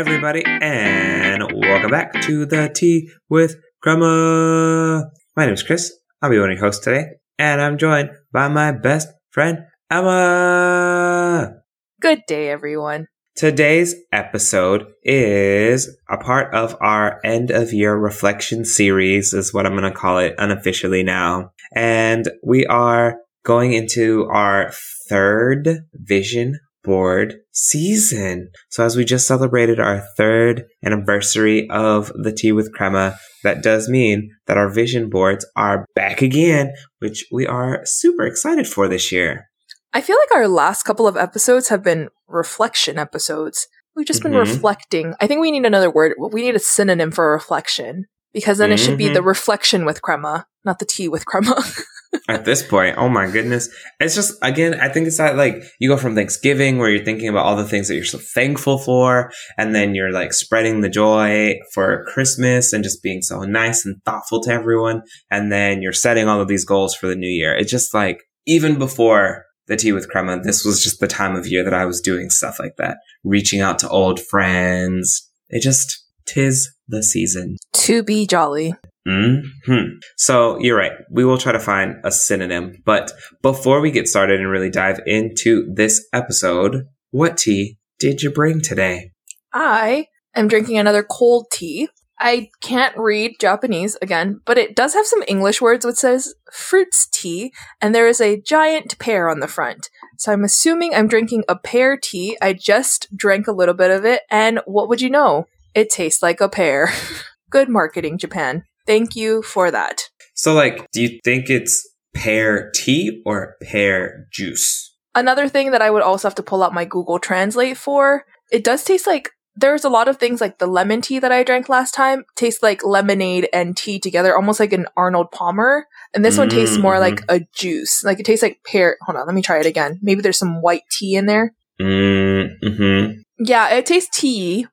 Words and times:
everybody, 0.00 0.42
and 0.46 1.42
welcome 1.52 1.90
back 1.90 2.10
to 2.22 2.46
the 2.46 2.72
Tea 2.74 3.10
with 3.28 3.56
Crema. 3.82 5.04
My 5.36 5.44
name 5.44 5.52
is 5.52 5.62
Chris. 5.62 5.92
I'll 6.22 6.30
be 6.30 6.36
your 6.36 6.56
hosts 6.58 6.82
today, 6.82 7.04
and 7.38 7.60
I'm 7.60 7.76
joined 7.76 8.08
by 8.32 8.48
my 8.48 8.72
best 8.72 9.08
friend, 9.28 9.58
Emma. 9.90 11.52
Good 12.00 12.22
day, 12.26 12.48
everyone. 12.48 13.08
Today's 13.36 13.94
episode 14.10 14.86
is 15.02 15.94
a 16.08 16.16
part 16.16 16.54
of 16.54 16.74
our 16.80 17.20
end 17.22 17.50
of 17.50 17.74
year 17.74 17.94
reflection 17.94 18.64
series, 18.64 19.34
is 19.34 19.52
what 19.52 19.66
I'm 19.66 19.76
going 19.76 19.82
to 19.82 19.90
call 19.90 20.16
it 20.16 20.34
unofficially 20.38 21.02
now. 21.02 21.50
And 21.76 22.26
we 22.42 22.64
are 22.64 23.18
going 23.44 23.74
into 23.74 24.24
our 24.30 24.72
third 25.10 25.80
vision 25.92 26.58
board 26.82 27.36
season. 27.52 28.50
So 28.70 28.84
as 28.84 28.96
we 28.96 29.04
just 29.04 29.26
celebrated 29.26 29.78
our 29.78 30.02
third 30.16 30.64
anniversary 30.84 31.68
of 31.70 32.12
the 32.14 32.32
tea 32.32 32.52
with 32.52 32.72
crema, 32.72 33.16
that 33.44 33.62
does 33.62 33.88
mean 33.88 34.30
that 34.46 34.56
our 34.56 34.70
vision 34.70 35.10
boards 35.10 35.46
are 35.56 35.86
back 35.94 36.22
again, 36.22 36.72
which 36.98 37.26
we 37.32 37.46
are 37.46 37.80
super 37.84 38.24
excited 38.26 38.66
for 38.66 38.88
this 38.88 39.12
year. 39.12 39.46
I 39.92 40.00
feel 40.00 40.16
like 40.16 40.34
our 40.34 40.48
last 40.48 40.84
couple 40.84 41.08
of 41.08 41.16
episodes 41.16 41.68
have 41.68 41.82
been 41.82 42.08
reflection 42.28 42.98
episodes. 42.98 43.66
We've 43.96 44.06
just 44.06 44.22
been 44.22 44.32
Mhm. 44.32 44.40
reflecting. 44.40 45.14
I 45.20 45.26
think 45.26 45.40
we 45.40 45.50
need 45.50 45.66
another 45.66 45.90
word. 45.90 46.14
We 46.18 46.42
need 46.42 46.54
a 46.54 46.60
synonym 46.60 47.10
for 47.10 47.32
reflection 47.32 48.06
because 48.32 48.58
then 48.58 48.70
it 48.70 48.76
should 48.78 48.96
be 48.96 49.08
Mhm. 49.08 49.14
the 49.14 49.22
reflection 49.22 49.84
with 49.84 50.00
crema, 50.00 50.46
not 50.64 50.78
the 50.78 50.84
tea 50.84 51.08
with 51.08 51.26
crema. 51.26 51.60
At 52.28 52.44
this 52.44 52.66
point, 52.66 52.96
oh 52.98 53.08
my 53.08 53.30
goodness. 53.30 53.68
It's 54.00 54.14
just, 54.14 54.34
again, 54.42 54.74
I 54.80 54.88
think 54.88 55.06
it's 55.06 55.18
that 55.18 55.36
like 55.36 55.62
you 55.78 55.88
go 55.88 55.96
from 55.96 56.14
Thanksgiving 56.14 56.78
where 56.78 56.90
you're 56.90 57.04
thinking 57.04 57.28
about 57.28 57.46
all 57.46 57.56
the 57.56 57.64
things 57.64 57.88
that 57.88 57.94
you're 57.94 58.04
so 58.04 58.18
thankful 58.18 58.78
for, 58.78 59.30
and 59.56 59.74
then 59.74 59.94
you're 59.94 60.12
like 60.12 60.32
spreading 60.32 60.80
the 60.80 60.88
joy 60.88 61.54
for 61.72 62.04
Christmas 62.06 62.72
and 62.72 62.82
just 62.82 63.02
being 63.02 63.22
so 63.22 63.42
nice 63.42 63.84
and 63.86 64.02
thoughtful 64.04 64.40
to 64.42 64.50
everyone. 64.50 65.02
And 65.30 65.52
then 65.52 65.82
you're 65.82 65.92
setting 65.92 66.28
all 66.28 66.40
of 66.40 66.48
these 66.48 66.64
goals 66.64 66.94
for 66.94 67.06
the 67.06 67.16
new 67.16 67.28
year. 67.28 67.54
It's 67.54 67.70
just 67.70 67.94
like, 67.94 68.22
even 68.46 68.78
before 68.78 69.44
the 69.68 69.76
tea 69.76 69.92
with 69.92 70.08
crema, 70.08 70.40
this 70.40 70.64
was 70.64 70.82
just 70.82 70.98
the 70.98 71.06
time 71.06 71.36
of 71.36 71.46
year 71.46 71.62
that 71.62 71.74
I 71.74 71.84
was 71.84 72.00
doing 72.00 72.30
stuff 72.30 72.58
like 72.58 72.76
that, 72.78 72.98
reaching 73.22 73.60
out 73.60 73.78
to 73.80 73.88
old 73.88 74.18
friends. 74.20 75.30
It 75.48 75.62
just, 75.62 76.06
tis 76.26 76.70
the 76.88 77.02
season. 77.02 77.56
to 77.72 78.02
be 78.02 78.26
jolly. 78.26 78.74
Hmm. 79.06 79.84
So 80.16 80.58
you're 80.60 80.76
right. 80.76 80.92
We 81.10 81.24
will 81.24 81.38
try 81.38 81.52
to 81.52 81.60
find 81.60 81.96
a 82.04 82.10
synonym. 82.10 82.82
But 82.84 83.12
before 83.42 83.80
we 83.80 83.90
get 83.90 84.08
started 84.08 84.40
and 84.40 84.50
really 84.50 84.70
dive 84.70 85.00
into 85.06 85.72
this 85.74 86.06
episode, 86.12 86.84
what 87.10 87.38
tea 87.38 87.78
did 87.98 88.22
you 88.22 88.30
bring 88.30 88.60
today? 88.60 89.12
I 89.52 90.06
am 90.34 90.48
drinking 90.48 90.78
another 90.78 91.02
cold 91.02 91.46
tea. 91.52 91.88
I 92.22 92.50
can't 92.60 92.96
read 92.98 93.40
Japanese 93.40 93.96
again, 94.02 94.40
but 94.44 94.58
it 94.58 94.76
does 94.76 94.92
have 94.92 95.06
some 95.06 95.24
English 95.26 95.62
words 95.62 95.86
which 95.86 95.96
says 95.96 96.34
fruits 96.52 97.08
tea, 97.10 97.50
and 97.80 97.94
there 97.94 98.06
is 98.06 98.20
a 98.20 98.40
giant 98.42 98.98
pear 98.98 99.30
on 99.30 99.40
the 99.40 99.48
front. 99.48 99.88
So 100.18 100.30
I'm 100.30 100.44
assuming 100.44 100.94
I'm 100.94 101.08
drinking 101.08 101.44
a 101.48 101.56
pear 101.56 101.96
tea. 101.96 102.36
I 102.42 102.52
just 102.52 103.08
drank 103.16 103.46
a 103.46 103.52
little 103.52 103.74
bit 103.74 103.90
of 103.90 104.04
it, 104.04 104.20
and 104.30 104.60
what 104.66 104.90
would 104.90 105.00
you 105.00 105.08
know? 105.08 105.46
It 105.74 105.88
tastes 105.88 106.22
like 106.22 106.42
a 106.42 106.48
pear. 106.48 106.90
Good 107.50 107.70
marketing, 107.70 108.18
Japan. 108.18 108.64
Thank 108.86 109.16
you 109.16 109.42
for 109.42 109.70
that. 109.70 110.02
So, 110.34 110.54
like, 110.54 110.90
do 110.92 111.02
you 111.02 111.20
think 111.24 111.50
it's 111.50 111.86
pear 112.14 112.70
tea 112.74 113.22
or 113.26 113.54
pear 113.62 114.26
juice? 114.32 114.96
Another 115.14 115.48
thing 115.48 115.70
that 115.72 115.82
I 115.82 115.90
would 115.90 116.02
also 116.02 116.28
have 116.28 116.34
to 116.36 116.42
pull 116.42 116.62
out 116.62 116.72
my 116.74 116.84
Google 116.84 117.18
Translate 117.18 117.76
for, 117.76 118.24
it 118.50 118.64
does 118.64 118.84
taste 118.84 119.06
like 119.06 119.30
there's 119.56 119.84
a 119.84 119.88
lot 119.90 120.06
of 120.08 120.16
things 120.16 120.40
like 120.40 120.58
the 120.58 120.66
lemon 120.66 121.00
tea 121.02 121.18
that 121.18 121.32
I 121.32 121.42
drank 121.42 121.68
last 121.68 121.92
time 121.92 122.24
tastes 122.36 122.62
like 122.62 122.84
lemonade 122.84 123.48
and 123.52 123.76
tea 123.76 123.98
together, 123.98 124.34
almost 124.34 124.60
like 124.60 124.72
an 124.72 124.86
Arnold 124.96 125.32
Palmer. 125.32 125.86
And 126.14 126.24
this 126.24 126.38
one 126.38 126.48
tastes 126.48 126.78
more 126.78 126.94
Mhm. 126.94 127.00
like 127.00 127.20
a 127.28 127.40
juice. 127.54 128.02
Like 128.04 128.20
it 128.20 128.24
tastes 128.26 128.42
like 128.44 128.60
pear. 128.64 128.96
Hold 129.02 129.16
on, 129.18 129.26
let 129.26 129.34
me 129.34 129.42
try 129.42 129.58
it 129.58 129.66
again. 129.66 129.98
Maybe 130.00 130.22
there's 130.22 130.38
some 130.38 130.62
white 130.62 130.84
tea 130.96 131.16
in 131.16 131.26
there. 131.26 131.52
Mm-hmm. 131.80 133.20
Yeah, 133.44 133.68
it 133.74 133.86
tastes 133.86 134.16
tea. 134.18 134.66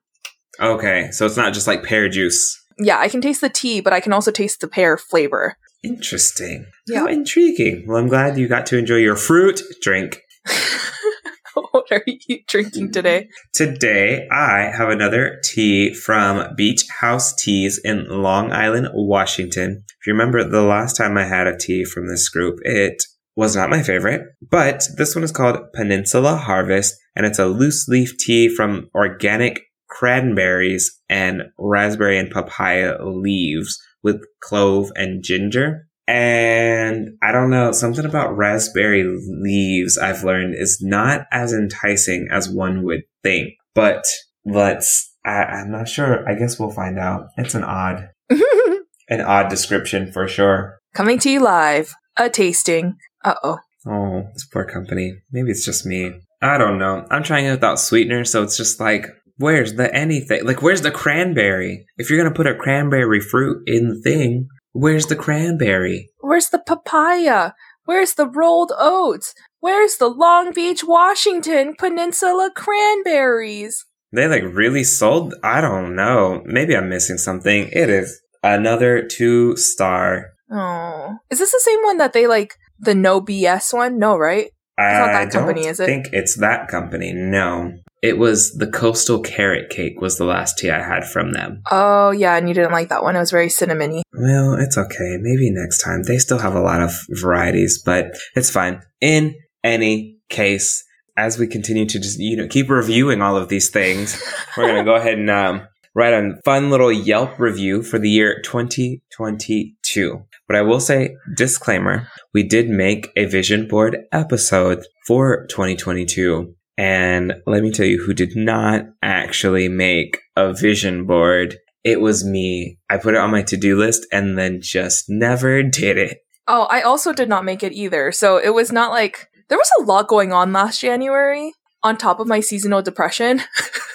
Okay, 0.60 1.10
so 1.10 1.26
it's 1.26 1.36
not 1.36 1.52
just 1.54 1.66
like 1.66 1.82
pear 1.84 2.08
juice. 2.08 2.57
Yeah, 2.78 2.98
I 2.98 3.08
can 3.08 3.20
taste 3.20 3.40
the 3.40 3.48
tea, 3.48 3.80
but 3.80 3.92
I 3.92 4.00
can 4.00 4.12
also 4.12 4.30
taste 4.30 4.60
the 4.60 4.68
pear 4.68 4.96
flavor. 4.96 5.56
Interesting. 5.82 6.66
Yeah. 6.86 7.00
How 7.00 7.06
intriguing. 7.06 7.84
Well, 7.86 7.98
I'm 7.98 8.08
glad 8.08 8.38
you 8.38 8.48
got 8.48 8.66
to 8.66 8.78
enjoy 8.78 8.96
your 8.96 9.16
fruit 9.16 9.60
drink. 9.80 10.20
what 11.72 11.86
are 11.90 12.02
you 12.06 12.40
drinking 12.46 12.92
today? 12.92 13.28
Today, 13.54 14.26
I 14.30 14.70
have 14.76 14.88
another 14.88 15.40
tea 15.44 15.94
from 15.94 16.54
Beach 16.56 16.84
House 17.00 17.34
Teas 17.34 17.80
in 17.82 18.06
Long 18.08 18.52
Island, 18.52 18.88
Washington. 18.92 19.84
If 20.00 20.06
you 20.06 20.12
remember 20.12 20.44
the 20.44 20.62
last 20.62 20.96
time 20.96 21.16
I 21.16 21.24
had 21.24 21.46
a 21.46 21.56
tea 21.56 21.84
from 21.84 22.08
this 22.08 22.28
group, 22.28 22.58
it 22.62 23.02
was 23.36 23.54
not 23.54 23.70
my 23.70 23.82
favorite, 23.82 24.22
but 24.50 24.82
this 24.96 25.14
one 25.14 25.22
is 25.22 25.30
called 25.30 25.72
Peninsula 25.72 26.36
Harvest, 26.36 26.96
and 27.14 27.24
it's 27.24 27.38
a 27.38 27.46
loose 27.46 27.86
leaf 27.86 28.18
tea 28.18 28.48
from 28.48 28.90
organic 28.94 29.62
cranberries 29.88 30.98
and 31.08 31.42
raspberry 31.58 32.18
and 32.18 32.30
papaya 32.30 32.96
leaves 33.02 33.80
with 34.02 34.20
clove 34.42 34.90
and 34.94 35.22
ginger. 35.22 35.88
And 36.06 37.10
I 37.22 37.32
don't 37.32 37.50
know, 37.50 37.72
something 37.72 38.06
about 38.06 38.36
raspberry 38.36 39.04
leaves 39.04 39.98
I've 39.98 40.24
learned 40.24 40.54
is 40.54 40.78
not 40.80 41.26
as 41.30 41.52
enticing 41.52 42.28
as 42.30 42.48
one 42.48 42.82
would 42.84 43.02
think. 43.22 43.50
But 43.74 44.04
let's, 44.44 45.14
I, 45.24 45.42
I'm 45.42 45.70
not 45.70 45.88
sure. 45.88 46.26
I 46.26 46.34
guess 46.34 46.58
we'll 46.58 46.70
find 46.70 46.98
out. 46.98 47.26
It's 47.36 47.54
an 47.54 47.64
odd, 47.64 48.08
an 48.30 49.20
odd 49.20 49.50
description 49.50 50.10
for 50.10 50.26
sure. 50.26 50.78
Coming 50.94 51.18
to 51.20 51.30
you 51.30 51.40
live. 51.40 51.94
A 52.16 52.30
tasting. 52.30 52.96
Uh 53.22 53.34
oh. 53.44 53.58
Oh, 53.86 54.22
this 54.32 54.46
poor 54.46 54.64
company. 54.64 55.14
Maybe 55.30 55.50
it's 55.50 55.64
just 55.64 55.86
me. 55.86 56.20
I 56.40 56.58
don't 56.58 56.78
know. 56.78 57.06
I'm 57.10 57.22
trying 57.22 57.46
it 57.46 57.50
without 57.50 57.78
sweetener, 57.78 58.24
so 58.24 58.42
it's 58.42 58.56
just 58.56 58.80
like, 58.80 59.08
where's 59.38 59.74
the 59.74 59.92
anything? 59.94 60.44
Like, 60.44 60.62
where's 60.62 60.82
the 60.82 60.90
cranberry? 60.90 61.86
If 61.96 62.10
you're 62.10 62.18
gonna 62.22 62.34
put 62.34 62.46
a 62.46 62.54
cranberry 62.54 63.20
fruit 63.20 63.62
in 63.66 63.88
the 63.88 64.00
thing, 64.00 64.48
where's 64.72 65.06
the 65.06 65.16
cranberry? 65.16 66.10
Where's 66.20 66.48
the 66.50 66.58
papaya? 66.58 67.52
Where's 67.84 68.14
the 68.14 68.28
rolled 68.28 68.72
oats? 68.78 69.34
Where's 69.60 69.96
the 69.96 70.08
Long 70.08 70.52
Beach, 70.52 70.84
Washington 70.84 71.74
Peninsula 71.78 72.50
cranberries? 72.54 73.86
They 74.12 74.28
like 74.28 74.44
really 74.44 74.84
sold. 74.84 75.34
I 75.42 75.60
don't 75.60 75.96
know. 75.96 76.42
Maybe 76.44 76.76
I'm 76.76 76.88
missing 76.88 77.18
something. 77.18 77.68
It 77.72 77.88
is 77.90 78.20
another 78.42 79.02
two 79.06 79.56
star. 79.56 80.26
Oh. 80.50 81.16
Is 81.30 81.38
this 81.38 81.52
the 81.52 81.60
same 81.62 81.80
one 81.82 81.98
that 81.98 82.12
they 82.12 82.26
like 82.26 82.54
the 82.78 82.94
no 82.94 83.20
BS 83.20 83.74
one? 83.74 83.98
No, 83.98 84.16
right? 84.16 84.50
not 84.78 85.10
I 85.10 85.24
that 85.24 85.32
company, 85.32 85.62
don't 85.62 85.70
is 85.70 85.80
it? 85.80 85.86
think 85.86 86.06
it's 86.12 86.36
that 86.38 86.68
company. 86.68 87.12
No, 87.12 87.72
it 88.02 88.18
was 88.18 88.54
the 88.54 88.66
Coastal 88.66 89.20
Carrot 89.20 89.70
Cake. 89.70 90.00
Was 90.00 90.18
the 90.18 90.24
last 90.24 90.58
tea 90.58 90.70
I 90.70 90.82
had 90.82 91.04
from 91.04 91.32
them. 91.32 91.62
Oh 91.70 92.10
yeah, 92.10 92.36
and 92.36 92.48
you 92.48 92.54
didn't 92.54 92.72
like 92.72 92.88
that 92.88 93.02
one. 93.02 93.16
It 93.16 93.20
was 93.20 93.30
very 93.30 93.48
cinnamony. 93.48 94.02
Well, 94.12 94.54
it's 94.54 94.78
okay. 94.78 95.16
Maybe 95.20 95.50
next 95.50 95.82
time. 95.82 96.02
They 96.04 96.18
still 96.18 96.38
have 96.38 96.54
a 96.54 96.60
lot 96.60 96.80
of 96.80 96.92
varieties, 97.10 97.82
but 97.84 98.06
it's 98.34 98.50
fine. 98.50 98.82
In 99.00 99.34
any 99.64 100.18
case, 100.28 100.84
as 101.16 101.38
we 101.38 101.46
continue 101.46 101.86
to 101.86 101.98
just, 101.98 102.18
you 102.18 102.36
know, 102.36 102.46
keep 102.46 102.70
reviewing 102.70 103.20
all 103.20 103.36
of 103.36 103.48
these 103.48 103.70
things, 103.70 104.22
we're 104.56 104.66
going 104.66 104.76
to 104.76 104.84
go 104.84 104.94
ahead 104.94 105.18
and 105.18 105.30
um, 105.30 105.66
write 105.94 106.14
a 106.14 106.40
fun 106.44 106.70
little 106.70 106.92
Yelp 106.92 107.38
review 107.38 107.82
for 107.82 107.98
the 107.98 108.08
year 108.08 108.40
2022. 108.42 110.22
But 110.46 110.56
I 110.56 110.62
will 110.62 110.80
say, 110.80 111.16
disclaimer, 111.36 112.08
we 112.32 112.42
did 112.42 112.68
make 112.70 113.10
a 113.16 113.26
vision 113.26 113.66
board 113.66 113.98
episode 114.12 114.86
for 115.06 115.46
2022. 115.48 116.54
And 116.78 117.34
let 117.44 117.64
me 117.64 117.72
tell 117.72 117.86
you 117.86 118.02
who 118.02 118.14
did 118.14 118.36
not 118.36 118.86
actually 119.02 119.68
make 119.68 120.20
a 120.36 120.54
vision 120.54 121.06
board. 121.06 121.56
It 121.82 122.00
was 122.00 122.24
me. 122.24 122.78
I 122.88 122.98
put 122.98 123.14
it 123.14 123.20
on 123.20 123.32
my 123.32 123.42
to 123.42 123.56
do 123.56 123.76
list 123.76 124.06
and 124.12 124.38
then 124.38 124.60
just 124.62 125.06
never 125.08 125.62
did 125.64 125.98
it. 125.98 126.18
Oh, 126.46 126.62
I 126.70 126.80
also 126.82 127.12
did 127.12 127.28
not 127.28 127.44
make 127.44 127.62
it 127.62 127.72
either. 127.72 128.12
So 128.12 128.38
it 128.38 128.54
was 128.54 128.70
not 128.72 128.92
like 128.92 129.26
there 129.48 129.58
was 129.58 129.70
a 129.78 129.82
lot 129.82 130.06
going 130.08 130.32
on 130.32 130.52
last 130.52 130.80
January 130.80 131.52
on 131.82 131.96
top 131.96 132.20
of 132.20 132.28
my 132.28 132.40
seasonal 132.40 132.80
depression. 132.80 133.42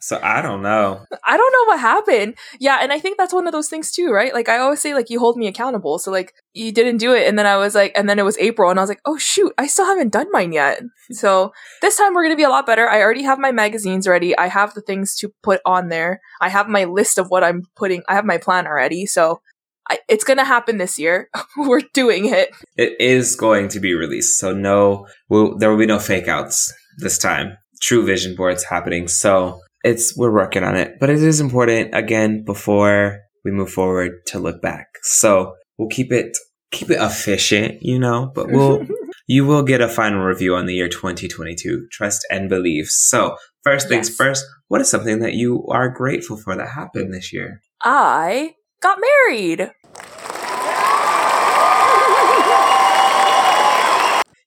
So 0.00 0.20
I 0.22 0.42
don't 0.42 0.62
know. 0.62 1.04
I 1.24 1.36
don't 1.36 1.52
know 1.52 1.64
what 1.72 1.80
happened. 1.80 2.36
Yeah, 2.58 2.78
and 2.80 2.92
I 2.92 3.00
think 3.00 3.18
that's 3.18 3.34
one 3.34 3.46
of 3.46 3.52
those 3.52 3.68
things 3.68 3.90
too, 3.90 4.10
right? 4.10 4.32
Like 4.32 4.48
I 4.48 4.58
always 4.58 4.80
say 4.80 4.94
like 4.94 5.10
you 5.10 5.18
hold 5.18 5.36
me 5.36 5.46
accountable. 5.46 5.98
So 5.98 6.10
like 6.10 6.34
you 6.52 6.72
didn't 6.72 6.98
do 6.98 7.12
it 7.14 7.26
and 7.26 7.38
then 7.38 7.46
I 7.46 7.56
was 7.56 7.74
like 7.74 7.92
and 7.94 8.08
then 8.08 8.18
it 8.18 8.24
was 8.24 8.38
April 8.38 8.70
and 8.70 8.78
I 8.78 8.82
was 8.82 8.90
like, 8.90 9.00
"Oh 9.04 9.18
shoot, 9.18 9.52
I 9.58 9.66
still 9.66 9.86
haven't 9.86 10.12
done 10.12 10.30
mine 10.30 10.52
yet." 10.52 10.80
So 11.12 11.52
this 11.82 11.96
time 11.96 12.14
we're 12.14 12.22
going 12.22 12.34
to 12.34 12.36
be 12.36 12.44
a 12.44 12.50
lot 12.50 12.66
better. 12.66 12.88
I 12.88 13.02
already 13.02 13.22
have 13.22 13.38
my 13.38 13.52
magazines 13.52 14.08
ready. 14.08 14.36
I 14.36 14.48
have 14.48 14.74
the 14.74 14.80
things 14.80 15.16
to 15.16 15.32
put 15.42 15.60
on 15.64 15.88
there. 15.88 16.20
I 16.40 16.48
have 16.48 16.68
my 16.68 16.84
list 16.84 17.18
of 17.18 17.28
what 17.28 17.44
I'm 17.44 17.62
putting. 17.76 18.02
I 18.08 18.14
have 18.14 18.24
my 18.24 18.38
plan 18.38 18.66
already. 18.66 19.06
So 19.06 19.40
I, 19.88 19.98
it's 20.08 20.24
going 20.24 20.38
to 20.38 20.44
happen 20.44 20.78
this 20.78 20.98
year. 20.98 21.28
we're 21.56 21.82
doing 21.92 22.26
it. 22.26 22.50
It 22.76 22.94
is 23.00 23.36
going 23.36 23.68
to 23.68 23.80
be 23.80 23.94
released. 23.94 24.38
So 24.38 24.52
no, 24.52 25.06
we'll, 25.28 25.56
there 25.58 25.70
will 25.70 25.78
be 25.78 25.86
no 25.86 25.98
fake 25.98 26.28
outs 26.28 26.72
this 26.98 27.18
time. 27.18 27.56
True 27.80 28.04
vision 28.04 28.34
boards 28.34 28.64
happening. 28.64 29.06
So 29.06 29.60
it's 29.86 30.16
we're 30.16 30.32
working 30.32 30.64
on 30.64 30.76
it, 30.76 30.98
but 30.98 31.10
it 31.10 31.22
is 31.22 31.40
important 31.40 31.94
again 31.94 32.44
before 32.44 33.20
we 33.44 33.52
move 33.52 33.70
forward 33.70 34.12
to 34.26 34.38
look 34.40 34.60
back. 34.60 34.86
So 35.02 35.54
we'll 35.78 35.88
keep 35.88 36.12
it 36.12 36.36
keep 36.72 36.90
it 36.90 37.00
efficient, 37.00 37.78
you 37.80 37.98
know, 37.98 38.32
but 38.34 38.50
we'll 38.50 38.84
you 39.28 39.46
will 39.46 39.62
get 39.62 39.80
a 39.80 39.88
final 39.88 40.24
review 40.24 40.56
on 40.56 40.66
the 40.66 40.74
year 40.74 40.88
2022. 40.88 41.86
Trust 41.92 42.26
and 42.30 42.48
believe. 42.48 42.86
So 42.88 43.36
first 43.62 43.88
things 43.88 44.08
Yes. 44.08 44.16
first, 44.16 44.44
what 44.68 44.80
is 44.80 44.90
something 44.90 45.20
that 45.20 45.34
you 45.34 45.64
are 45.68 45.88
grateful 45.88 46.36
for 46.36 46.56
that 46.56 46.68
happened 46.70 47.14
this 47.14 47.32
year? 47.32 47.60
I 47.82 48.54
got 48.82 48.98
married. 49.00 49.70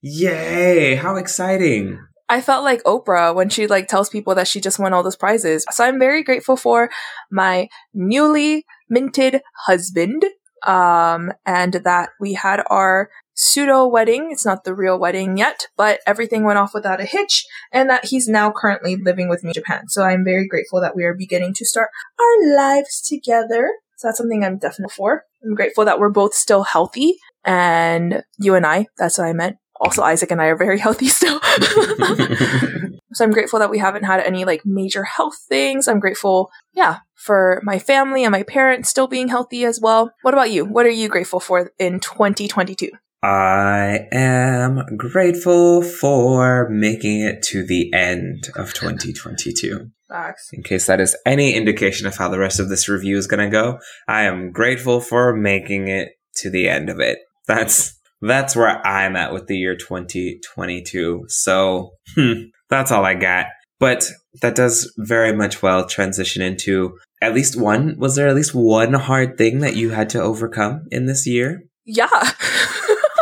Yay! 0.01 0.95
How 0.95 1.15
exciting! 1.17 1.99
I 2.29 2.41
felt 2.41 2.63
like 2.63 2.83
Oprah 2.83 3.33
when 3.33 3.49
she 3.49 3.67
like 3.67 3.87
tells 3.87 4.09
people 4.09 4.35
that 4.35 4.47
she 4.47 4.61
just 4.61 4.79
won 4.79 4.93
all 4.93 5.03
those 5.03 5.15
prizes. 5.15 5.65
So 5.71 5.83
I'm 5.83 5.99
very 5.99 6.23
grateful 6.23 6.55
for 6.55 6.89
my 7.31 7.67
newly 7.93 8.65
minted 8.89 9.41
husband. 9.65 10.23
Um, 10.67 11.31
and 11.45 11.75
that 11.85 12.09
we 12.19 12.33
had 12.33 12.61
our 12.69 13.09
pseudo 13.33 13.87
wedding. 13.87 14.27
It's 14.29 14.45
not 14.45 14.65
the 14.65 14.75
real 14.75 14.99
wedding 14.99 15.37
yet, 15.37 15.67
but 15.77 16.01
everything 16.05 16.43
went 16.43 16.59
off 16.59 16.73
without 16.73 16.99
a 16.99 17.05
hitch 17.05 17.45
and 17.71 17.89
that 17.89 18.05
he's 18.05 18.27
now 18.27 18.51
currently 18.51 18.97
living 18.97 19.29
with 19.29 19.41
me 19.41 19.51
in 19.51 19.53
Japan. 19.53 19.87
So 19.87 20.03
I'm 20.03 20.25
very 20.25 20.45
grateful 20.45 20.81
that 20.81 20.97
we 20.97 21.05
are 21.05 21.13
beginning 21.13 21.53
to 21.55 21.65
start 21.65 21.87
our 22.19 22.57
lives 22.57 23.01
together. 23.01 23.69
So 23.95 24.09
that's 24.09 24.17
something 24.17 24.43
I'm 24.43 24.57
definitely 24.57 24.93
for. 24.93 25.23
I'm 25.41 25.55
grateful 25.55 25.85
that 25.85 25.97
we're 25.97 26.09
both 26.09 26.33
still 26.33 26.63
healthy 26.63 27.15
and 27.45 28.23
you 28.37 28.55
and 28.55 28.65
I, 28.65 28.87
that's 28.97 29.17
what 29.17 29.27
I 29.27 29.33
meant. 29.33 29.55
Also, 29.79 30.01
Isaac 30.03 30.31
and 30.31 30.41
I 30.41 30.47
are 30.47 30.57
very 30.57 30.79
healthy 30.85 31.07
still. 31.07 31.39
so 33.13 33.23
I'm 33.23 33.31
grateful 33.31 33.59
that 33.59 33.69
we 33.69 33.79
haven't 33.79 34.03
had 34.03 34.19
any 34.21 34.45
like 34.45 34.65
major 34.65 35.03
health 35.03 35.37
things. 35.47 35.87
I'm 35.87 35.99
grateful, 35.99 36.51
yeah, 36.73 36.99
for 37.15 37.61
my 37.63 37.79
family 37.79 38.23
and 38.23 38.31
my 38.31 38.43
parents 38.43 38.89
still 38.89 39.07
being 39.07 39.29
healthy 39.29 39.63
as 39.65 39.79
well. 39.81 40.11
What 40.21 40.33
about 40.33 40.51
you? 40.51 40.65
What 40.65 40.85
are 40.85 40.89
you 40.89 41.07
grateful 41.09 41.39
for 41.39 41.71
in 41.79 41.99
2022? 41.99 42.91
I 43.21 44.07
am 44.13 44.85
grateful 44.95 45.81
for 45.81 46.69
making 46.69 47.21
it 47.21 47.43
to 47.43 47.65
the 47.65 47.93
end 47.93 48.47
of 48.55 48.73
2022. 48.73 49.91
Facts. 50.07 50.49
In 50.53 50.63
case 50.63 50.87
that 50.87 51.01
is 51.01 51.17
any 51.25 51.53
indication 51.53 52.07
of 52.07 52.15
how 52.15 52.29
the 52.29 52.39
rest 52.39 52.59
of 52.59 52.69
this 52.69 52.87
review 52.87 53.17
is 53.17 53.27
going 53.27 53.43
to 53.43 53.51
go, 53.51 53.79
I 54.07 54.23
am 54.23 54.51
grateful 54.51 55.01
for 55.01 55.35
making 55.35 55.89
it 55.89 56.13
to 56.37 56.49
the 56.49 56.69
end 56.69 56.89
of 56.89 56.99
it. 57.01 57.19
That's 57.45 57.98
that's 58.21 58.55
where 58.55 58.85
I'm 58.85 59.15
at 59.15 59.33
with 59.33 59.47
the 59.47 59.57
year 59.57 59.75
2022. 59.75 61.25
So, 61.27 61.91
hmm, 62.15 62.33
that's 62.69 62.91
all 62.91 63.05
I 63.05 63.15
got. 63.15 63.47
But 63.79 64.09
that 64.41 64.55
does 64.55 64.93
very 64.97 65.33
much 65.33 65.61
well 65.61 65.85
transition 65.85 66.41
into 66.41 66.97
at 67.21 67.33
least 67.33 67.59
one. 67.59 67.95
Was 67.97 68.15
there 68.15 68.27
at 68.27 68.35
least 68.35 68.53
one 68.53 68.93
hard 68.93 69.37
thing 69.37 69.59
that 69.59 69.75
you 69.75 69.91
had 69.91 70.09
to 70.11 70.21
overcome 70.21 70.85
in 70.91 71.05
this 71.05 71.25
year? 71.25 71.63
Yeah. 71.85 72.09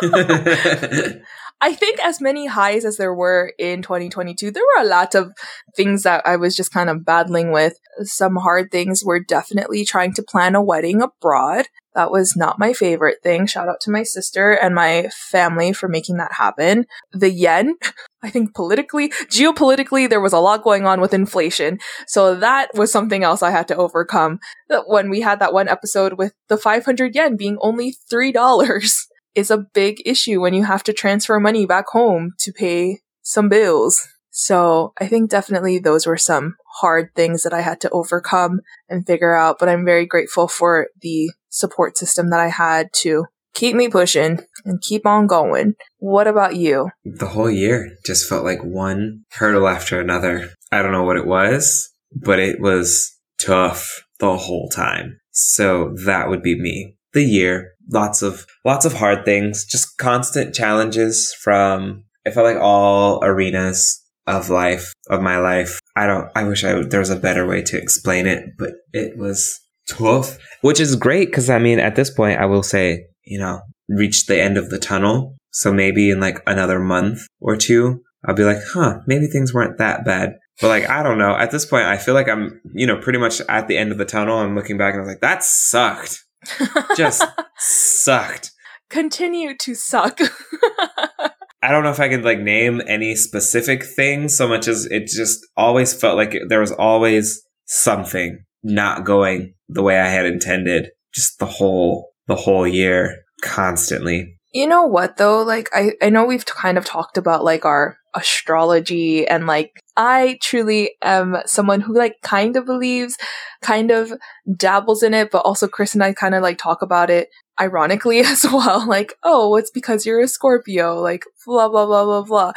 I 1.59 1.73
think 1.73 1.99
as 2.03 2.21
many 2.21 2.45
highs 2.45 2.85
as 2.85 2.97
there 2.97 3.13
were 3.13 3.53
in 3.57 3.81
2022, 3.81 4.51
there 4.51 4.63
were 4.63 4.83
a 4.83 4.87
lot 4.87 5.15
of 5.15 5.31
things 5.75 6.03
that 6.03 6.25
I 6.25 6.35
was 6.35 6.55
just 6.55 6.71
kind 6.71 6.89
of 6.89 7.03
battling 7.03 7.51
with. 7.51 7.73
Some 8.03 8.35
hard 8.35 8.71
things 8.71 9.03
were 9.03 9.19
definitely 9.19 9.83
trying 9.83 10.13
to 10.13 10.23
plan 10.23 10.53
a 10.53 10.61
wedding 10.61 11.01
abroad. 11.01 11.65
That 11.97 12.11
was 12.11 12.35
not 12.35 12.59
my 12.59 12.73
favorite 12.73 13.23
thing. 13.23 13.47
Shout 13.47 13.67
out 13.67 13.81
to 13.81 13.91
my 13.91 14.03
sister 14.03 14.51
and 14.51 14.75
my 14.75 15.09
family 15.31 15.73
for 15.73 15.89
making 15.89 16.17
that 16.17 16.33
happen. 16.33 16.85
The 17.11 17.31
yen, 17.31 17.75
I 18.23 18.29
think 18.29 18.53
politically, 18.53 19.09
geopolitically, 19.09 20.07
there 20.07 20.21
was 20.21 20.31
a 20.31 20.39
lot 20.39 20.63
going 20.63 20.85
on 20.85 21.01
with 21.01 21.11
inflation. 21.11 21.79
So 22.05 22.35
that 22.35 22.69
was 22.75 22.91
something 22.91 23.23
else 23.23 23.41
I 23.41 23.49
had 23.49 23.67
to 23.69 23.75
overcome. 23.75 24.37
When 24.85 25.09
we 25.09 25.21
had 25.21 25.39
that 25.39 25.53
one 25.53 25.67
episode 25.67 26.19
with 26.19 26.33
the 26.49 26.57
500 26.57 27.15
yen 27.15 27.35
being 27.35 27.57
only 27.61 27.95
$3 28.13 29.01
is 29.33 29.49
a 29.49 29.65
big 29.73 29.97
issue 30.05 30.39
when 30.39 30.53
you 30.53 30.65
have 30.65 30.83
to 30.83 30.93
transfer 30.93 31.39
money 31.39 31.65
back 31.65 31.87
home 31.87 32.33
to 32.41 32.53
pay 32.53 32.99
some 33.23 33.49
bills. 33.49 34.07
So 34.29 34.93
I 35.01 35.07
think 35.07 35.31
definitely 35.31 35.79
those 35.79 36.05
were 36.05 36.15
some 36.15 36.57
hard 36.81 37.09
things 37.15 37.43
that 37.43 37.53
I 37.53 37.61
had 37.61 37.81
to 37.81 37.89
overcome 37.89 38.61
and 38.89 39.05
figure 39.05 39.35
out, 39.35 39.57
but 39.59 39.69
I'm 39.69 39.85
very 39.85 40.05
grateful 40.05 40.47
for 40.47 40.87
the 41.01 41.31
support 41.49 41.97
system 41.97 42.29
that 42.29 42.39
I 42.39 42.49
had 42.49 42.89
to 43.01 43.25
keep 43.53 43.75
me 43.75 43.89
pushing 43.89 44.39
and 44.65 44.81
keep 44.81 45.05
on 45.05 45.25
going. 45.27 45.73
What 45.97 46.27
about 46.27 46.55
you? 46.55 46.89
the 47.03 47.27
whole 47.27 47.49
year 47.49 47.89
just 48.05 48.29
felt 48.29 48.45
like 48.45 48.61
one 48.61 49.23
hurdle 49.31 49.67
after 49.67 49.99
another. 49.99 50.49
I 50.71 50.81
don't 50.81 50.91
know 50.91 51.03
what 51.03 51.17
it 51.17 51.25
was, 51.25 51.89
but 52.13 52.39
it 52.39 52.59
was 52.59 53.17
tough 53.39 54.03
the 54.19 54.37
whole 54.37 54.69
time. 54.69 55.19
So 55.31 55.95
that 56.05 56.29
would 56.29 56.43
be 56.43 56.59
me. 56.59 56.95
The 57.13 57.23
year, 57.23 57.71
lots 57.91 58.21
of 58.21 58.45
lots 58.65 58.85
of 58.85 58.93
hard 58.93 59.25
things, 59.25 59.65
just 59.65 59.97
constant 59.97 60.53
challenges 60.53 61.33
from 61.33 62.03
I 62.25 62.31
felt 62.31 62.45
like 62.45 62.61
all 62.61 63.23
arenas 63.23 64.03
of 64.27 64.49
life 64.49 64.93
of 65.09 65.21
my 65.21 65.37
life. 65.39 65.79
I 65.97 66.07
don't 66.07 66.29
I 66.35 66.43
wish 66.43 66.63
I 66.63 66.81
there 66.83 66.99
was 66.99 67.09
a 67.09 67.15
better 67.15 67.45
way 67.47 67.61
to 67.63 67.77
explain 67.77 68.27
it, 68.27 68.51
but 68.57 68.73
it 68.93 69.17
was 69.17 69.59
tough, 69.89 70.37
which 70.61 70.79
is 70.79 70.95
great 70.95 71.33
cuz 71.33 71.49
I 71.49 71.59
mean 71.59 71.79
at 71.79 71.95
this 71.95 72.09
point 72.09 72.39
I 72.39 72.45
will 72.45 72.63
say, 72.63 73.07
you 73.23 73.39
know, 73.39 73.61
reached 73.89 74.27
the 74.27 74.39
end 74.39 74.57
of 74.57 74.69
the 74.69 74.79
tunnel. 74.79 75.35
So 75.51 75.73
maybe 75.73 76.11
in 76.11 76.19
like 76.19 76.41
another 76.45 76.79
month 76.79 77.21
or 77.39 77.55
two, 77.57 78.01
I'll 78.27 78.35
be 78.35 78.43
like, 78.43 78.59
huh, 78.73 78.99
maybe 79.07 79.27
things 79.27 79.53
weren't 79.53 79.77
that 79.79 80.05
bad. 80.05 80.35
But 80.61 80.67
like, 80.67 80.89
I 80.89 81.03
don't 81.03 81.17
know. 81.17 81.35
At 81.35 81.51
this 81.51 81.65
point, 81.65 81.85
I 81.85 81.97
feel 81.97 82.13
like 82.13 82.27
I'm, 82.27 82.61
you 82.73 82.87
know, 82.87 82.97
pretty 82.97 83.19
much 83.19 83.41
at 83.41 83.67
the 83.67 83.77
end 83.77 83.91
of 83.91 83.97
the 83.97 84.05
tunnel. 84.05 84.39
I'm 84.39 84.55
looking 84.55 84.77
back 84.77 84.93
and 84.93 85.01
I 85.01 85.05
was 85.05 85.09
like, 85.09 85.21
that 85.21 85.43
sucked. 85.43 86.23
Just 86.97 87.23
sucked. 87.57 88.51
continue 88.89 89.55
to 89.57 89.75
suck. 89.75 90.19
I 91.61 91.71
don't 91.71 91.83
know 91.83 91.91
if 91.91 91.99
I 91.99 92.09
can 92.09 92.23
like 92.23 92.39
name 92.39 92.81
any 92.87 93.15
specific 93.15 93.83
thing 93.83 94.29
so 94.29 94.47
much 94.47 94.67
as 94.67 94.85
it 94.85 95.07
just 95.07 95.45
always 95.55 95.93
felt 95.93 96.17
like 96.17 96.35
there 96.47 96.59
was 96.59 96.71
always 96.71 97.41
something 97.65 98.43
not 98.63 99.05
going 99.05 99.53
the 99.67 99.83
way 99.83 99.99
I 99.99 100.07
had 100.07 100.25
intended. 100.25 100.91
Just 101.13 101.39
the 101.39 101.45
whole, 101.45 102.11
the 102.27 102.35
whole 102.35 102.67
year 102.67 103.23
constantly. 103.41 104.37
You 104.53 104.67
know 104.67 104.83
what 104.83 105.17
though? 105.17 105.41
Like 105.41 105.69
I, 105.73 105.93
I 106.01 106.09
know 106.09 106.25
we've 106.25 106.45
kind 106.45 106.77
of 106.77 106.85
talked 106.85 107.17
about 107.17 107.43
like 107.43 107.65
our 107.65 107.97
astrology 108.13 109.27
and 109.27 109.45
like 109.45 109.71
I 109.95 110.39
truly 110.41 110.91
am 111.01 111.37
someone 111.45 111.81
who 111.81 111.95
like 111.95 112.15
kind 112.23 112.55
of 112.55 112.65
believes, 112.65 113.17
kind 113.61 113.91
of 113.91 114.13
dabbles 114.55 115.03
in 115.03 115.13
it, 115.13 115.31
but 115.31 115.39
also 115.39 115.67
Chris 115.67 115.93
and 115.93 116.03
I 116.03 116.13
kind 116.13 116.35
of 116.35 116.43
like 116.43 116.57
talk 116.57 116.81
about 116.81 117.09
it 117.09 117.29
ironically 117.59 118.19
as 118.25 118.43
well. 118.43 118.87
Like, 118.87 119.13
oh, 119.23 119.55
it's 119.55 119.71
because 119.71 120.05
you're 120.05 120.21
a 120.21 120.27
Scorpio, 120.27 120.99
like 121.01 121.23
blah 121.45 121.69
blah 121.69 121.85
blah 121.85 122.05
blah 122.05 122.23
blah. 122.23 122.51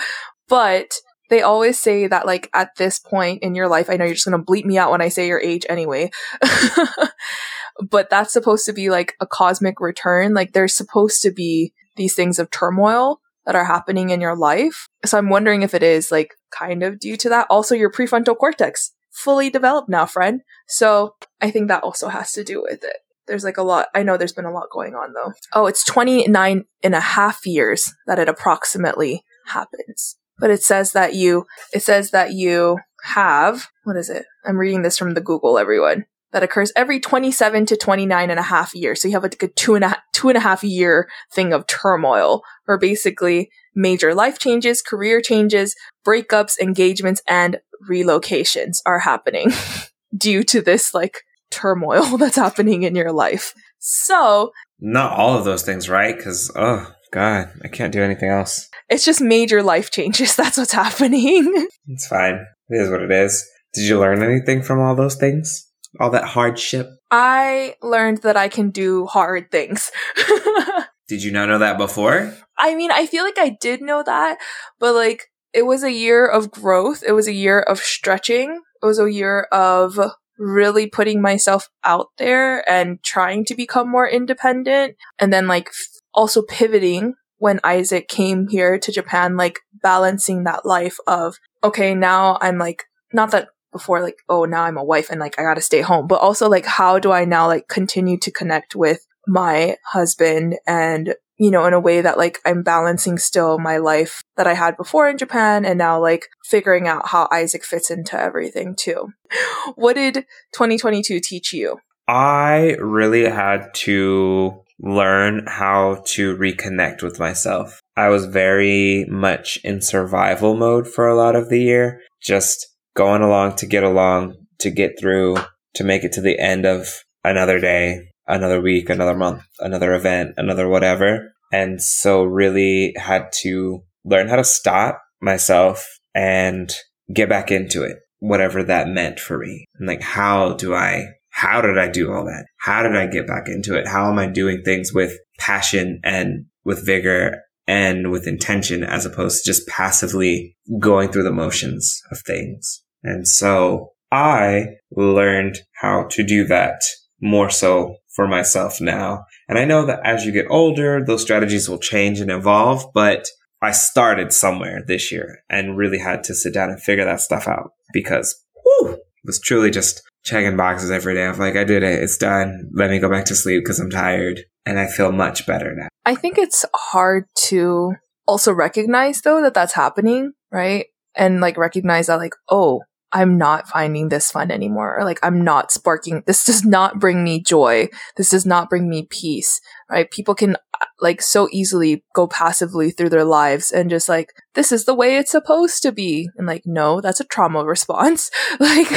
But 0.49 0.93
they 1.29 1.43
always 1.43 1.79
say 1.79 2.09
that 2.09 2.27
like 2.27 2.51
at 2.53 2.75
this 2.77 2.99
point 2.99 3.43
in 3.43 3.55
your 3.55 3.69
life, 3.69 3.89
I 3.89 3.97
know 3.97 4.05
you're 4.05 4.15
just 4.15 4.27
gonna 4.27 4.43
bleep 4.43 4.65
me 4.65 4.79
out 4.79 4.91
when 4.91 5.01
I 5.01 5.09
say 5.09 5.29
your 5.29 5.41
age 5.41 5.65
anyway. 5.69 6.11
but 7.89 8.11
that's 8.11 8.33
supposed 8.33 8.67
to 8.67 8.73
be 8.73 8.91
like 8.91 9.15
a 9.21 9.27
cosmic 9.27 9.81
return. 9.81 10.35
Like 10.35 10.53
there's 10.53 10.75
supposed 10.75 11.23
to 11.23 11.31
be 11.31 11.73
these 11.97 12.15
things 12.15 12.39
of 12.39 12.51
turmoil 12.51 13.21
that 13.47 13.55
are 13.55 13.65
happening 13.65 14.11
in 14.11 14.21
your 14.21 14.37
life. 14.37 14.89
So 15.05 15.19
I'm 15.19 15.29
wondering 15.29 15.63
if 15.63 15.75
it 15.75 15.83
is 15.83 16.11
like 16.13 16.35
kind 16.51 16.83
of 16.83 16.99
due 16.99 17.17
to 17.19 17.29
that. 17.31 17.47
Also, 17.49 17.75
your 17.75 17.91
prefrontal 17.91 18.37
cortex 18.37 18.93
fully 19.11 19.51
developed 19.51 19.89
now, 19.89 20.07
friend. 20.07 20.43
So 20.69 21.15
I 21.41 21.51
think 21.51 21.69
that 21.69 21.83
also 21.83 22.09
has 22.09 22.33
to 22.33 22.45
do 22.45 22.63
with 22.63 22.85
it. 22.85 22.99
There's 23.31 23.45
like 23.45 23.59
a 23.59 23.63
lot. 23.63 23.87
I 23.95 24.03
know 24.03 24.17
there's 24.17 24.33
been 24.33 24.45
a 24.45 24.53
lot 24.53 24.71
going 24.73 24.95
on 24.95 25.13
though. 25.13 25.33
Oh, 25.55 25.67
it's 25.67 25.85
29 25.85 26.65
and 26.83 26.95
a 26.95 27.01
half 27.01 27.47
years 27.47 27.95
that 28.09 28.19
it 28.19 28.29
approximately 28.29 29.23
happens. 29.47 30.17
But 30.41 30.51
it 30.51 30.65
says 30.65 30.93
that 30.95 31.15
you, 31.15 31.47
it 31.73 31.85
says 31.85 32.11
that 32.11 32.33
you 32.33 32.79
have, 33.05 33.69
what 33.85 33.97
is 33.97 34.11
it? 34.11 34.25
I'm 34.45 34.57
reading 34.57 34.83
this 34.83 34.99
from 34.99 35.15
the 35.15 35.21
Google, 35.21 35.59
everyone 35.59 36.07
that 36.33 36.43
occurs 36.43 36.73
every 36.75 36.99
27 36.99 37.67
to 37.67 37.77
29 37.77 38.31
and 38.31 38.41
a 38.41 38.43
half 38.43 38.75
years. 38.75 39.01
So 39.01 39.07
you 39.07 39.15
have 39.15 39.23
like 39.23 39.41
a 39.43 39.49
two 39.49 39.77
and 39.77 39.85
a, 39.85 40.03
two 40.13 40.29
and 40.29 40.37
a 40.37 40.41
half 40.41 40.65
year 40.65 41.09
thing 41.33 41.53
of 41.53 41.69
turmoil 41.69 42.43
where 42.65 42.79
basically 42.79 43.49
major 43.77 44.13
life 44.13 44.41
changes, 44.41 44.83
career 44.83 45.21
changes, 45.21 45.77
breakups, 46.05 46.59
engagements, 46.59 47.23
and 47.29 47.61
relocations 47.89 48.79
are 48.85 48.99
happening 48.99 49.53
due 50.17 50.43
to 50.43 50.61
this 50.61 50.93
like 50.95 51.23
turmoil 51.51 52.17
that's 52.19 52.37
happening 52.37 52.83
in 52.83 52.95
your 52.95 53.13
life. 53.13 53.55
So 53.79 54.53
Not 54.79 55.13
all 55.13 55.37
of 55.37 55.45
those 55.45 55.63
things, 55.63 55.89
right? 55.89 56.17
Because, 56.17 56.51
oh, 56.55 56.93
God, 57.13 57.51
I 57.65 57.69
can't 57.69 57.93
do 57.93 58.03
anything 58.03 58.29
else. 58.31 58.69
it's 58.89 59.05
just 59.05 59.21
major 59.21 59.63
life 59.63 59.91
changes. 59.91 60.37
That's 60.37 60.57
what's 60.57 60.73
happening. 60.73 61.69
It's 61.87 62.07
fine. 62.07 62.47
It 62.69 62.83
is 62.83 62.91
what 62.91 63.03
it 63.03 63.11
is. 63.11 63.45
Did 63.75 63.89
you 63.89 63.99
learn 63.99 64.23
anything 64.23 64.63
from 64.63 64.81
all 64.81 64.95
those 64.95 65.17
things? 65.17 65.67
All 65.99 66.11
that 66.11 66.25
hardship? 66.25 66.89
I 67.11 67.75
learned 67.83 68.19
that 68.19 68.37
I 68.37 68.49
can 68.49 68.71
do 68.71 69.07
hard 69.07 69.51
things. 69.51 69.91
Did 71.09 71.25
you 71.25 71.33
not 71.33 71.49
know 71.49 71.59
that 71.59 71.79
before? 71.79 72.33
I 72.57 72.77
mean, 72.77 72.93
I 72.93 73.07
feel 73.07 73.25
like 73.25 73.39
I 73.39 73.57
did 73.61 73.83
know 73.83 74.05
that, 74.05 74.39
but 74.79 74.95
like 74.95 75.25
it 75.53 75.63
was 75.63 75.83
a 75.83 75.91
year 75.91 76.25
of 76.25 76.53
growth. 76.53 77.03
It 77.05 77.13
was 77.13 77.27
a 77.27 77.33
year 77.33 77.59
of 77.59 77.81
stretching 77.81 78.61
it 78.83 78.87
was 78.87 78.99
a 78.99 79.11
year 79.13 79.43
of 79.53 79.99
really 80.41 80.87
putting 80.87 81.21
myself 81.21 81.69
out 81.85 82.09
there 82.19 82.69
and 82.69 83.01
trying 83.03 83.45
to 83.45 83.55
become 83.55 83.89
more 83.89 84.09
independent. 84.09 84.97
And 85.19 85.33
then 85.33 85.47
like 85.47 85.71
also 86.15 86.43
pivoting 86.43 87.15
when 87.37 87.61
Isaac 87.63 88.09
came 88.09 88.49
here 88.49 88.79
to 88.79 88.91
Japan, 88.93 89.37
like 89.37 89.61
balancing 89.83 90.45
that 90.45 90.67
life 90.67 90.97
of, 91.07 91.37
okay, 91.63 91.95
now 91.95 92.39
I'm 92.41 92.59
like, 92.59 92.85
not 93.13 93.31
that 93.33 93.49
before 93.71 94.03
like, 94.03 94.17
oh, 94.29 94.45
now 94.45 94.65
I'm 94.65 94.79
a 94.79 94.85
wife 94.85 95.11
and 95.11 95.21
like 95.21 95.39
I 95.39 95.43
gotta 95.43 95.61
stay 95.61 95.83
home, 95.83 96.07
but 96.07 96.21
also 96.21 96.49
like, 96.49 96.67
how 96.67 96.99
do 96.99 97.13
I 97.13 97.25
now 97.25 97.47
like 97.47 97.69
continue 97.69 98.19
to 98.19 98.33
connect 98.33 98.75
with 98.75 99.07
my 99.27 99.77
husband 99.85 100.57
and 100.67 101.15
you 101.41 101.51
know, 101.51 101.65
in 101.65 101.73
a 101.73 101.81
way 101.81 102.03
that 102.03 102.19
like 102.19 102.39
I'm 102.45 102.63
balancing 102.63 103.17
still 103.17 103.59
my 103.59 103.79
life 103.79 104.23
that 104.37 104.47
I 104.47 104.53
had 104.53 104.77
before 104.77 105.09
in 105.09 105.17
Japan 105.17 105.65
and 105.65 105.79
now 105.79 105.99
like 105.99 106.29
figuring 106.45 106.87
out 106.87 107.09
how 107.09 107.29
Isaac 107.33 107.65
fits 107.65 107.91
into 107.91 108.21
everything 108.21 108.77
too. 108.79 109.09
What 109.75 109.95
did 109.95 110.27
2022 110.53 111.21
teach 111.21 111.53
you? 111.53 111.79
I 112.07 112.77
really 112.79 113.25
had 113.25 113.73
to 113.87 114.63
learn 114.81 115.47
how 115.47 116.03
to 116.09 116.37
reconnect 116.37 117.03
with 117.03 117.19
myself. 117.19 117.81
I 117.97 118.09
was 118.09 118.27
very 118.27 119.07
much 119.09 119.59
in 119.65 119.81
survival 119.81 120.57
mode 120.57 120.89
for 120.89 121.07
a 121.07 121.17
lot 121.17 121.37
of 121.37 121.49
the 121.49 121.61
year, 121.61 122.01
just 122.23 122.67
going 122.95 123.23
along 123.23 123.57
to 123.57 123.67
get 123.67 123.85
along, 123.85 124.35
to 124.59 124.71
get 124.71 124.99
through, 124.99 125.37
to 125.75 125.85
make 125.85 126.05
it 126.05 126.13
to 126.13 126.21
the 126.21 126.39
end 126.39 126.67
of 126.67 127.05
another 127.25 127.61
day, 127.61 128.10
another 128.31 128.61
week, 128.61 128.89
another 128.89 129.17
month, 129.17 129.43
another 129.59 129.95
event, 129.95 130.35
another 130.37 130.69
whatever. 130.69 131.33
And 131.53 131.83
so 131.83 132.23
really 132.23 132.95
had 132.97 133.31
to 133.43 133.83
learn 134.05 134.29
how 134.29 134.37
to 134.37 134.45
stop 134.45 135.03
myself 135.21 135.87
and 136.15 136.73
get 137.13 137.29
back 137.29 137.51
into 137.51 137.83
it, 137.83 137.99
whatever 138.19 138.63
that 138.63 138.89
meant 138.89 139.19
for 139.19 139.39
me. 139.39 139.65
And 139.75 139.89
like, 139.89 140.03
how 140.03 140.55
do 140.55 140.75
I, 140.75 141.07
how 141.31 141.61
did 141.61 141.79
I 141.79 141.89
do 141.89 142.13
all 142.13 142.25
that? 142.25 142.47
How 142.59 142.83
did 142.83 142.97
I 142.97 143.07
get 143.07 143.27
back 143.27 143.49
into 143.49 143.77
it? 143.77 143.87
How 143.87 144.11
am 144.11 144.19
I 144.19 144.27
doing 144.27 144.63
things 144.65 144.93
with 144.93 145.19
passion 145.39 146.01
and 146.05 146.47
with 146.65 146.85
vigor 146.87 147.43
and 147.67 148.11
with 148.11 148.27
intention 148.27 148.83
as 148.85 149.07
opposed 149.07 149.45
to 149.45 149.51
just 149.51 149.67
passively 149.69 150.57
going 150.79 151.11
through 151.11 151.25
the 151.25 151.33
motions 151.33 152.01
of 152.11 152.19
things? 152.27 152.83
And 153.03 153.27
so 153.27 153.93
I 154.13 154.67
learned 154.91 155.59
how 155.75 156.07
to 156.11 156.25
do 156.25 156.45
that 156.47 156.81
more 157.21 157.51
so 157.51 157.97
for 158.15 158.27
myself 158.27 158.81
now. 158.81 159.25
And 159.49 159.59
I 159.59 159.65
know 159.65 159.87
that 159.87 160.01
as 160.05 160.25
you 160.25 160.33
get 160.33 160.47
older, 160.51 161.05
those 161.05 161.23
strategies 161.23 161.69
will 161.69 161.79
change 161.79 162.21
and 162.21 162.31
evolve, 162.31 162.85
but 162.93 163.27
I 163.63 163.73
started 163.73 164.33
somewhere 164.33 164.83
this 164.87 165.13
year 165.13 165.43
and 165.49 165.77
really 165.77 165.99
had 165.99 166.25
to 166.25 166.35
sit 166.35 166.55
down 166.55 166.71
and 166.71 166.83
figure 166.83 167.05
that 167.05 167.21
stuff 167.21 167.47
out 167.47 167.73
because 167.93 168.43
whew, 168.65 168.93
it 168.93 169.01
was 169.25 169.39
truly 169.39 169.71
just 169.71 170.03
checking 170.25 170.57
boxes 170.57 170.91
every 170.91 171.15
day. 171.15 171.27
I'm 171.27 171.39
like, 171.39 171.57
I 171.57 171.65
did 171.65 171.83
it. 171.83 172.03
It's 172.03 172.17
done. 172.17 172.71
Let 172.75 172.91
me 172.91 172.99
go 172.99 173.11
back 173.11 173.27
to 173.27 173.35
sleep 173.35 173.63
because 173.63 173.79
I'm 173.79 173.91
tired. 173.91 174.41
And 174.67 174.79
I 174.79 174.87
feel 174.87 175.11
much 175.11 175.47
better 175.47 175.75
now. 175.75 175.89
I 176.05 176.15
think 176.15 176.37
it's 176.37 176.65
hard 176.75 177.25
to 177.47 177.95
also 178.27 178.53
recognize 178.53 179.23
though 179.23 179.43
that 179.43 179.55
that's 179.55 179.73
happening, 179.73 180.33
right? 180.53 180.87
And 181.15 181.41
like 181.41 181.57
recognize 181.57 182.07
that 182.07 182.17
like, 182.17 182.35
oh, 182.49 182.83
I'm 183.13 183.37
not 183.37 183.69
finding 183.69 184.09
this 184.09 184.31
fun 184.31 184.51
anymore. 184.51 184.99
Or 184.99 185.05
like, 185.05 185.19
I'm 185.23 185.43
not 185.43 185.73
sparking. 185.73 186.23
This 186.27 186.45
does 186.45 186.65
not 186.65 187.01
bring 187.01 187.25
me 187.25 187.43
joy. 187.43 187.89
This 188.17 188.31
does 188.31 188.47
not 188.47 188.71
bring 188.71 188.89
me 188.89 189.07
peace, 189.11 189.61
right? 189.91 190.11
People 190.11 190.35
can 190.35 190.57
like 191.01 191.21
so 191.21 191.49
easily 191.51 192.05
go 192.15 192.27
passively 192.27 192.91
through 192.91 193.09
their 193.09 193.25
lives 193.25 193.71
and 193.73 193.91
just 193.91 194.09
like, 194.09 194.33
this 194.55 194.71
is 194.71 194.85
the 194.85 194.95
way 194.95 195.17
it's 195.17 195.33
supposed 195.33 195.83
to 195.83 195.93
be. 195.93 196.29
And 196.37 196.47
like, 196.47 196.63
no, 196.65 197.01
that's 197.01 197.21
a 197.21 197.25
trauma 197.25 197.65
response. 197.65 198.31
like, 198.61 198.89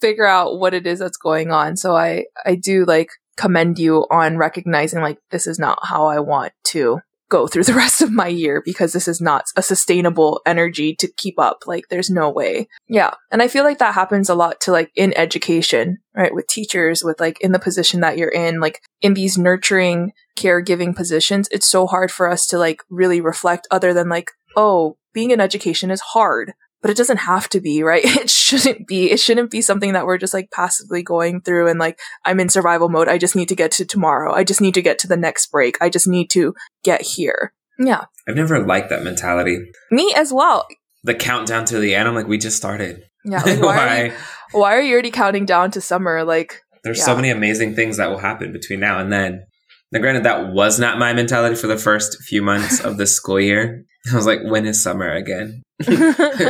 figure 0.00 0.26
out 0.26 0.58
what 0.58 0.74
it 0.74 0.86
is 0.86 0.98
that's 0.98 1.16
going 1.16 1.50
on. 1.50 1.76
So 1.76 1.96
I, 1.96 2.24
I 2.44 2.56
do 2.56 2.84
like 2.84 3.10
commend 3.36 3.78
you 3.78 4.06
on 4.10 4.36
recognizing 4.36 5.00
like, 5.00 5.18
this 5.30 5.46
is 5.46 5.58
not 5.58 5.78
how 5.82 6.06
I 6.06 6.18
want 6.18 6.52
to 6.68 7.00
go 7.30 7.46
through 7.46 7.64
the 7.64 7.74
rest 7.84 8.02
of 8.02 8.12
my 8.12 8.26
year 8.26 8.62
because 8.62 8.92
this 8.92 9.08
is 9.08 9.20
not 9.20 9.44
a 9.56 9.62
sustainable 9.62 10.42
energy 10.44 10.94
to 10.96 11.10
keep 11.16 11.38
up. 11.38 11.62
Like 11.66 11.84
there's 11.88 12.10
no 12.10 12.28
way. 12.28 12.68
Yeah. 12.88 13.14
And 13.30 13.40
I 13.40 13.48
feel 13.48 13.64
like 13.64 13.78
that 13.78 13.94
happens 13.94 14.28
a 14.28 14.34
lot 14.34 14.60
to 14.62 14.72
like 14.72 14.90
in 14.94 15.16
education, 15.16 15.98
right? 16.14 16.34
With 16.34 16.48
teachers, 16.48 17.02
with 17.02 17.18
like 17.20 17.40
in 17.40 17.52
the 17.52 17.58
position 17.58 18.00
that 18.00 18.18
you're 18.18 18.28
in, 18.28 18.60
like 18.60 18.80
in 19.00 19.14
these 19.14 19.38
nurturing, 19.38 20.12
caregiving 20.36 20.94
positions, 20.94 21.48
it's 21.50 21.66
so 21.66 21.86
hard 21.86 22.10
for 22.10 22.28
us 22.28 22.46
to 22.48 22.58
like 22.58 22.82
really 22.90 23.20
reflect 23.20 23.66
other 23.70 23.94
than 23.94 24.08
like, 24.08 24.30
oh, 24.56 24.96
being 25.14 25.30
in 25.30 25.40
education 25.40 25.90
is 25.90 26.00
hard 26.00 26.52
but 26.82 26.90
it 26.90 26.96
doesn't 26.96 27.18
have 27.18 27.48
to 27.50 27.60
be, 27.60 27.82
right? 27.82 28.04
It 28.20 28.30
shouldn't 28.30 28.86
be. 28.86 29.10
It 29.10 29.20
shouldn't 29.20 29.50
be 29.50 29.60
something 29.60 29.92
that 29.92 30.06
we're 30.06 30.18
just 30.18 30.34
like 30.34 30.50
passively 30.50 31.02
going 31.02 31.40
through 31.40 31.68
and 31.68 31.78
like, 31.78 31.98
I'm 32.24 32.40
in 32.40 32.48
survival 32.48 32.88
mode. 32.88 33.08
I 33.08 33.18
just 33.18 33.36
need 33.36 33.48
to 33.48 33.54
get 33.54 33.70
to 33.72 33.84
tomorrow. 33.84 34.32
I 34.34 34.44
just 34.44 34.60
need 34.60 34.74
to 34.74 34.82
get 34.82 34.98
to 35.00 35.08
the 35.08 35.16
next 35.16 35.50
break. 35.50 35.76
I 35.80 35.88
just 35.88 36.08
need 36.08 36.30
to 36.30 36.54
get 36.82 37.02
here. 37.02 37.52
Yeah. 37.78 38.04
I've 38.28 38.36
never 38.36 38.64
liked 38.64 38.90
that 38.90 39.02
mentality. 39.02 39.58
Me 39.90 40.12
as 40.14 40.32
well. 40.32 40.66
The 41.02 41.14
countdown 41.14 41.64
to 41.66 41.78
the 41.78 41.94
end, 41.94 42.08
I'm 42.08 42.14
like, 42.14 42.28
we 42.28 42.36
just 42.36 42.56
started. 42.56 43.04
Yeah. 43.24 43.42
Like, 43.42 43.60
why, 43.62 43.76
why? 43.76 44.00
Are 44.00 44.06
you, 44.06 44.12
why 44.52 44.76
are 44.76 44.82
you 44.82 44.92
already 44.92 45.10
counting 45.10 45.46
down 45.46 45.70
to 45.72 45.80
summer? 45.80 46.24
Like, 46.24 46.60
there's 46.84 46.98
yeah. 46.98 47.04
so 47.04 47.16
many 47.16 47.30
amazing 47.30 47.74
things 47.74 47.96
that 47.96 48.10
will 48.10 48.18
happen 48.18 48.52
between 48.52 48.80
now 48.80 48.98
and 48.98 49.12
then. 49.12 49.44
Now, 49.92 50.00
granted, 50.00 50.24
that 50.24 50.52
was 50.52 50.78
not 50.78 50.98
my 50.98 51.12
mentality 51.12 51.56
for 51.56 51.66
the 51.66 51.76
first 51.76 52.22
few 52.22 52.42
months 52.42 52.80
of 52.80 52.96
the 52.96 53.06
school 53.06 53.40
year. 53.40 53.84
I 54.10 54.16
was 54.16 54.26
like, 54.26 54.40
when 54.44 54.66
is 54.66 54.82
summer 54.82 55.10
again? 55.10 55.62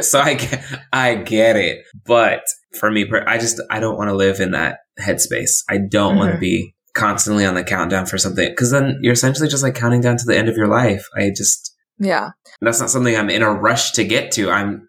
so 0.03 0.21
I 0.21 0.35
get, 0.35 0.65
I 0.93 1.15
get 1.17 1.57
it. 1.57 1.85
But 2.07 2.43
for 2.79 2.91
me, 2.91 3.11
I 3.27 3.39
just, 3.39 3.61
I 3.71 3.81
don't 3.81 3.97
want 3.97 4.09
to 4.09 4.17
live 4.17 4.41
in 4.41 4.53
that 4.53 4.79
headspace. 5.01 5.63
I 5.69 5.79
don't 5.79 6.13
mm-hmm. 6.13 6.19
want 6.19 6.33
to 6.35 6.39
be 6.39 6.75
constantly 6.95 7.45
on 7.45 7.55
the 7.55 7.65
countdown 7.65 8.07
for 8.07 8.19
something 8.19 8.49
because 8.49 8.71
then 8.71 8.99
you're 9.03 9.13
essentially 9.13 9.49
just 9.49 9.63
like 9.63 9.75
counting 9.75 10.01
down 10.01 10.17
to 10.17 10.25
the 10.27 10.37
end 10.37 10.49
of 10.49 10.57
your 10.57 10.69
life. 10.69 11.07
I 11.17 11.31
just, 11.35 11.75
yeah, 11.99 12.31
that's 12.61 12.81
not 12.81 12.91
something 12.91 13.17
I'm 13.17 13.31
in 13.31 13.43
a 13.43 13.53
rush 13.53 13.93
to 13.93 14.05
get 14.05 14.33
to. 14.33 14.51
I'm 14.51 14.89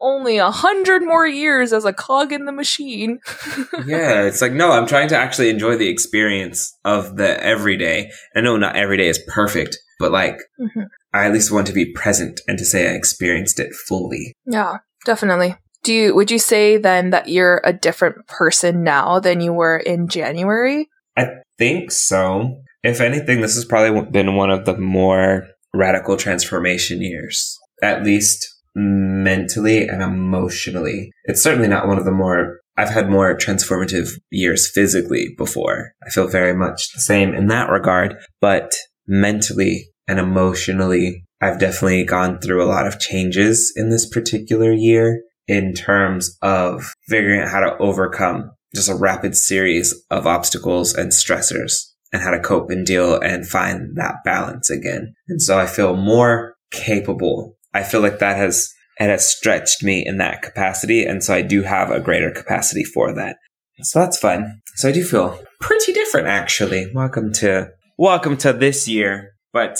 only 0.00 0.38
a 0.38 0.50
hundred 0.50 1.02
more 1.02 1.26
years 1.26 1.72
as 1.72 1.84
a 1.84 1.92
cog 1.92 2.32
in 2.32 2.44
the 2.44 2.52
machine. 2.52 3.18
yeah, 3.86 4.22
it's 4.22 4.42
like 4.42 4.52
no, 4.52 4.72
I'm 4.72 4.86
trying 4.86 5.08
to 5.08 5.16
actually 5.16 5.50
enjoy 5.50 5.76
the 5.76 5.88
experience 5.88 6.76
of 6.84 7.16
the 7.16 7.42
everyday. 7.42 8.10
I 8.34 8.40
know 8.40 8.56
not 8.56 8.76
every 8.76 8.96
day 8.96 9.08
is 9.08 9.20
perfect, 9.28 9.76
but 9.98 10.12
like 10.12 10.36
mm-hmm. 10.60 10.82
I 11.16 11.26
at 11.26 11.32
least 11.32 11.50
want 11.50 11.66
to 11.68 11.72
be 11.72 11.92
present 11.92 12.40
and 12.46 12.58
to 12.58 12.64
say 12.64 12.88
I 12.88 12.94
experienced 12.94 13.58
it 13.58 13.74
fully. 13.74 14.34
Yeah, 14.44 14.78
definitely. 15.04 15.56
Do 15.82 15.94
you 15.94 16.14
would 16.14 16.30
you 16.30 16.38
say 16.38 16.76
then 16.76 17.10
that 17.10 17.28
you're 17.28 17.62
a 17.64 17.72
different 17.72 18.26
person 18.26 18.82
now 18.82 19.20
than 19.20 19.40
you 19.40 19.52
were 19.52 19.78
in 19.78 20.08
January? 20.08 20.88
I 21.16 21.28
think 21.58 21.90
so. 21.90 22.62
If 22.82 23.00
anything, 23.00 23.40
this 23.40 23.54
has 23.54 23.64
probably 23.64 24.10
been 24.10 24.36
one 24.36 24.50
of 24.50 24.66
the 24.66 24.76
more 24.76 25.48
radical 25.72 26.16
transformation 26.16 27.00
years, 27.00 27.58
at 27.82 28.04
least 28.04 28.46
mentally 28.74 29.88
and 29.88 30.02
emotionally. 30.02 31.10
It's 31.24 31.42
certainly 31.42 31.68
not 31.68 31.88
one 31.88 31.98
of 31.98 32.04
the 32.04 32.10
more 32.10 32.60
I've 32.76 32.90
had 32.90 33.08
more 33.08 33.34
transformative 33.34 34.10
years 34.30 34.70
physically 34.70 35.34
before. 35.38 35.92
I 36.06 36.10
feel 36.10 36.28
very 36.28 36.54
much 36.54 36.92
the 36.92 37.00
same 37.00 37.34
in 37.34 37.46
that 37.46 37.70
regard, 37.70 38.16
but 38.40 38.74
mentally 39.06 39.88
and 40.08 40.18
emotionally, 40.18 41.24
I've 41.40 41.60
definitely 41.60 42.04
gone 42.04 42.38
through 42.38 42.62
a 42.62 42.66
lot 42.66 42.86
of 42.86 42.98
changes 42.98 43.72
in 43.76 43.90
this 43.90 44.08
particular 44.08 44.72
year 44.72 45.22
in 45.48 45.74
terms 45.74 46.36
of 46.42 46.92
figuring 47.08 47.40
out 47.40 47.50
how 47.50 47.60
to 47.60 47.76
overcome 47.78 48.52
just 48.74 48.88
a 48.88 48.94
rapid 48.94 49.36
series 49.36 49.94
of 50.10 50.26
obstacles 50.26 50.94
and 50.94 51.12
stressors 51.12 51.72
and 52.12 52.22
how 52.22 52.30
to 52.30 52.40
cope 52.40 52.70
and 52.70 52.86
deal 52.86 53.18
and 53.20 53.46
find 53.46 53.96
that 53.96 54.16
balance 54.24 54.70
again. 54.70 55.14
And 55.28 55.40
so 55.40 55.58
I 55.58 55.66
feel 55.66 55.96
more 55.96 56.54
capable. 56.70 57.56
I 57.74 57.82
feel 57.82 58.00
like 58.00 58.18
that 58.18 58.36
has 58.36 58.72
it 58.98 59.08
has 59.08 59.30
stretched 59.30 59.82
me 59.82 60.04
in 60.06 60.18
that 60.18 60.40
capacity. 60.40 61.04
And 61.04 61.22
so 61.22 61.34
I 61.34 61.42
do 61.42 61.62
have 61.62 61.90
a 61.90 62.00
greater 62.00 62.30
capacity 62.30 62.82
for 62.82 63.12
that. 63.14 63.36
So 63.82 64.00
that's 64.00 64.18
fun. 64.18 64.62
So 64.76 64.88
I 64.88 64.92
do 64.92 65.04
feel 65.04 65.38
pretty 65.60 65.92
different 65.92 66.28
actually. 66.28 66.90
Welcome 66.94 67.32
to 67.34 67.70
welcome 67.98 68.36
to 68.38 68.52
this 68.52 68.88
year. 68.88 69.32
But 69.52 69.78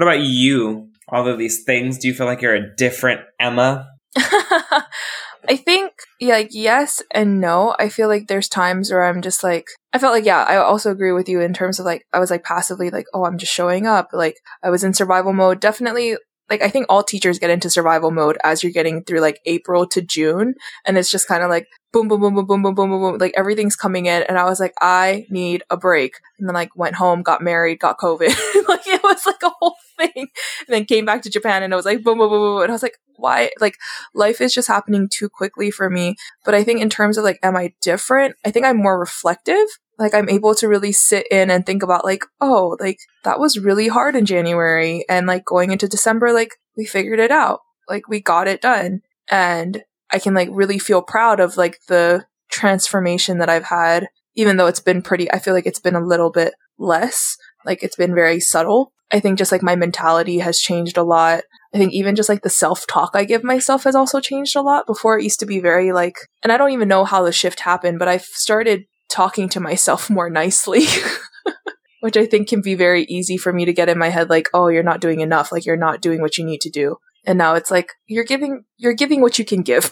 what 0.00 0.14
about 0.14 0.24
you? 0.24 0.88
All 1.10 1.28
of 1.28 1.36
these 1.36 1.62
things, 1.62 1.98
do 1.98 2.08
you 2.08 2.14
feel 2.14 2.24
like 2.24 2.40
you're 2.40 2.54
a 2.54 2.74
different 2.74 3.20
Emma? 3.38 3.86
I 4.16 5.56
think 5.56 5.92
like 6.22 6.48
yes 6.52 7.02
and 7.12 7.38
no. 7.38 7.76
I 7.78 7.90
feel 7.90 8.08
like 8.08 8.26
there's 8.26 8.48
times 8.48 8.90
where 8.90 9.04
I'm 9.04 9.20
just 9.20 9.44
like 9.44 9.66
I 9.92 9.98
felt 9.98 10.14
like 10.14 10.24
yeah, 10.24 10.42
I 10.44 10.56
also 10.56 10.90
agree 10.90 11.12
with 11.12 11.28
you 11.28 11.42
in 11.42 11.52
terms 11.52 11.78
of 11.78 11.84
like 11.84 12.06
I 12.14 12.18
was 12.18 12.30
like 12.30 12.44
passively 12.44 12.88
like 12.88 13.04
oh 13.12 13.26
I'm 13.26 13.36
just 13.36 13.52
showing 13.52 13.86
up. 13.86 14.08
Like 14.14 14.36
I 14.62 14.70
was 14.70 14.84
in 14.84 14.94
survival 14.94 15.34
mode. 15.34 15.60
Definitely 15.60 16.16
like 16.50 16.62
I 16.62 16.68
think 16.68 16.86
all 16.88 17.02
teachers 17.02 17.38
get 17.38 17.50
into 17.50 17.70
survival 17.70 18.10
mode 18.10 18.36
as 18.42 18.62
you're 18.62 18.72
getting 18.72 19.04
through 19.04 19.20
like 19.20 19.40
April 19.46 19.86
to 19.86 20.02
June. 20.02 20.54
And 20.84 20.98
it's 20.98 21.10
just 21.10 21.28
kind 21.28 21.42
of 21.42 21.48
like 21.48 21.68
boom, 21.92 22.08
boom, 22.08 22.20
boom, 22.20 22.34
boom, 22.34 22.46
boom, 22.46 22.62
boom, 22.62 22.74
boom, 22.74 22.90
boom, 22.90 23.00
boom. 23.00 23.18
Like 23.18 23.34
everything's 23.36 23.76
coming 23.76 24.06
in. 24.06 24.22
And 24.24 24.38
I 24.38 24.44
was 24.44 24.60
like, 24.60 24.74
I 24.80 25.26
need 25.30 25.62
a 25.70 25.76
break. 25.76 26.14
And 26.38 26.48
then 26.48 26.54
like 26.54 26.74
went 26.76 26.96
home, 26.96 27.22
got 27.22 27.40
married, 27.40 27.78
got 27.78 27.98
COVID. 27.98 28.28
like 28.68 28.86
it 28.86 29.02
was 29.02 29.24
like 29.26 29.42
a 29.44 29.50
whole 29.60 29.76
thing. 29.96 30.12
And 30.16 30.68
then 30.68 30.84
came 30.84 31.04
back 31.04 31.22
to 31.22 31.30
Japan 31.30 31.62
and 31.62 31.72
it 31.72 31.76
was 31.76 31.86
like 31.86 32.02
boom, 32.02 32.18
boom, 32.18 32.28
boom, 32.28 32.40
boom. 32.40 32.62
And 32.62 32.70
I 32.70 32.74
was 32.74 32.82
like, 32.82 32.98
why? 33.16 33.50
Like 33.60 33.76
life 34.12 34.40
is 34.40 34.52
just 34.52 34.68
happening 34.68 35.08
too 35.08 35.28
quickly 35.28 35.70
for 35.70 35.88
me. 35.88 36.16
But 36.44 36.54
I 36.54 36.64
think 36.64 36.80
in 36.80 36.90
terms 36.90 37.16
of 37.16 37.24
like, 37.24 37.38
am 37.42 37.56
I 37.56 37.74
different? 37.80 38.34
I 38.44 38.50
think 38.50 38.66
I'm 38.66 38.78
more 38.78 38.98
reflective 38.98 39.66
like 40.00 40.14
I'm 40.14 40.28
able 40.28 40.54
to 40.56 40.68
really 40.68 40.92
sit 40.92 41.26
in 41.30 41.50
and 41.50 41.64
think 41.64 41.82
about 41.82 42.04
like, 42.04 42.24
oh, 42.40 42.76
like 42.80 42.98
that 43.22 43.38
was 43.38 43.58
really 43.58 43.88
hard 43.88 44.16
in 44.16 44.24
January 44.24 45.04
and 45.08 45.26
like 45.26 45.44
going 45.44 45.70
into 45.70 45.86
December, 45.86 46.32
like 46.32 46.56
we 46.76 46.86
figured 46.86 47.20
it 47.20 47.30
out. 47.30 47.60
Like 47.88 48.08
we 48.08 48.20
got 48.20 48.48
it 48.48 48.62
done. 48.62 49.02
And 49.30 49.84
I 50.10 50.18
can 50.18 50.34
like 50.34 50.48
really 50.50 50.78
feel 50.78 51.02
proud 51.02 51.38
of 51.38 51.56
like 51.56 51.78
the 51.88 52.24
transformation 52.50 53.38
that 53.38 53.50
I've 53.50 53.64
had, 53.64 54.08
even 54.34 54.56
though 54.56 54.66
it's 54.66 54.80
been 54.80 55.02
pretty, 55.02 55.30
I 55.30 55.38
feel 55.38 55.54
like 55.54 55.66
it's 55.66 55.80
been 55.80 55.94
a 55.94 56.04
little 56.04 56.30
bit 56.30 56.54
less. 56.78 57.36
Like 57.64 57.82
it's 57.82 57.96
been 57.96 58.14
very 58.14 58.40
subtle. 58.40 58.92
I 59.12 59.20
think 59.20 59.38
just 59.38 59.52
like 59.52 59.62
my 59.62 59.76
mentality 59.76 60.38
has 60.38 60.58
changed 60.58 60.96
a 60.96 61.02
lot. 61.02 61.42
I 61.74 61.78
think 61.78 61.92
even 61.92 62.16
just 62.16 62.28
like 62.28 62.42
the 62.42 62.50
self 62.50 62.86
talk 62.86 63.10
I 63.14 63.24
give 63.24 63.44
myself 63.44 63.84
has 63.84 63.94
also 63.94 64.20
changed 64.20 64.56
a 64.56 64.62
lot. 64.62 64.86
Before 64.86 65.18
it 65.18 65.24
used 65.24 65.40
to 65.40 65.46
be 65.46 65.60
very 65.60 65.92
like, 65.92 66.14
and 66.42 66.52
I 66.52 66.56
don't 66.56 66.72
even 66.72 66.88
know 66.88 67.04
how 67.04 67.22
the 67.22 67.32
shift 67.32 67.60
happened, 67.60 67.98
but 67.98 68.08
I've 68.08 68.24
started 68.24 68.84
talking 69.10 69.48
to 69.50 69.60
myself 69.60 70.08
more 70.10 70.30
nicely. 70.30 70.84
Which 72.00 72.16
I 72.16 72.24
think 72.24 72.48
can 72.48 72.62
be 72.62 72.74
very 72.74 73.02
easy 73.04 73.36
for 73.36 73.52
me 73.52 73.66
to 73.66 73.74
get 73.74 73.90
in 73.90 73.98
my 73.98 74.08
head 74.08 74.30
like, 74.30 74.48
oh, 74.54 74.68
you're 74.68 74.82
not 74.82 75.02
doing 75.02 75.20
enough, 75.20 75.52
like 75.52 75.66
you're 75.66 75.76
not 75.76 76.00
doing 76.00 76.22
what 76.22 76.38
you 76.38 76.44
need 76.46 76.62
to 76.62 76.70
do. 76.70 76.96
And 77.26 77.36
now 77.36 77.54
it's 77.54 77.70
like 77.70 77.92
you're 78.06 78.24
giving 78.24 78.64
you're 78.78 78.94
giving 78.94 79.20
what 79.20 79.38
you 79.38 79.44
can 79.44 79.60
give. 79.60 79.90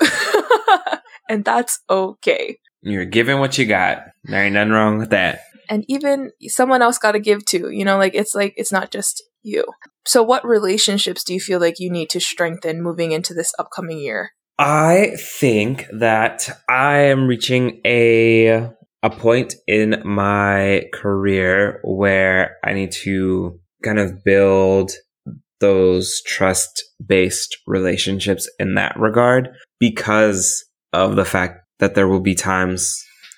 and 1.28 1.44
that's 1.44 1.80
okay. 1.90 2.58
You're 2.80 3.04
giving 3.04 3.38
what 3.38 3.58
you 3.58 3.66
got. 3.66 4.04
There 4.24 4.42
ain't 4.42 4.54
nothing 4.54 4.72
wrong 4.72 4.98
with 4.98 5.10
that. 5.10 5.40
And 5.68 5.84
even 5.88 6.30
someone 6.46 6.80
else 6.80 6.96
got 6.96 7.12
to 7.12 7.20
give 7.20 7.44
too. 7.44 7.68
You 7.70 7.84
know, 7.84 7.98
like 7.98 8.14
it's 8.14 8.34
like 8.34 8.54
it's 8.56 8.72
not 8.72 8.90
just 8.90 9.22
you. 9.42 9.64
So, 10.06 10.22
what 10.22 10.46
relationships 10.46 11.22
do 11.24 11.34
you 11.34 11.40
feel 11.40 11.60
like 11.60 11.78
you 11.78 11.90
need 11.90 12.08
to 12.10 12.20
strengthen 12.20 12.82
moving 12.82 13.12
into 13.12 13.34
this 13.34 13.52
upcoming 13.58 13.98
year? 13.98 14.30
I 14.58 15.16
think 15.16 15.86
that 15.92 16.48
I 16.68 16.98
am 16.98 17.26
reaching 17.26 17.80
a 17.84 18.70
a 19.02 19.10
point 19.10 19.54
in 19.66 20.02
my 20.04 20.84
career 20.92 21.80
where 21.84 22.56
I 22.64 22.72
need 22.72 22.92
to 23.04 23.58
kind 23.84 23.98
of 23.98 24.24
build 24.24 24.92
those 25.60 26.20
trust 26.22 26.84
based 27.04 27.56
relationships 27.66 28.48
in 28.58 28.74
that 28.74 28.98
regard 28.98 29.48
because 29.78 30.64
of 30.92 31.16
the 31.16 31.24
fact 31.24 31.60
that 31.78 31.94
there 31.94 32.08
will 32.08 32.20
be 32.20 32.34
times 32.34 32.96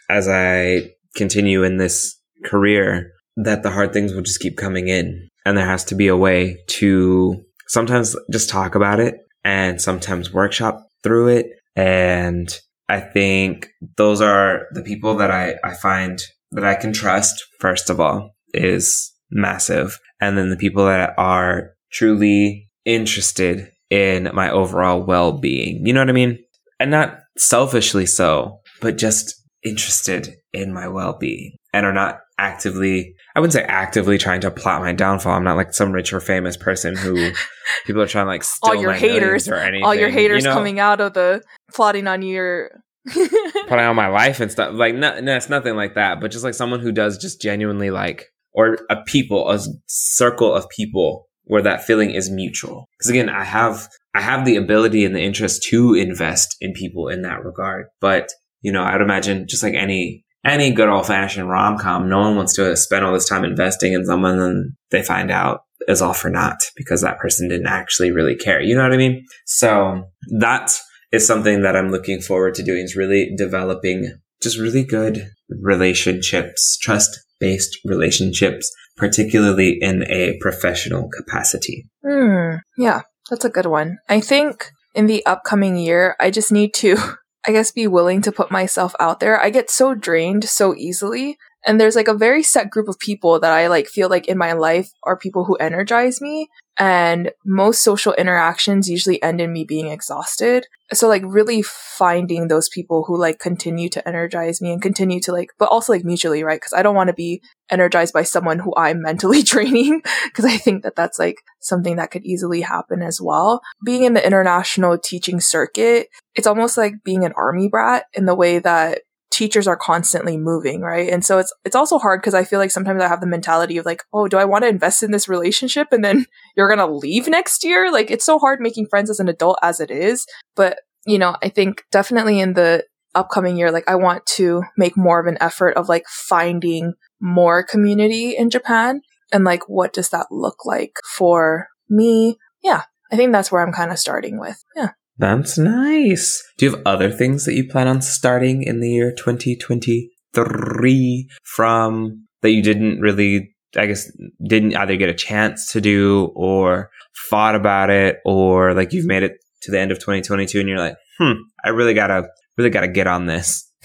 as 0.08 0.28
I 0.28 0.90
continue 1.14 1.62
in 1.62 1.76
this 1.76 2.18
career 2.44 3.12
that 3.36 3.62
the 3.62 3.70
hard 3.70 3.92
things 3.92 4.12
will 4.12 4.22
just 4.22 4.40
keep 4.40 4.56
coming 4.56 4.88
in. 4.88 5.28
And 5.44 5.56
there 5.56 5.66
has 5.66 5.84
to 5.84 5.94
be 5.94 6.08
a 6.08 6.16
way 6.16 6.58
to 6.68 7.42
sometimes 7.68 8.16
just 8.30 8.50
talk 8.50 8.74
about 8.74 9.00
it 9.00 9.16
and 9.44 9.80
sometimes 9.80 10.32
workshop 10.32 10.86
through 11.02 11.28
it 11.28 11.46
and 11.76 12.48
I 12.90 12.98
think 12.98 13.68
those 13.96 14.20
are 14.20 14.66
the 14.72 14.82
people 14.82 15.16
that 15.18 15.30
I, 15.30 15.54
I 15.62 15.74
find 15.74 16.20
that 16.50 16.64
I 16.64 16.74
can 16.74 16.92
trust, 16.92 17.40
first 17.60 17.88
of 17.88 18.00
all, 18.00 18.34
is 18.52 19.12
massive. 19.30 20.00
And 20.20 20.36
then 20.36 20.50
the 20.50 20.56
people 20.56 20.86
that 20.86 21.14
are 21.16 21.70
truly 21.92 22.68
interested 22.84 23.70
in 23.90 24.30
my 24.34 24.50
overall 24.50 25.04
well 25.04 25.38
being. 25.38 25.86
You 25.86 25.92
know 25.92 26.00
what 26.00 26.08
I 26.08 26.12
mean? 26.12 26.40
And 26.80 26.90
not 26.90 27.20
selfishly 27.38 28.06
so, 28.06 28.60
but 28.80 28.98
just 28.98 29.40
interested 29.64 30.34
in 30.52 30.74
my 30.74 30.88
well 30.88 31.16
being 31.16 31.52
and 31.72 31.86
are 31.86 31.92
not 31.92 32.18
actively, 32.38 33.14
I 33.34 33.40
wouldn't 33.40 33.52
say 33.52 33.62
actively 33.62 34.18
trying 34.18 34.40
to 34.40 34.50
plot 34.50 34.80
my 34.80 34.92
downfall. 34.92 35.32
I'm 35.32 35.44
not 35.44 35.56
like 35.56 35.72
some 35.72 35.92
rich 35.92 36.12
or 36.12 36.20
famous 36.20 36.56
person 36.56 36.96
who 36.96 37.30
people 37.86 38.02
are 38.02 38.06
trying 38.06 38.26
to 38.26 38.30
like 38.30 38.44
all 38.62 38.74
your 38.74 38.92
haters 38.92 39.48
or 39.48 39.54
anything. 39.54 39.84
All 39.84 39.94
your 39.94 40.10
haters 40.10 40.42
you 40.42 40.48
know? 40.48 40.54
coming 40.54 40.80
out 40.80 41.00
of 41.00 41.14
the 41.14 41.42
plotting 41.72 42.06
on 42.06 42.22
your 42.22 42.70
putting 43.12 43.84
on 43.84 43.96
my 43.96 44.08
life 44.08 44.40
and 44.40 44.50
stuff. 44.50 44.74
Like, 44.74 44.94
no, 44.94 45.20
no, 45.20 45.36
it's 45.36 45.48
nothing 45.48 45.76
like 45.76 45.94
that. 45.94 46.20
But 46.20 46.30
just 46.30 46.44
like 46.44 46.54
someone 46.54 46.80
who 46.80 46.92
does 46.92 47.18
just 47.18 47.40
genuinely 47.40 47.90
like, 47.90 48.26
or 48.52 48.78
a 48.90 49.02
people, 49.04 49.50
a 49.50 49.60
circle 49.86 50.52
of 50.52 50.68
people 50.68 51.28
where 51.44 51.62
that 51.62 51.84
feeling 51.84 52.10
is 52.10 52.30
mutual. 52.30 52.88
Because 52.98 53.10
again, 53.10 53.28
I 53.28 53.44
have, 53.44 53.88
I 54.14 54.20
have 54.20 54.44
the 54.44 54.56
ability 54.56 55.04
and 55.04 55.14
the 55.14 55.22
interest 55.22 55.62
to 55.70 55.94
invest 55.94 56.56
in 56.60 56.72
people 56.72 57.08
in 57.08 57.22
that 57.22 57.44
regard. 57.44 57.86
But, 58.00 58.28
you 58.60 58.72
know, 58.72 58.82
I'd 58.82 59.00
imagine 59.00 59.46
just 59.48 59.62
like 59.62 59.74
any, 59.74 60.24
any 60.44 60.72
good 60.72 60.88
old 60.88 61.06
fashioned 61.06 61.48
rom 61.48 61.78
com, 61.78 62.08
no 62.08 62.20
one 62.20 62.36
wants 62.36 62.54
to 62.54 62.76
spend 62.76 63.04
all 63.04 63.12
this 63.12 63.28
time 63.28 63.44
investing 63.44 63.92
in 63.92 64.04
someone 64.04 64.38
and 64.38 64.72
they 64.90 65.02
find 65.02 65.30
out 65.30 65.64
is 65.88 66.02
all 66.02 66.14
for 66.14 66.30
naught 66.30 66.58
because 66.76 67.00
that 67.02 67.18
person 67.18 67.48
didn't 67.48 67.66
actually 67.66 68.10
really 68.10 68.36
care. 68.36 68.60
You 68.60 68.76
know 68.76 68.82
what 68.82 68.92
I 68.92 68.96
mean? 68.96 69.24
So 69.46 70.04
that's, 70.38 70.82
something 71.18 71.62
that 71.62 71.74
I'm 71.74 71.90
looking 71.90 72.20
forward 72.20 72.54
to 72.54 72.62
doing 72.62 72.84
is 72.84 72.94
really 72.94 73.34
developing 73.36 74.16
just 74.40 74.56
really 74.56 74.84
good 74.84 75.28
relationships, 75.48 76.78
trust 76.78 77.18
based 77.40 77.78
relationships, 77.84 78.70
particularly 78.96 79.76
in 79.80 80.04
a 80.04 80.38
professional 80.40 81.08
capacity. 81.08 81.88
Mm, 82.04 82.60
yeah, 82.78 83.00
that's 83.28 83.44
a 83.44 83.50
good 83.50 83.66
one. 83.66 83.98
I 84.08 84.20
think 84.20 84.70
in 84.94 85.06
the 85.06 85.26
upcoming 85.26 85.76
year, 85.76 86.14
I 86.20 86.30
just 86.30 86.52
need 86.52 86.74
to, 86.74 86.96
I 87.46 87.52
guess, 87.52 87.72
be 87.72 87.86
willing 87.86 88.20
to 88.22 88.32
put 88.32 88.50
myself 88.50 88.94
out 89.00 89.20
there. 89.20 89.40
I 89.40 89.50
get 89.50 89.70
so 89.70 89.94
drained 89.94 90.44
so 90.44 90.74
easily 90.74 91.38
and 91.66 91.80
there's 91.80 91.96
like 91.96 92.08
a 92.08 92.14
very 92.14 92.42
set 92.42 92.70
group 92.70 92.88
of 92.88 92.98
people 92.98 93.38
that 93.40 93.52
I 93.52 93.66
like 93.66 93.86
feel 93.86 94.08
like 94.08 94.28
in 94.28 94.38
my 94.38 94.52
life 94.52 94.90
are 95.02 95.16
people 95.16 95.44
who 95.44 95.56
energize 95.56 96.20
me. 96.20 96.48
And 96.78 97.32
most 97.44 97.82
social 97.82 98.14
interactions 98.14 98.88
usually 98.88 99.22
end 99.22 99.38
in 99.42 99.52
me 99.52 99.64
being 99.64 99.88
exhausted. 99.88 100.66
So 100.94 101.08
like 101.08 101.22
really 101.26 101.60
finding 101.62 102.48
those 102.48 102.70
people 102.70 103.04
who 103.06 103.18
like 103.18 103.38
continue 103.38 103.90
to 103.90 104.08
energize 104.08 104.62
me 104.62 104.72
and 104.72 104.80
continue 104.80 105.20
to 105.20 105.32
like, 105.32 105.50
but 105.58 105.68
also 105.68 105.92
like 105.92 106.04
mutually, 106.04 106.42
right? 106.42 106.60
Cause 106.60 106.72
I 106.74 106.82
don't 106.82 106.94
want 106.94 107.08
to 107.08 107.14
be 107.14 107.42
energized 107.68 108.14
by 108.14 108.22
someone 108.22 108.60
who 108.60 108.72
I'm 108.76 109.02
mentally 109.02 109.42
draining. 109.42 110.00
Cause 110.32 110.46
I 110.46 110.56
think 110.56 110.82
that 110.84 110.96
that's 110.96 111.18
like 111.18 111.36
something 111.58 111.96
that 111.96 112.10
could 112.10 112.24
easily 112.24 112.62
happen 112.62 113.02
as 113.02 113.20
well. 113.20 113.60
Being 113.84 114.04
in 114.04 114.14
the 114.14 114.26
international 114.26 114.96
teaching 114.96 115.40
circuit, 115.40 116.08
it's 116.34 116.46
almost 116.46 116.78
like 116.78 116.94
being 117.04 117.26
an 117.26 117.34
army 117.36 117.68
brat 117.68 118.06
in 118.14 118.24
the 118.24 118.34
way 118.34 118.58
that 118.58 119.02
teachers 119.30 119.66
are 119.66 119.76
constantly 119.76 120.36
moving, 120.36 120.80
right? 120.80 121.08
And 121.08 121.24
so 121.24 121.38
it's 121.38 121.52
it's 121.64 121.76
also 121.76 121.98
hard 121.98 122.20
because 122.20 122.34
I 122.34 122.44
feel 122.44 122.58
like 122.58 122.70
sometimes 122.70 123.02
I 123.02 123.08
have 123.08 123.20
the 123.20 123.26
mentality 123.26 123.78
of 123.78 123.86
like, 123.86 124.02
oh, 124.12 124.28
do 124.28 124.36
I 124.36 124.44
want 124.44 124.64
to 124.64 124.68
invest 124.68 125.02
in 125.02 125.10
this 125.10 125.28
relationship 125.28 125.88
and 125.92 126.04
then 126.04 126.26
you're 126.56 126.74
to 126.74 126.86
leave 126.86 127.28
next 127.28 127.64
year? 127.64 127.90
Like 127.92 128.10
it's 128.10 128.24
so 128.24 128.38
hard 128.38 128.60
making 128.60 128.86
friends 128.86 129.10
as 129.10 129.20
an 129.20 129.28
adult 129.28 129.58
as 129.62 129.80
it 129.80 129.90
is, 129.90 130.26
but 130.56 130.78
you 131.06 131.18
know, 131.18 131.36
I 131.42 131.48
think 131.48 131.84
definitely 131.90 132.40
in 132.40 132.52
the 132.54 132.84
upcoming 133.14 133.56
year 133.56 133.72
like 133.72 133.88
I 133.88 133.96
want 133.96 134.24
to 134.36 134.62
make 134.76 134.96
more 134.96 135.18
of 135.18 135.26
an 135.26 135.38
effort 135.40 135.76
of 135.76 135.88
like 135.88 136.04
finding 136.06 136.92
more 137.20 137.64
community 137.64 138.36
in 138.36 138.50
Japan 138.50 139.00
and 139.32 139.44
like 139.44 139.68
what 139.68 139.92
does 139.92 140.10
that 140.10 140.26
look 140.30 140.64
like 140.64 140.92
for 141.16 141.66
me? 141.88 142.36
Yeah, 142.62 142.82
I 143.10 143.16
think 143.16 143.32
that's 143.32 143.50
where 143.50 143.62
I'm 143.62 143.72
kind 143.72 143.90
of 143.90 143.98
starting 143.98 144.38
with. 144.38 144.62
Yeah. 144.76 144.90
That's 145.20 145.58
nice. 145.58 146.42
Do 146.56 146.64
you 146.64 146.72
have 146.72 146.80
other 146.86 147.10
things 147.10 147.44
that 147.44 147.52
you 147.52 147.68
plan 147.68 147.88
on 147.88 148.00
starting 148.00 148.62
in 148.62 148.80
the 148.80 148.88
year 148.88 149.12
2023 149.12 151.28
from 151.44 152.26
that 152.40 152.50
you 152.50 152.62
didn't 152.62 153.00
really, 153.00 153.54
I 153.76 153.84
guess, 153.84 154.10
didn't 154.42 154.76
either 154.76 154.96
get 154.96 155.10
a 155.10 155.14
chance 155.14 155.70
to 155.72 155.82
do 155.82 156.32
or 156.34 156.88
thought 157.28 157.54
about 157.54 157.90
it 157.90 158.16
or 158.24 158.72
like 158.72 158.94
you've 158.94 159.04
made 159.04 159.22
it 159.22 159.32
to 159.60 159.70
the 159.70 159.78
end 159.78 159.92
of 159.92 159.98
2022 159.98 160.58
and 160.58 160.70
you're 160.70 160.78
like, 160.78 160.96
hmm, 161.18 161.32
I 161.62 161.68
really 161.68 161.92
gotta, 161.92 162.30
really 162.56 162.70
gotta 162.70 162.88
get 162.88 163.06
on 163.06 163.26
this? 163.26 163.70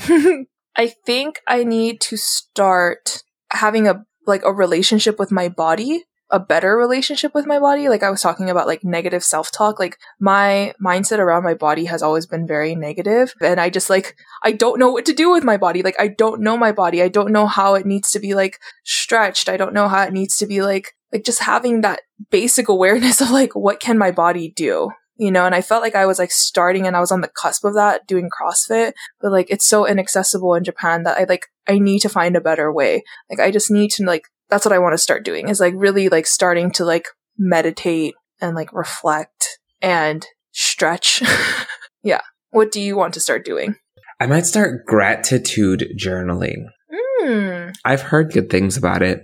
I 0.77 0.93
think 1.05 1.41
I 1.49 1.65
need 1.65 1.99
to 2.01 2.15
start 2.15 3.23
having 3.51 3.89
a, 3.89 4.05
like 4.25 4.43
a 4.45 4.53
relationship 4.53 5.19
with 5.19 5.33
my 5.33 5.49
body 5.49 6.05
a 6.31 6.39
better 6.39 6.75
relationship 6.75 7.33
with 7.35 7.45
my 7.45 7.59
body. 7.59 7.87
Like 7.87 8.03
I 8.03 8.09
was 8.09 8.21
talking 8.21 8.49
about 8.49 8.67
like 8.67 8.83
negative 8.83 9.23
self-talk. 9.23 9.79
Like 9.79 9.97
my 10.19 10.73
mindset 10.83 11.19
around 11.19 11.43
my 11.43 11.53
body 11.53 11.85
has 11.85 12.01
always 12.01 12.25
been 12.25 12.47
very 12.47 12.75
negative 12.75 13.33
and 13.41 13.59
I 13.59 13.69
just 13.69 13.89
like 13.89 14.15
I 14.43 14.51
don't 14.51 14.79
know 14.79 14.89
what 14.89 15.05
to 15.05 15.13
do 15.13 15.31
with 15.31 15.43
my 15.43 15.57
body. 15.57 15.83
Like 15.83 15.99
I 15.99 16.07
don't 16.07 16.41
know 16.41 16.57
my 16.57 16.71
body. 16.71 17.01
I 17.01 17.09
don't 17.09 17.31
know 17.31 17.45
how 17.45 17.75
it 17.75 17.85
needs 17.85 18.11
to 18.11 18.19
be 18.19 18.33
like 18.33 18.59
stretched. 18.83 19.49
I 19.49 19.57
don't 19.57 19.73
know 19.73 19.87
how 19.87 20.03
it 20.03 20.13
needs 20.13 20.35
to 20.37 20.47
be 20.47 20.61
like 20.61 20.93
like 21.13 21.23
just 21.23 21.41
having 21.41 21.81
that 21.81 22.01
basic 22.31 22.69
awareness 22.69 23.21
of 23.21 23.29
like 23.29 23.55
what 23.55 23.79
can 23.79 23.97
my 23.97 24.11
body 24.11 24.51
do? 24.55 24.91
You 25.17 25.31
know, 25.31 25.45
and 25.45 25.55
I 25.55 25.61
felt 25.61 25.81
like 25.81 25.95
I 25.95 26.05
was 26.05 26.19
like 26.19 26.31
starting 26.31 26.85
and 26.85 26.95
I 26.95 26.99
was 26.99 27.11
on 27.11 27.21
the 27.21 27.31
cusp 27.41 27.63
of 27.63 27.73
that 27.75 28.05
doing 28.05 28.29
CrossFit, 28.29 28.91
but 29.21 29.31
like 29.31 29.47
it's 29.49 29.65
so 29.65 29.85
inaccessible 29.85 30.55
in 30.55 30.65
Japan 30.65 31.03
that 31.03 31.17
I 31.17 31.23
like 31.23 31.45
I 31.67 31.79
need 31.79 31.99
to 31.99 32.09
find 32.09 32.35
a 32.35 32.41
better 32.41 32.73
way. 32.73 33.03
Like 33.29 33.39
I 33.39 33.51
just 33.51 33.71
need 33.71 33.91
to 33.91 34.03
like 34.03 34.23
that's 34.49 34.65
what 34.65 34.73
I 34.73 34.79
want 34.79 34.93
to 34.93 34.97
start 34.97 35.25
doing 35.25 35.49
is 35.49 35.59
like 35.59 35.73
really 35.75 36.09
like 36.09 36.27
starting 36.27 36.71
to 36.71 36.85
like 36.85 37.07
meditate 37.37 38.15
and 38.41 38.55
like 38.55 38.73
reflect 38.73 39.59
and 39.81 40.25
stretch. 40.51 41.21
yeah. 42.03 42.21
What 42.51 42.71
do 42.71 42.81
you 42.81 42.95
want 42.95 43.13
to 43.15 43.19
start 43.19 43.45
doing? 43.45 43.75
I 44.19 44.27
might 44.27 44.45
start 44.45 44.85
gratitude 44.85 45.85
journaling. 45.99 46.67
Hmm. 46.91 47.69
I've 47.83 48.01
heard 48.01 48.31
good 48.31 48.49
things 48.49 48.77
about 48.77 49.01
it. 49.01 49.23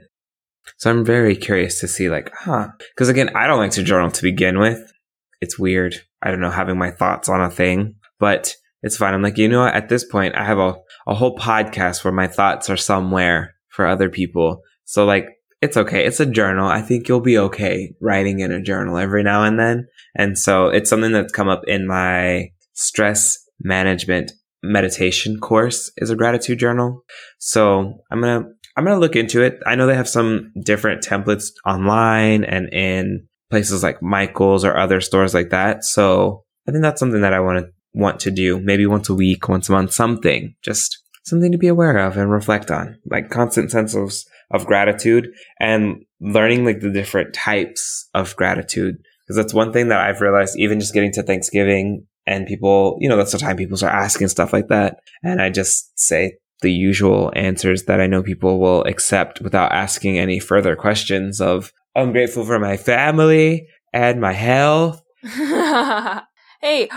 So 0.78 0.90
I'm 0.90 1.06
very 1.06 1.36
curious 1.36 1.80
to 1.80 1.88
see, 1.88 2.10
like, 2.10 2.32
huh. 2.34 2.70
Because 2.94 3.10
again, 3.10 3.30
I 3.36 3.48
don't 3.48 3.60
like 3.60 3.72
to 3.72 3.84
journal 3.84 4.12
to 4.12 4.22
begin 4.22 4.60
with. 4.60 4.92
It's 5.40 5.58
weird. 5.58 5.96
I 6.22 6.30
don't 6.30 6.42
know, 6.42 6.52
having 6.52 6.78
my 6.78 6.92
thoughts 6.92 7.30
on 7.30 7.42
a 7.42 7.50
thing, 7.50 7.96
but 8.20 8.56
it's 8.84 8.98
fine. 8.98 9.14
I'm 9.14 9.22
like, 9.22 9.38
you 9.38 9.48
know 9.48 9.62
what? 9.62 9.74
At 9.74 9.90
this 9.90 10.04
point, 10.04 10.36
I 10.36 10.44
have 10.44 10.60
a, 10.60 10.76
a 11.08 11.16
whole 11.16 11.38
podcast 11.38 12.04
where 12.04 12.14
my 12.14 12.28
thoughts 12.28 12.70
are 12.70 12.78
somewhere 12.78 13.56
for 13.70 13.88
other 13.88 14.10
people. 14.10 14.62
So, 14.92 15.06
like, 15.06 15.30
it's 15.62 15.78
okay. 15.78 16.06
It's 16.06 16.20
a 16.20 16.26
journal. 16.26 16.68
I 16.68 16.82
think 16.82 17.08
you'll 17.08 17.22
be 17.22 17.38
okay 17.38 17.94
writing 18.02 18.42
in 18.42 18.52
a 18.52 18.62
journal 18.62 18.98
every 18.98 19.24
now 19.24 19.46
and 19.46 19.58
then. 19.58 19.88
And 20.16 20.38
so 20.38 20.68
it's 20.68 20.90
something 20.90 21.14
that's 21.14 21.32
come 21.32 21.48
up 21.48 21.62
in 21.66 21.88
my 21.88 22.50
stress 22.74 23.38
management 23.62 24.34
meditation 24.62 25.40
course 25.40 25.90
is 25.96 26.10
a 26.10 26.16
gratitude 26.18 26.60
journal. 26.60 27.06
So 27.40 28.02
I'm 28.12 28.20
going 28.20 28.44
to, 28.44 28.50
I'm 28.76 28.84
going 28.84 28.98
to 28.98 29.00
look 29.00 29.16
into 29.16 29.42
it. 29.42 29.60
I 29.66 29.76
know 29.76 29.88
they 29.88 29.96
have 29.96 30.10
some 30.10 30.52
different 30.62 31.06
templates 31.06 31.52
online 31.66 32.44
and 32.44 32.68
in 32.74 33.28
places 33.50 33.84
like 33.84 34.04
Michael's 34.04 34.66
or 34.66 34.76
other 34.76 35.00
stores 35.00 35.34
like 35.34 35.52
that. 35.52 35.86
So 35.86 36.44
I 36.68 36.72
think 36.72 36.82
that's 36.82 37.00
something 37.00 37.22
that 37.22 37.34
I 37.34 37.40
want 37.40 37.60
to 37.60 37.72
want 37.94 38.20
to 38.22 38.32
do 38.32 38.60
maybe 38.60 38.86
once 38.86 39.08
a 39.08 39.16
week, 39.16 39.48
once 39.48 39.70
a 39.70 39.72
month, 39.72 39.94
something 39.94 40.54
just 40.62 40.98
something 41.24 41.52
to 41.54 41.58
be 41.58 41.68
aware 41.68 41.98
of 41.98 42.18
and 42.18 42.30
reflect 42.30 42.72
on 42.72 42.98
like 43.10 43.30
constant 43.30 43.72
sense 43.72 43.96
of, 43.96 44.14
of 44.54 44.66
gratitude 44.66 45.30
and 45.60 46.04
learning 46.20 46.66
like 46.66 46.80
the 46.80 46.92
different 46.92 47.34
types 47.34 48.10
of 48.14 48.36
gratitude. 48.36 48.98
Cause 49.28 49.36
that's 49.38 49.54
one 49.54 49.72
thing 49.72 49.88
that 49.88 50.00
I've 50.00 50.22
realized 50.22 50.58
even 50.58 50.80
just 50.80 50.94
getting 50.94 51.12
to 51.14 51.24
Thanksgiving 51.24 52.06
and 52.28 52.46
people, 52.46 52.98
you 53.00 53.10
know, 53.10 53.18
that's 53.18 53.32
the 53.32 53.38
time 53.38 53.58
people 53.58 53.78
start 53.78 53.94
asking 53.94 54.28
stuff 54.28 54.54
like 54.54 54.68
that. 54.68 55.00
And 55.24 55.42
I 55.42 55.50
just 55.50 55.98
say 56.00 56.38
the 56.62 56.72
usual 56.72 57.32
answers 57.36 57.84
that 57.84 58.00
I 58.00 58.08
know 58.08 58.24
people 58.24 58.60
will 58.60 58.84
accept 58.84 59.42
without 59.42 59.72
asking 59.72 60.20
any 60.20 60.40
further 60.40 60.76
questions 60.76 61.42
of, 61.42 61.72
I'm 61.96 62.12
grateful 62.12 62.46
for 62.46 62.60
my 62.60 62.78
family 62.78 63.68
and 63.94 64.22
my 64.22 64.34
health. 64.34 65.02
hey, 66.62 66.90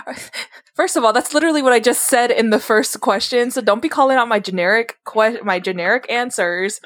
first 0.74 0.96
of 0.96 1.04
all, 1.04 1.12
that's 1.12 1.34
literally 1.34 1.62
what 1.62 1.72
I 1.72 1.80
just 1.80 2.06
said 2.06 2.30
in 2.30 2.50
the 2.50 2.60
first 2.60 3.00
question. 3.00 3.50
So 3.50 3.60
don't 3.60 3.82
be 3.82 3.88
calling 3.88 4.16
out 4.16 4.28
my 4.28 4.38
generic 4.38 4.98
que- 5.04 5.42
my 5.42 5.58
generic 5.58 6.10
answers. 6.10 6.80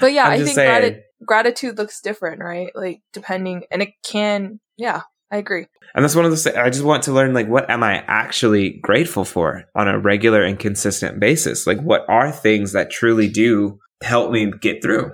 but 0.00 0.12
yeah, 0.12 0.28
I 0.28 0.42
think 0.42 0.58
grati- 0.58 1.00
gratitude 1.24 1.78
looks 1.78 2.00
different, 2.00 2.42
right? 2.42 2.70
Like 2.74 3.00
depending, 3.12 3.64
and 3.70 3.82
it 3.82 3.90
can. 4.04 4.60
Yeah, 4.76 5.02
I 5.30 5.36
agree. 5.36 5.66
And 5.94 6.04
that's 6.04 6.14
one 6.14 6.24
of 6.24 6.30
those. 6.30 6.46
I 6.46 6.70
just 6.70 6.84
want 6.84 7.04
to 7.04 7.12
learn 7.12 7.34
like 7.34 7.48
what 7.48 7.70
am 7.70 7.82
I 7.82 8.04
actually 8.06 8.78
grateful 8.82 9.24
for 9.24 9.64
on 9.74 9.88
a 9.88 9.98
regular 9.98 10.42
and 10.42 10.58
consistent 10.58 11.20
basis? 11.20 11.66
Like 11.66 11.80
what 11.80 12.04
are 12.08 12.32
things 12.32 12.72
that 12.72 12.90
truly 12.90 13.28
do 13.28 13.78
help 14.02 14.30
me 14.30 14.50
get 14.60 14.82
through? 14.82 15.12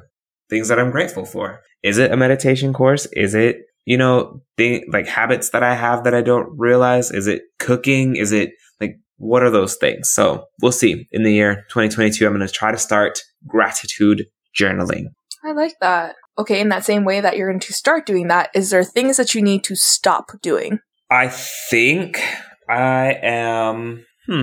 Things 0.49 0.69
that 0.69 0.79
I'm 0.79 0.91
grateful 0.91 1.27
for. 1.27 1.61
Is 1.83 1.99
it 1.99 2.11
a 2.11 2.17
meditation 2.17 2.73
course? 2.73 3.07
Is 3.13 3.35
it 3.35 3.63
you 3.89 3.97
know 3.97 4.43
thing 4.59 4.85
like 4.93 5.07
habits 5.07 5.49
that 5.51 5.63
I 5.63 5.75
have 5.75 6.05
that 6.05 6.15
I 6.15 6.21
don't 6.21 6.47
realize? 6.59 7.11
Is 7.11 7.27
it 7.27 7.41
cooking? 7.59 8.17
Is 8.17 8.33
it 8.33 8.51
like 8.83 8.97
what 9.17 9.43
are 9.43 9.49
those 9.51 9.77
things? 9.77 10.11
So 10.11 10.45
we'll 10.61 10.73
see. 10.73 11.09
In 11.11 11.23
the 11.23 11.33
year 11.33 11.65
2022, 11.71 12.27
I'm 12.27 12.35
going 12.35 12.47
to 12.47 12.53
try 12.53 12.71
to 12.71 12.77
start 12.77 13.19
gratitude 13.47 14.27
journaling. 14.55 15.07
I 15.43 15.53
like 15.53 15.75
that. 15.81 16.17
Okay, 16.39 16.61
in 16.61 16.69
that 16.69 16.85
same 16.85 17.07
way 17.07 17.23
that 17.23 17.39
you're 17.39 17.49
going 17.49 17.61
to 17.61 17.73
start 17.73 18.05
doing 18.05 18.29
that, 18.29 18.51
is 18.55 18.69
there 18.69 18.85
things 18.85 19.17
that 19.17 19.35
you 19.35 19.41
need 19.41 19.65
to 19.65 19.75
stop 19.75 20.33
doing? 20.43 20.81
I 21.11 21.29
think 21.29 22.21
I 22.69 23.19
am. 23.23 24.05
Hmm. 24.27 24.43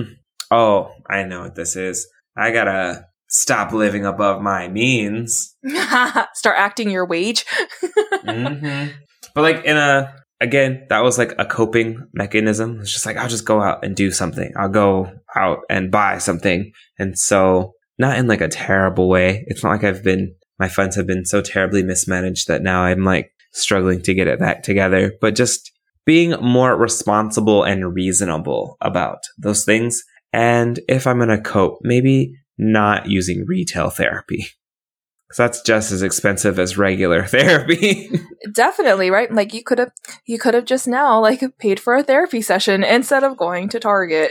Oh, 0.50 0.90
I 1.08 1.22
know 1.22 1.42
what 1.42 1.54
this 1.54 1.76
is. 1.76 2.08
I 2.36 2.50
gotta 2.50 3.06
stop 3.28 3.72
living 3.72 4.04
above 4.04 4.42
my 4.42 4.66
means. 4.66 5.54
start 6.34 6.56
acting 6.58 6.90
your 6.90 7.06
wage. 7.06 7.46
hmm 8.28 8.86
But 9.36 9.42
like 9.42 9.64
in 9.66 9.76
a 9.76 10.16
again, 10.40 10.86
that 10.88 11.04
was 11.04 11.18
like 11.18 11.34
a 11.38 11.44
coping 11.44 12.08
mechanism. 12.14 12.80
It's 12.80 12.90
just 12.90 13.04
like 13.04 13.18
I'll 13.18 13.28
just 13.28 13.44
go 13.44 13.60
out 13.60 13.84
and 13.84 13.94
do 13.94 14.10
something. 14.10 14.50
I'll 14.56 14.70
go 14.70 15.12
out 15.36 15.58
and 15.68 15.90
buy 15.90 16.18
something, 16.18 16.72
and 16.98 17.18
so 17.18 17.74
not 17.98 18.16
in 18.16 18.26
like 18.26 18.40
a 18.40 18.48
terrible 18.48 19.10
way. 19.10 19.44
It's 19.46 19.62
not 19.62 19.70
like 19.72 19.84
I've 19.84 20.02
been 20.02 20.34
my 20.58 20.68
funds 20.68 20.96
have 20.96 21.06
been 21.06 21.26
so 21.26 21.42
terribly 21.42 21.82
mismanaged 21.82 22.48
that 22.48 22.62
now 22.62 22.82
I'm 22.82 23.04
like 23.04 23.30
struggling 23.52 24.00
to 24.02 24.14
get 24.14 24.26
it 24.26 24.40
back 24.40 24.62
together. 24.62 25.12
But 25.20 25.34
just 25.34 25.70
being 26.06 26.30
more 26.40 26.74
responsible 26.74 27.62
and 27.62 27.94
reasonable 27.94 28.78
about 28.80 29.18
those 29.36 29.64
things. 29.66 30.02
And 30.32 30.80
if 30.88 31.06
I'm 31.06 31.18
going 31.18 31.28
to 31.28 31.38
cope, 31.38 31.78
maybe 31.82 32.32
not 32.56 33.10
using 33.10 33.44
retail 33.46 33.90
therapy. 33.90 34.46
Because 35.28 35.38
that's 35.38 35.62
just 35.62 35.90
as 35.90 36.02
expensive 36.02 36.58
as 36.58 36.78
regular 36.78 37.24
therapy. 37.26 38.10
Definitely, 38.52 39.10
right? 39.10 39.32
Like 39.32 39.52
you 39.54 39.64
could 39.64 39.78
have 39.78 39.90
you 40.24 40.38
could 40.38 40.54
have 40.54 40.64
just 40.64 40.86
now 40.86 41.20
like 41.20 41.42
paid 41.58 41.80
for 41.80 41.94
a 41.96 42.02
therapy 42.02 42.42
session 42.42 42.84
instead 42.84 43.24
of 43.24 43.36
going 43.36 43.68
to 43.70 43.80
Target. 43.80 44.30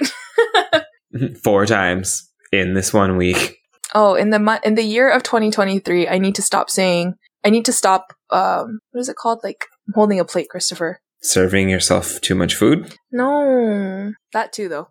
Four 1.44 1.66
times 1.66 2.30
in 2.52 2.74
this 2.74 2.94
one 2.94 3.18
week. 3.18 3.58
oh, 3.94 4.16
in 4.16 4.30
the 4.30 4.62
in 4.64 4.76
the 4.76 4.84
year 4.84 5.10
of 5.10 5.24
2023, 5.24 6.08
I 6.08 6.18
need 6.18 6.36
to 6.36 6.42
stop 6.42 6.70
saying 6.70 7.16
I 7.44 7.50
need 7.50 7.66
to 7.66 7.74
stop 7.74 8.14
um 8.30 8.80
what 8.92 9.02
is 9.02 9.10
it 9.10 9.16
called? 9.18 9.42
Like 9.44 9.66
I'm 9.88 9.94
holding 9.96 10.20
a 10.20 10.26
plate, 10.26 10.50
Christopher. 10.50 11.00
Serving 11.22 11.70
yourself 11.70 12.22
too 12.22 12.36
much 12.36 12.56
food. 12.56 12.96
No, 13.12 14.14
that 14.32 14.54
too 14.54 14.70
though. 14.70 14.90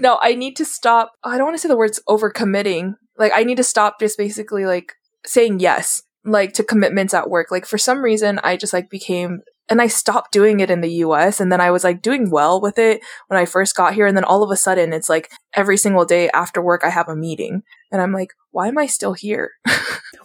no, 0.00 0.18
I 0.22 0.34
need 0.34 0.56
to 0.56 0.64
stop. 0.64 1.12
I 1.22 1.36
don't 1.36 1.46
want 1.46 1.54
to 1.56 1.58
say 1.60 1.68
the 1.68 1.76
words 1.76 2.00
overcommitting. 2.08 2.94
Like 3.18 3.32
I 3.34 3.44
need 3.44 3.56
to 3.56 3.64
stop 3.64 4.00
just 4.00 4.18
basically 4.18 4.66
like 4.66 4.94
saying 5.24 5.60
yes, 5.60 6.02
like 6.24 6.52
to 6.54 6.64
commitments 6.64 7.14
at 7.14 7.30
work. 7.30 7.50
Like 7.50 7.66
for 7.66 7.78
some 7.78 8.02
reason, 8.02 8.40
I 8.42 8.56
just 8.56 8.72
like 8.72 8.90
became 8.90 9.40
and 9.70 9.80
I 9.80 9.86
stopped 9.86 10.32
doing 10.32 10.60
it 10.60 10.70
in 10.70 10.82
the 10.82 10.92
US 10.96 11.40
and 11.40 11.50
then 11.50 11.60
I 11.60 11.70
was 11.70 11.84
like 11.84 12.02
doing 12.02 12.30
well 12.30 12.60
with 12.60 12.78
it 12.78 13.00
when 13.28 13.40
I 13.40 13.46
first 13.46 13.74
got 13.74 13.94
here 13.94 14.06
and 14.06 14.16
then 14.16 14.24
all 14.24 14.42
of 14.42 14.50
a 14.50 14.56
sudden 14.56 14.92
it's 14.92 15.08
like 15.08 15.30
every 15.54 15.78
single 15.78 16.04
day 16.04 16.28
after 16.34 16.60
work 16.60 16.82
I 16.84 16.90
have 16.90 17.08
a 17.08 17.16
meeting 17.16 17.62
and 17.90 18.02
I'm 18.02 18.12
like 18.12 18.34
why 18.54 18.68
am 18.68 18.78
I 18.78 18.86
still 18.86 19.14
here? 19.14 19.50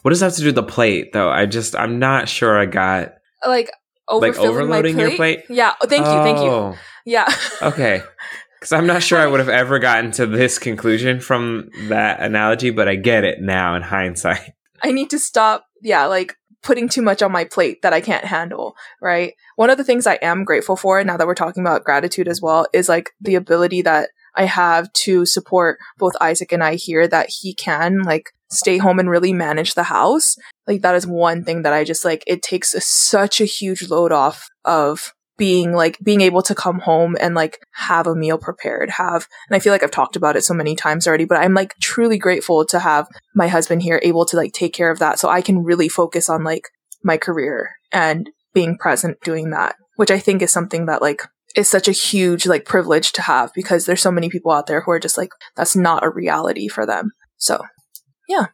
what 0.03 0.11
does 0.11 0.19
that 0.19 0.27
have 0.27 0.35
to 0.35 0.41
do 0.41 0.45
with 0.45 0.55
the 0.55 0.63
plate, 0.63 1.13
though? 1.13 1.29
I 1.29 1.47
just, 1.47 1.75
I'm 1.75 1.97
not 1.97 2.29
sure 2.29 2.57
I 2.57 2.67
got. 2.67 3.15
like 3.49 3.71
Like 4.07 4.37
overloading 4.37 4.95
my 4.95 5.01
your 5.01 5.15
plate? 5.15 5.45
Yeah, 5.49 5.73
oh, 5.81 5.87
thank 5.87 6.05
you, 6.05 6.13
thank 6.21 6.37
you. 6.37 6.49
Oh, 6.49 6.77
Yeah. 7.05 7.27
Okay. 7.61 8.03
Because 8.59 8.73
I'm 8.73 8.87
not 8.87 9.03
sure 9.03 9.19
I 9.19 9.27
would 9.27 9.39
have 9.39 9.49
ever 9.49 9.79
gotten 9.79 10.11
to 10.11 10.25
this 10.25 10.59
conclusion 10.59 11.21
from 11.21 11.69
that 11.87 12.19
analogy, 12.19 12.71
but 12.71 12.89
I 12.89 12.95
get 12.95 13.23
it 13.23 13.39
now 13.41 13.75
in 13.75 13.81
hindsight. 13.81 14.51
I 14.83 14.91
need 14.91 15.09
to 15.11 15.19
stop, 15.19 15.65
yeah, 15.81 16.05
like 16.05 16.35
putting 16.61 16.89
too 16.89 17.01
much 17.01 17.21
on 17.21 17.31
my 17.31 17.45
plate 17.45 17.81
that 17.81 17.93
I 17.93 18.01
can't 18.01 18.25
handle, 18.25 18.75
right? 19.01 19.33
One 19.55 19.69
of 19.69 19.77
the 19.77 19.83
things 19.83 20.05
I 20.05 20.15
am 20.15 20.43
grateful 20.43 20.75
for, 20.75 21.01
now 21.03 21.15
that 21.17 21.27
we're 21.27 21.35
talking 21.35 21.63
about 21.63 21.83
gratitude 21.83 22.27
as 22.27 22.41
well, 22.41 22.67
is 22.73 22.89
like 22.89 23.11
the 23.21 23.35
ability 23.35 23.81
that 23.83 24.09
I 24.35 24.45
have 24.45 24.91
to 24.93 25.25
support 25.25 25.79
both 25.97 26.13
Isaac 26.21 26.51
and 26.51 26.63
I 26.63 26.75
here 26.75 27.07
that 27.07 27.29
he 27.29 27.53
can 27.53 28.03
like 28.03 28.31
stay 28.51 28.77
home 28.77 28.99
and 28.99 29.09
really 29.09 29.33
manage 29.33 29.73
the 29.73 29.83
house. 29.83 30.35
Like 30.67 30.81
that 30.81 30.95
is 30.95 31.07
one 31.07 31.43
thing 31.43 31.63
that 31.63 31.73
I 31.73 31.83
just 31.83 32.03
like, 32.03 32.23
it 32.27 32.41
takes 32.41 32.73
a, 32.73 32.81
such 32.81 33.41
a 33.41 33.45
huge 33.45 33.89
load 33.89 34.11
off 34.11 34.49
of 34.65 35.13
being 35.39 35.73
like 35.73 35.97
being 36.03 36.21
able 36.21 36.43
to 36.43 36.53
come 36.53 36.79
home 36.79 37.15
and 37.19 37.33
like 37.33 37.59
have 37.73 38.05
a 38.05 38.15
meal 38.15 38.37
prepared 38.37 38.89
have 38.91 39.27
and 39.49 39.55
i 39.55 39.59
feel 39.59 39.73
like 39.73 39.81
i've 39.81 39.89
talked 39.89 40.15
about 40.15 40.35
it 40.35 40.43
so 40.43 40.53
many 40.53 40.75
times 40.75 41.07
already 41.07 41.25
but 41.25 41.39
i'm 41.39 41.53
like 41.53 41.73
truly 41.81 42.17
grateful 42.17 42.65
to 42.65 42.79
have 42.79 43.07
my 43.33 43.47
husband 43.47 43.81
here 43.81 43.99
able 44.03 44.25
to 44.25 44.37
like 44.37 44.53
take 44.53 44.73
care 44.73 44.91
of 44.91 44.99
that 44.99 45.17
so 45.17 45.29
i 45.29 45.41
can 45.41 45.63
really 45.63 45.89
focus 45.89 46.29
on 46.29 46.43
like 46.43 46.63
my 47.03 47.17
career 47.17 47.71
and 47.91 48.29
being 48.53 48.77
present 48.77 49.17
doing 49.23 49.49
that 49.49 49.75
which 49.95 50.11
i 50.11 50.19
think 50.19 50.41
is 50.41 50.51
something 50.51 50.85
that 50.85 51.01
like 51.01 51.23
is 51.55 51.67
such 51.67 51.87
a 51.87 51.93
huge 51.93 52.45
like 52.45 52.65
privilege 52.65 53.11
to 53.11 53.23
have 53.23 53.51
because 53.55 53.85
there's 53.87 54.01
so 54.01 54.11
many 54.11 54.29
people 54.29 54.51
out 54.51 54.67
there 54.67 54.81
who 54.81 54.91
are 54.91 54.99
just 54.99 55.17
like 55.17 55.31
that's 55.55 55.75
not 55.75 56.03
a 56.03 56.09
reality 56.09 56.67
for 56.67 56.85
them 56.85 57.11
so 57.37 57.63
yeah. 58.29 58.45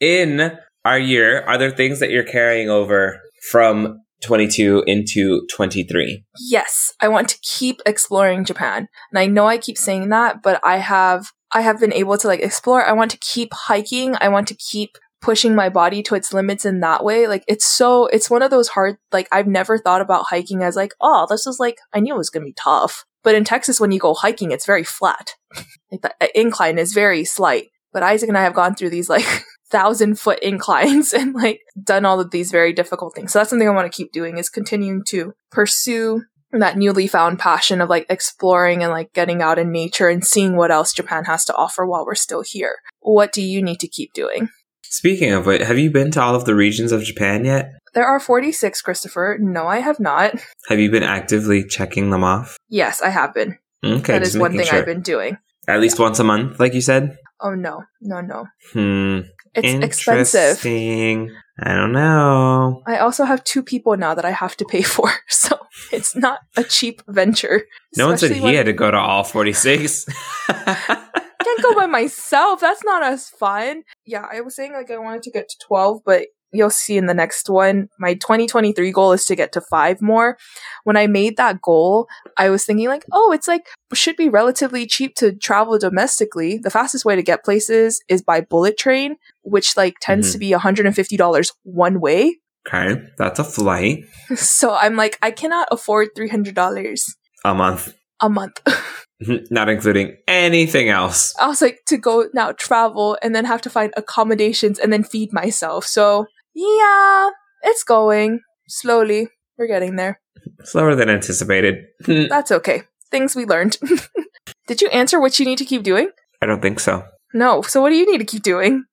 In 0.00 0.52
our 0.84 0.98
year, 0.98 1.42
are 1.42 1.58
there 1.58 1.70
things 1.70 2.00
that 2.00 2.10
you're 2.10 2.22
carrying 2.22 2.70
over 2.70 3.20
from 3.50 3.98
22 4.22 4.84
into 4.86 5.46
23? 5.52 6.24
yes 6.38 6.92
i 7.00 7.08
want 7.08 7.28
to 7.28 7.38
keep 7.42 7.80
exploring 7.86 8.44
japan. 8.44 8.88
And 9.10 9.18
i 9.18 9.26
know 9.26 9.46
i 9.46 9.58
keep 9.58 9.78
saying 9.78 10.08
that 10.10 10.42
but 10.42 10.60
i 10.64 10.78
have 10.78 11.30
i 11.54 11.60
have 11.60 11.80
been 11.80 11.92
able 11.92 12.18
to 12.18 12.26
like 12.26 12.40
explore. 12.40 12.84
I 12.84 12.92
want 12.92 13.10
to 13.12 13.18
keep 13.18 13.52
hiking. 13.52 14.16
I 14.20 14.28
want 14.28 14.48
to 14.48 14.56
keep 14.56 14.98
pushing 15.22 15.54
my 15.54 15.70
body 15.70 16.02
to 16.02 16.14
its 16.14 16.34
limits 16.34 16.66
in 16.66 16.80
that 16.80 17.02
way. 17.02 17.26
Like 17.26 17.44
it's 17.48 17.64
so 17.64 18.06
it's 18.08 18.28
one 18.28 18.42
of 18.42 18.50
those 18.50 18.68
hard 18.68 18.96
like 19.10 19.28
i've 19.32 19.46
never 19.46 19.78
thought 19.78 20.02
about 20.02 20.26
hiking 20.28 20.62
as 20.62 20.76
like 20.76 20.92
oh 21.00 21.26
this 21.30 21.46
is 21.46 21.58
like 21.58 21.78
i 21.94 22.00
knew 22.00 22.14
it 22.14 22.18
was 22.18 22.30
going 22.30 22.42
to 22.42 22.48
be 22.48 22.56
tough. 22.58 23.04
But 23.22 23.34
in 23.34 23.44
texas 23.44 23.80
when 23.80 23.92
you 23.92 23.98
go 23.98 24.14
hiking 24.14 24.50
it's 24.50 24.66
very 24.66 24.84
flat. 24.84 25.34
Like 25.92 26.02
the 26.02 26.14
uh, 26.20 26.28
incline 26.34 26.78
is 26.78 26.92
very 26.92 27.24
slight. 27.24 27.68
But 27.92 28.02
isaac 28.02 28.28
and 28.28 28.36
i 28.36 28.42
have 28.42 28.54
gone 28.54 28.74
through 28.74 28.90
these 28.90 29.08
like 29.08 29.24
thousand 29.74 30.20
foot 30.20 30.38
inclines 30.38 31.12
and 31.18 31.34
like 31.34 31.60
done 31.82 32.04
all 32.04 32.20
of 32.20 32.30
these 32.30 32.52
very 32.52 32.72
difficult 32.72 33.14
things. 33.14 33.32
So 33.32 33.40
that's 33.40 33.50
something 33.50 33.68
I 33.68 33.72
want 33.72 33.90
to 33.90 33.96
keep 33.96 34.12
doing 34.12 34.38
is 34.38 34.48
continuing 34.48 35.02
to 35.08 35.32
pursue 35.50 36.22
that 36.52 36.78
newly 36.78 37.08
found 37.08 37.40
passion 37.40 37.80
of 37.80 37.90
like 37.90 38.06
exploring 38.08 38.84
and 38.84 38.92
like 38.92 39.12
getting 39.12 39.42
out 39.42 39.58
in 39.58 39.72
nature 39.72 40.08
and 40.08 40.24
seeing 40.24 40.56
what 40.56 40.70
else 40.70 40.92
Japan 40.92 41.24
has 41.24 41.44
to 41.46 41.56
offer 41.56 41.84
while 41.84 42.06
we're 42.06 42.14
still 42.14 42.44
here. 42.46 42.76
What 43.00 43.32
do 43.32 43.42
you 43.42 43.60
need 43.60 43.80
to 43.80 43.88
keep 43.88 44.12
doing? 44.12 44.48
Speaking 44.84 45.32
of 45.32 45.46
which, 45.46 45.62
have 45.62 45.80
you 45.80 45.90
been 45.90 46.12
to 46.12 46.22
all 46.22 46.36
of 46.36 46.44
the 46.44 46.54
regions 46.54 46.92
of 46.92 47.02
Japan 47.02 47.44
yet? 47.44 47.72
There 47.94 48.06
are 48.06 48.20
46, 48.20 48.80
Christopher. 48.82 49.38
No, 49.40 49.66
I 49.66 49.80
have 49.80 49.98
not. 49.98 50.36
Have 50.68 50.78
you 50.78 50.88
been 50.88 51.02
actively 51.02 51.64
checking 51.64 52.10
them 52.10 52.22
off? 52.22 52.56
Yes, 52.68 53.02
I 53.02 53.08
have 53.08 53.34
been. 53.34 53.58
Okay, 53.84 54.12
that 54.12 54.22
is 54.22 54.38
one 54.38 54.52
thing 54.52 54.66
sure. 54.66 54.78
I've 54.78 54.86
been 54.86 55.02
doing. 55.02 55.38
At 55.66 55.80
least 55.80 55.98
once 55.98 56.20
a 56.20 56.24
month, 56.24 56.60
like 56.60 56.74
you 56.74 56.80
said? 56.80 57.16
Oh 57.40 57.54
no, 57.54 57.82
no, 58.00 58.20
no. 58.20 58.46
Hmm. 58.72 59.28
It's 59.54 59.84
expensive. 59.84 60.64
I 60.66 61.72
don't 61.74 61.92
know. 61.92 62.82
I 62.86 62.98
also 62.98 63.24
have 63.24 63.44
two 63.44 63.62
people 63.62 63.96
now 63.96 64.14
that 64.14 64.24
I 64.24 64.32
have 64.32 64.56
to 64.56 64.64
pay 64.64 64.82
for, 64.94 65.10
so 65.28 65.58
it's 65.92 66.16
not 66.16 66.40
a 66.56 66.64
cheap 66.64 67.02
venture. 67.06 67.62
No 67.96 68.08
one 68.08 68.18
said 68.18 68.32
he 68.32 68.40
when- 68.40 68.54
had 68.54 68.66
to 68.66 68.72
go 68.72 68.90
to 68.90 68.96
all 68.98 69.22
46. 69.24 70.06
I 70.48 71.02
can't 71.44 71.62
go 71.62 71.74
by 71.74 71.86
myself. 72.00 72.60
That's 72.60 72.84
not 72.84 73.02
as 73.04 73.28
fun. 73.28 73.82
Yeah, 74.04 74.26
I 74.30 74.40
was 74.40 74.56
saying 74.56 74.72
like 74.72 74.90
I 74.90 74.98
wanted 74.98 75.22
to 75.22 75.30
get 75.30 75.48
to 75.48 75.56
12, 75.66 76.00
but 76.04 76.26
you'll 76.54 76.70
see 76.70 76.96
in 76.96 77.06
the 77.06 77.14
next 77.14 77.50
one. 77.50 77.88
My 77.98 78.14
2023 78.14 78.90
goal 78.92 79.12
is 79.12 79.24
to 79.26 79.36
get 79.36 79.52
to 79.52 79.60
five 79.60 80.00
more. 80.00 80.38
When 80.84 80.96
I 80.96 81.06
made 81.06 81.36
that 81.36 81.60
goal, 81.60 82.06
I 82.38 82.48
was 82.50 82.64
thinking 82.64 82.88
like, 82.88 83.04
oh, 83.12 83.32
it's 83.32 83.48
like 83.48 83.66
should 83.92 84.16
be 84.16 84.28
relatively 84.28 84.86
cheap 84.86 85.14
to 85.16 85.32
travel 85.32 85.78
domestically. 85.78 86.58
The 86.58 86.70
fastest 86.70 87.04
way 87.04 87.14
to 87.16 87.22
get 87.22 87.44
places 87.44 88.02
is 88.08 88.22
by 88.22 88.40
bullet 88.40 88.76
train, 88.78 89.16
which 89.42 89.76
like 89.76 89.94
tends 90.00 90.28
Mhm. 90.28 90.32
to 90.32 90.38
be 90.38 90.50
$150 90.52 91.52
one 91.62 92.00
way. 92.00 92.38
okay, 92.66 93.02
that's 93.18 93.38
a 93.38 93.44
flight 93.44 94.04
So 94.36 94.74
I'm 94.74 94.96
like, 94.96 95.18
I 95.22 95.30
cannot 95.30 95.68
afford 95.70 96.08
$300 96.16 96.98
a 97.44 97.54
month, 97.54 97.94
a 98.20 98.28
month. 98.30 98.60
not 99.50 99.68
including 99.68 100.16
anything 100.26 100.88
else. 100.88 101.34
I 101.38 101.46
was 101.46 101.62
like 101.62 101.80
to 101.86 101.96
go 101.96 102.28
now 102.34 102.52
travel 102.52 103.16
and 103.22 103.34
then 103.34 103.44
have 103.44 103.60
to 103.62 103.70
find 103.70 103.92
accommodations 103.96 104.78
and 104.78 104.92
then 104.92 105.04
feed 105.04 105.32
myself. 105.32 105.86
So 105.86 106.26
yeah, 106.54 107.30
it's 107.62 107.84
going 107.84 108.40
slowly. 108.68 109.28
We're 109.58 109.66
getting 109.66 109.96
there. 109.96 110.20
Slower 110.64 110.94
than 110.94 111.10
anticipated. 111.10 111.76
Hmm. 112.04 112.24
That's 112.28 112.50
okay. 112.50 112.82
Things 113.10 113.36
we 113.36 113.44
learned. 113.44 113.78
Did 114.66 114.80
you 114.80 114.88
answer 114.88 115.20
what 115.20 115.38
you 115.38 115.46
need 115.46 115.58
to 115.58 115.64
keep 115.64 115.82
doing? 115.82 116.10
I 116.42 116.46
don't 116.46 116.62
think 116.62 116.80
so. 116.80 117.04
No. 117.32 117.62
So 117.62 117.80
what 117.80 117.90
do 117.90 117.96
you 117.96 118.10
need 118.10 118.18
to 118.18 118.24
keep 118.24 118.42
doing? 118.42 118.84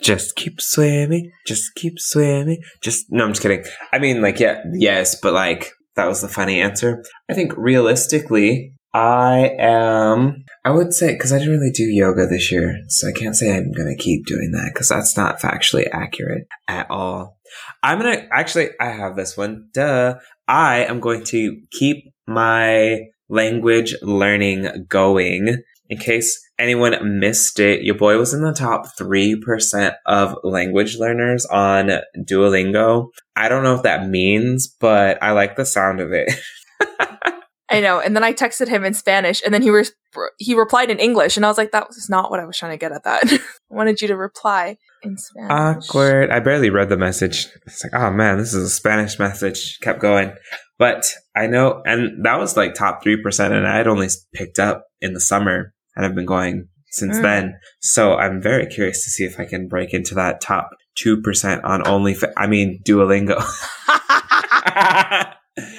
Just 0.00 0.36
keep 0.36 0.60
swimming. 0.60 1.30
Just 1.46 1.74
keep 1.74 1.98
swimming. 1.98 2.62
Just 2.82 3.06
no, 3.10 3.24
I'm 3.24 3.30
just 3.30 3.42
kidding. 3.42 3.64
I 3.92 3.98
mean, 3.98 4.22
like, 4.22 4.40
yeah, 4.40 4.62
yes, 4.72 5.18
but 5.20 5.32
like 5.32 5.72
that 5.96 6.06
was 6.08 6.20
the 6.20 6.28
funny 6.28 6.60
answer. 6.60 7.02
I 7.28 7.34
think 7.34 7.52
realistically, 7.56 8.73
I 8.94 9.50
am. 9.58 10.44
I 10.64 10.70
would 10.70 10.92
say 10.94 11.12
because 11.12 11.32
I 11.32 11.38
didn't 11.38 11.52
really 11.52 11.72
do 11.72 11.82
yoga 11.82 12.26
this 12.26 12.50
year, 12.50 12.78
so 12.88 13.08
I 13.08 13.12
can't 13.12 13.36
say 13.36 13.54
I'm 13.54 13.72
gonna 13.72 13.96
keep 13.96 14.24
doing 14.26 14.52
that 14.52 14.70
because 14.72 14.88
that's 14.88 15.16
not 15.16 15.40
factually 15.40 15.88
accurate 15.92 16.46
at 16.68 16.90
all. 16.90 17.36
I'm 17.82 17.98
gonna 17.98 18.26
actually. 18.32 18.70
I 18.80 18.90
have 18.90 19.16
this 19.16 19.36
one. 19.36 19.68
Duh. 19.74 20.14
I 20.46 20.84
am 20.84 21.00
going 21.00 21.24
to 21.24 21.60
keep 21.70 22.04
my 22.26 23.00
language 23.28 23.94
learning 24.02 24.86
going 24.88 25.62
in 25.88 25.98
case 25.98 26.42
anyone 26.58 27.18
missed 27.18 27.60
it, 27.60 27.82
your 27.82 27.96
boy 27.96 28.16
was 28.18 28.32
in 28.32 28.42
the 28.42 28.52
top 28.52 28.86
3% 28.98 29.94
of 30.06 30.36
language 30.42 30.98
learners 30.98 31.44
on 31.46 31.90
Duolingo. 32.18 33.08
I 33.36 33.48
don't 33.48 33.62
know 33.62 33.74
if 33.74 33.82
that 33.82 34.08
means, 34.08 34.68
but 34.80 35.22
I 35.22 35.32
like 35.32 35.56
the 35.56 35.66
sound 35.66 36.00
of 36.00 36.12
it. 36.12 36.32
I 37.70 37.80
know. 37.80 37.98
And 37.98 38.14
then 38.14 38.22
I 38.22 38.32
texted 38.32 38.68
him 38.68 38.84
in 38.84 38.94
Spanish, 38.94 39.42
and 39.44 39.52
then 39.54 39.62
he 39.62 39.70
was 39.70 39.92
he 40.38 40.54
replied 40.54 40.90
in 40.90 40.98
English, 40.98 41.36
and 41.36 41.44
I 41.44 41.48
was 41.48 41.58
like, 41.58 41.72
that 41.72 41.88
was 41.88 42.08
not 42.08 42.30
what 42.30 42.40
I 42.40 42.44
was 42.44 42.56
trying 42.56 42.72
to 42.72 42.78
get 42.78 42.92
at. 42.92 43.04
That 43.04 43.24
I 43.32 43.38
wanted 43.68 44.00
you 44.00 44.08
to 44.08 44.16
reply 44.16 44.76
in 45.02 45.16
Spanish. 45.16 45.50
Awkward. 45.88 46.30
I 46.30 46.40
barely 46.40 46.70
read 46.70 46.88
the 46.88 46.96
message. 46.96 47.48
It's 47.66 47.82
like, 47.84 47.94
oh 47.94 48.10
man, 48.10 48.38
this 48.38 48.54
is 48.54 48.64
a 48.64 48.70
Spanish 48.74 49.18
message. 49.18 49.78
Kept 49.80 50.00
going. 50.00 50.32
But 50.78 51.06
I 51.36 51.46
know, 51.46 51.82
and 51.86 52.24
that 52.24 52.38
was 52.38 52.56
like 52.56 52.74
top 52.74 53.02
3%, 53.04 53.52
and 53.52 53.66
I 53.66 53.76
had 53.76 53.86
only 53.86 54.08
picked 54.34 54.58
up 54.58 54.86
in 55.00 55.14
the 55.14 55.20
summer, 55.20 55.72
and 55.96 56.04
I've 56.04 56.14
been 56.14 56.26
going 56.26 56.68
since 56.90 57.18
Mm. 57.18 57.22
then. 57.22 57.54
So 57.80 58.14
I'm 58.16 58.40
very 58.42 58.66
curious 58.66 59.04
to 59.04 59.10
see 59.10 59.24
if 59.24 59.38
I 59.40 59.46
can 59.46 59.68
break 59.68 59.92
into 59.94 60.14
that 60.16 60.40
top 60.40 60.70
2% 60.98 61.64
on 61.64 61.86
only, 61.86 62.16
I 62.36 62.46
mean, 62.46 62.80
Duolingo. 62.86 63.40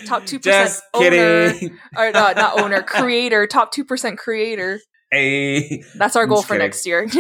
Top 0.06 0.24
2% 0.24 0.42
Just 0.42 0.84
owner. 0.94 1.10
kidding. 1.54 1.78
or 1.98 2.12
no, 2.12 2.32
not 2.34 2.60
owner, 2.62 2.82
creator, 2.82 3.48
top 3.48 3.72
two 3.72 3.84
percent 3.86 4.18
creator. 4.18 4.80
Hey. 5.12 5.84
That's 5.96 6.16
our 6.16 6.24
I'm 6.24 6.30
goal 6.30 6.42
for 6.42 6.56
kidding. 6.56 6.60
next 6.66 6.86
year. 6.86 7.08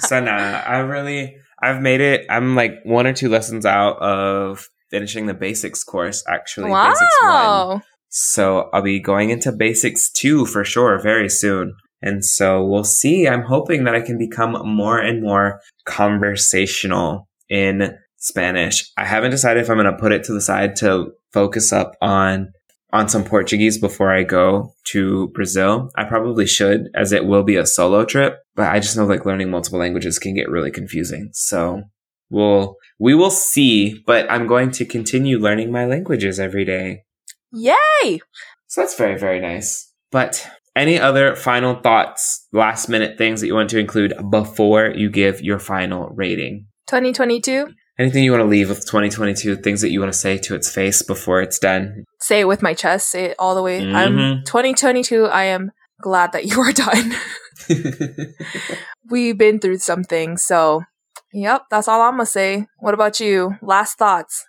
So 0.00 0.20
nah, 0.20 0.32
I 0.32 0.78
really, 0.78 1.36
I've 1.62 1.80
made 1.80 2.00
it. 2.00 2.26
I'm 2.28 2.54
like 2.56 2.72
one 2.84 3.06
or 3.06 3.12
two 3.12 3.28
lessons 3.28 3.64
out 3.64 3.96
of 4.02 4.68
finishing 4.90 5.26
the 5.26 5.34
basics 5.34 5.82
course, 5.84 6.22
actually. 6.28 6.70
Basics 6.70 7.00
one. 7.22 7.30
wow. 7.30 7.82
So 8.10 8.68
I'll 8.72 8.82
be 8.82 9.00
going 9.00 9.30
into 9.30 9.50
basics 9.52 10.10
two 10.10 10.46
for 10.46 10.64
sure 10.64 11.00
very 11.00 11.28
soon. 11.28 11.74
And 12.02 12.24
so 12.24 12.64
we'll 12.64 12.84
see. 12.84 13.26
I'm 13.26 13.42
hoping 13.42 13.84
that 13.84 13.94
I 13.94 14.02
can 14.02 14.18
become 14.18 14.52
more 14.66 14.98
and 14.98 15.22
more 15.22 15.60
conversational 16.28 17.28
in 17.48 17.96
Spanish. 18.18 18.90
I 18.96 19.04
haven't 19.04 19.30
decided 19.30 19.62
if 19.62 19.70
I'm 19.70 19.76
going 19.76 19.86
to 19.90 19.98
put 19.98 20.12
it 20.12 20.24
to 20.24 20.32
the 20.32 20.40
side 20.40 20.76
to 20.76 21.12
focus 21.34 21.72
up 21.72 21.96
on 22.00 22.52
on 22.92 23.08
some 23.08 23.24
Portuguese 23.24 23.76
before 23.76 24.14
I 24.14 24.22
go 24.22 24.72
to 24.92 25.26
Brazil. 25.28 25.90
I 25.96 26.04
probably 26.04 26.46
should 26.46 26.88
as 26.94 27.10
it 27.10 27.26
will 27.26 27.42
be 27.42 27.56
a 27.56 27.66
solo 27.66 28.04
trip, 28.04 28.38
but 28.54 28.68
I 28.68 28.78
just 28.78 28.96
know 28.96 29.04
like 29.04 29.26
learning 29.26 29.50
multiple 29.50 29.80
languages 29.80 30.20
can 30.20 30.34
get 30.34 30.48
really 30.48 30.70
confusing. 30.70 31.30
So 31.32 31.82
we'll 32.30 32.76
we 33.00 33.14
will 33.14 33.32
see, 33.32 34.02
but 34.06 34.30
I'm 34.30 34.46
going 34.46 34.70
to 34.72 34.84
continue 34.84 35.38
learning 35.38 35.72
my 35.72 35.84
languages 35.84 36.38
every 36.38 36.64
day. 36.64 37.02
Yay! 37.52 38.20
So 38.68 38.80
that's 38.80 38.96
very, 38.96 39.18
very 39.18 39.40
nice. 39.40 39.92
But 40.12 40.48
any 40.76 40.98
other 40.98 41.36
final 41.36 41.74
thoughts, 41.74 42.46
last 42.52 42.88
minute 42.88 43.18
things 43.18 43.40
that 43.40 43.48
you 43.48 43.54
want 43.54 43.70
to 43.70 43.78
include 43.78 44.14
before 44.30 44.92
you 44.94 45.10
give 45.10 45.40
your 45.40 45.58
final 45.58 46.08
rating? 46.10 46.66
2022. 46.86 47.68
Anything 47.98 48.24
you 48.24 48.32
want 48.32 48.42
to 48.42 48.48
leave 48.48 48.68
with 48.68 48.80
2022, 48.86 49.56
things 49.56 49.80
that 49.80 49.90
you 49.90 50.00
want 50.00 50.12
to 50.12 50.18
say 50.18 50.36
to 50.38 50.54
its 50.56 50.68
face 50.72 51.02
before 51.02 51.40
it's 51.42 51.58
done? 51.60 52.04
Say 52.20 52.40
it 52.40 52.48
with 52.48 52.60
my 52.62 52.74
chest. 52.74 53.08
Say 53.10 53.26
it 53.26 53.36
all 53.38 53.54
the 53.54 53.62
way. 53.62 53.78
I'm 53.78 54.16
Mhm. 54.16 54.44
2022. 54.46 55.26
I 55.26 55.44
am 55.44 55.70
glad 56.02 56.32
that 56.32 56.44
you 56.50 56.60
are 56.60 56.72
done. 56.72 57.14
We've 59.10 59.38
been 59.38 59.60
through 59.60 59.78
something, 59.78 60.36
so 60.38 60.82
yep, 61.32 61.62
that's 61.70 61.86
all 61.88 62.00
I'm 62.02 62.12
gonna 62.14 62.26
say. 62.26 62.66
What 62.80 62.94
about 62.94 63.20
you? 63.20 63.56
Last 63.62 63.96
thoughts. 63.98 64.44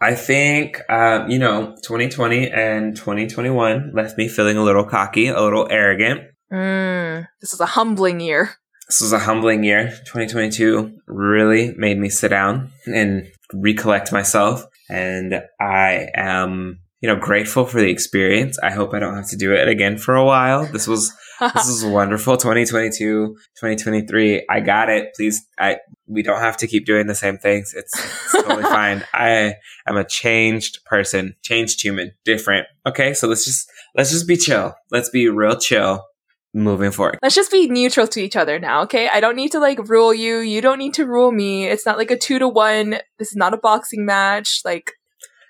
I 0.00 0.14
think, 0.14 0.80
um, 0.90 1.28
you 1.28 1.38
know, 1.38 1.76
2020 1.82 2.50
and 2.50 2.96
2021 2.96 3.92
left 3.94 4.16
me 4.16 4.26
feeling 4.28 4.56
a 4.56 4.62
little 4.64 4.84
cocky, 4.84 5.28
a 5.28 5.40
little 5.42 5.68
arrogant. 5.70 6.22
Mm, 6.50 7.26
this 7.42 7.52
is 7.52 7.60
a 7.60 7.66
humbling 7.66 8.20
year. 8.20 8.54
This 8.88 9.02
was 9.02 9.12
a 9.12 9.18
humbling 9.18 9.64
year. 9.64 9.90
2022 10.06 11.00
really 11.06 11.74
made 11.76 11.98
me 11.98 12.08
sit 12.08 12.28
down 12.28 12.72
and 12.86 13.30
recollect 13.52 14.12
myself. 14.12 14.64
And 14.88 15.42
I 15.60 16.08
am, 16.14 16.80
you 17.02 17.08
know, 17.08 17.16
grateful 17.16 17.66
for 17.66 17.82
the 17.82 17.90
experience. 17.90 18.58
I 18.58 18.70
hope 18.70 18.94
I 18.94 18.98
don't 18.98 19.14
have 19.14 19.28
to 19.28 19.36
do 19.36 19.52
it 19.52 19.68
again 19.68 19.98
for 19.98 20.16
a 20.16 20.24
while. 20.24 20.64
This 20.64 20.88
was, 20.88 21.12
this 21.40 21.66
was 21.66 21.84
wonderful. 21.84 22.38
2022, 22.38 23.36
2023. 23.60 24.46
I 24.48 24.60
got 24.60 24.88
it. 24.88 25.12
Please, 25.14 25.46
I, 25.58 25.80
we 26.06 26.22
don't 26.22 26.40
have 26.40 26.56
to 26.56 26.66
keep 26.66 26.86
doing 26.86 27.08
the 27.08 27.14
same 27.14 27.36
things. 27.36 27.74
It's, 27.76 27.92
it's 27.94 28.32
totally 28.32 28.62
fine. 28.62 29.04
I 29.12 29.56
am 29.86 29.98
a 29.98 30.04
changed 30.04 30.82
person, 30.86 31.36
changed 31.42 31.82
human, 31.82 32.12
different. 32.24 32.66
Okay. 32.86 33.12
So 33.12 33.28
let's 33.28 33.44
just, 33.44 33.70
let's 33.94 34.10
just 34.10 34.26
be 34.26 34.38
chill. 34.38 34.74
Let's 34.90 35.10
be 35.10 35.28
real 35.28 35.56
chill 35.56 36.06
moving 36.54 36.90
forward. 36.90 37.18
Let's 37.22 37.34
just 37.34 37.50
be 37.50 37.68
neutral 37.68 38.06
to 38.08 38.20
each 38.20 38.36
other 38.36 38.58
now, 38.58 38.82
okay? 38.82 39.08
I 39.08 39.20
don't 39.20 39.36
need 39.36 39.52
to 39.52 39.60
like 39.60 39.88
rule 39.88 40.14
you. 40.14 40.38
You 40.38 40.60
don't 40.60 40.78
need 40.78 40.94
to 40.94 41.06
rule 41.06 41.32
me. 41.32 41.66
It's 41.66 41.86
not 41.86 41.98
like 41.98 42.10
a 42.10 42.16
two 42.16 42.38
to 42.38 42.48
one. 42.48 42.98
This 43.18 43.28
is 43.28 43.36
not 43.36 43.54
a 43.54 43.58
boxing 43.58 44.04
match. 44.04 44.62
Like, 44.64 44.92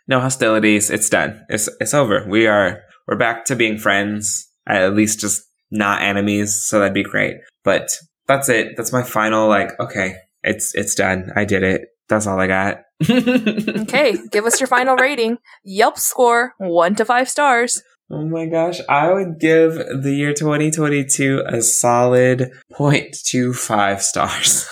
no 0.07 0.21
hostilities. 0.21 0.91
It's 0.91 1.09
done. 1.09 1.45
It's 1.49 1.69
it's 1.81 1.95
over. 1.95 2.27
We 2.29 2.47
are 2.47 2.81
we're 3.07 3.17
back 3.17 3.45
to 3.47 3.57
being 3.57 3.79
friends. 3.79 4.51
At 4.67 4.95
least 4.95 5.21
just 5.21 5.43
not 5.71 6.03
enemies. 6.03 6.63
So 6.67 6.79
that'd 6.79 6.95
be 6.95 7.03
great. 7.03 7.37
But 7.65 7.91
that's 8.27 8.49
it. 8.49 8.77
That's 8.77 8.93
my 8.93 9.03
final 9.03 9.49
like. 9.49 9.79
Okay, 9.79 10.17
it's 10.43 10.75
it's 10.75 10.95
done. 10.95 11.31
I 11.37 11.45
did 11.45 11.63
it. 11.63 11.89
That's 12.09 12.27
all 12.27 12.41
I 12.41 12.47
got. 12.47 12.85
okay, 13.11 14.17
give 14.31 14.47
us 14.47 14.61
your 14.61 14.67
final 14.67 14.97
rating. 14.97 15.39
Yelp 15.63 15.99
score 15.99 16.55
one 16.59 16.95
to 16.97 17.05
five 17.05 17.29
stars. 17.29 17.83
Oh 18.11 18.25
my 18.25 18.47
gosh, 18.47 18.81
I 18.89 19.13
would 19.13 19.39
give 19.39 19.75
the 19.75 20.15
year 20.15 20.33
2022 20.33 21.43
a 21.47 21.61
solid 21.61 22.53
0.25 22.73 24.01
stars. 24.01 24.67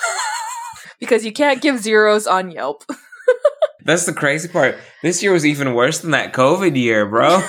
because 1.00 1.24
you 1.24 1.32
can't 1.32 1.60
give 1.60 1.78
zeros 1.78 2.26
on 2.26 2.50
Yelp. 2.50 2.84
That's 3.84 4.06
the 4.06 4.14
crazy 4.14 4.48
part. 4.48 4.76
This 5.02 5.22
year 5.22 5.32
was 5.32 5.44
even 5.44 5.74
worse 5.74 6.00
than 6.00 6.12
that 6.12 6.32
COVID 6.32 6.76
year, 6.76 7.06
bro. 7.06 7.42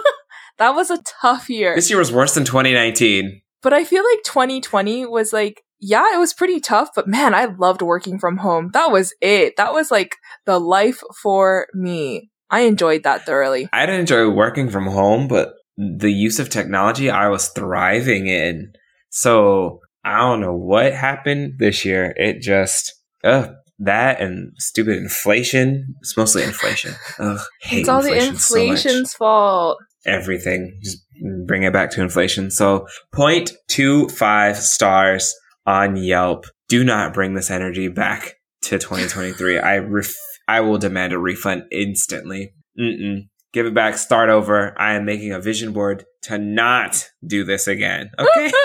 that 0.58 0.74
was 0.74 0.90
a 0.90 1.02
tough 1.02 1.48
year. 1.48 1.74
This 1.76 1.88
year 1.88 2.00
was 2.00 2.12
worse 2.12 2.34
than 2.34 2.44
2019. 2.44 3.40
But 3.62 3.72
I 3.72 3.84
feel 3.84 4.04
like 4.04 4.24
2020 4.24 5.06
was 5.06 5.32
like, 5.32 5.62
yeah, 5.80 6.14
it 6.14 6.18
was 6.18 6.34
pretty 6.34 6.58
tough, 6.58 6.90
but 6.94 7.06
man, 7.06 7.32
I 7.32 7.44
loved 7.44 7.80
working 7.80 8.18
from 8.18 8.38
home. 8.38 8.70
That 8.72 8.90
was 8.90 9.14
it. 9.20 9.56
That 9.56 9.72
was 9.72 9.92
like 9.92 10.16
the 10.46 10.58
life 10.58 11.00
for 11.22 11.68
me. 11.74 12.30
I 12.50 12.60
enjoyed 12.60 13.02
that 13.04 13.26
thoroughly. 13.26 13.68
I 13.72 13.86
didn't 13.86 14.00
enjoy 14.00 14.28
working 14.30 14.70
from 14.70 14.86
home, 14.86 15.28
but 15.28 15.54
the 15.76 16.10
use 16.10 16.38
of 16.38 16.48
technology 16.48 17.10
I 17.10 17.28
was 17.28 17.48
thriving 17.48 18.26
in. 18.26 18.72
So 19.10 19.80
I 20.04 20.18
don't 20.18 20.40
know 20.40 20.54
what 20.54 20.92
happened 20.94 21.54
this 21.58 21.84
year. 21.84 22.12
It 22.16 22.40
just, 22.40 22.94
ugh, 23.24 23.50
that 23.80 24.20
and 24.20 24.52
stupid 24.56 24.96
inflation. 24.96 25.94
It's 26.00 26.16
mostly 26.16 26.42
inflation. 26.42 26.94
Ugh, 27.20 27.38
It's 27.70 27.88
all 27.88 28.02
the 28.02 28.12
inflation 28.12 28.36
so 28.36 28.54
much. 28.56 28.64
inflation's 28.86 29.14
fault. 29.14 29.78
Everything. 30.04 30.78
Just 30.82 30.98
bring 31.46 31.62
it 31.62 31.72
back 31.72 31.90
to 31.92 32.02
inflation. 32.02 32.50
So 32.50 32.86
0.25 33.14 34.56
stars 34.56 35.34
on 35.66 35.96
Yelp. 35.96 36.46
Do 36.68 36.84
not 36.84 37.14
bring 37.14 37.34
this 37.34 37.50
energy 37.50 37.88
back 37.88 38.34
to 38.62 38.78
2023. 38.78 39.58
I 39.58 39.78
ref- 39.78 40.14
I 40.48 40.62
will 40.62 40.78
demand 40.78 41.12
a 41.12 41.18
refund 41.18 41.64
instantly. 41.70 42.54
Mm-mm. 42.78 43.28
Give 43.52 43.66
it 43.66 43.74
back. 43.74 43.96
Start 43.96 44.30
over. 44.30 44.74
I 44.80 44.94
am 44.94 45.04
making 45.04 45.32
a 45.32 45.40
vision 45.40 45.72
board 45.72 46.04
to 46.22 46.38
not 46.38 47.10
do 47.24 47.44
this 47.44 47.68
again. 47.68 48.10
Okay. 48.18 48.52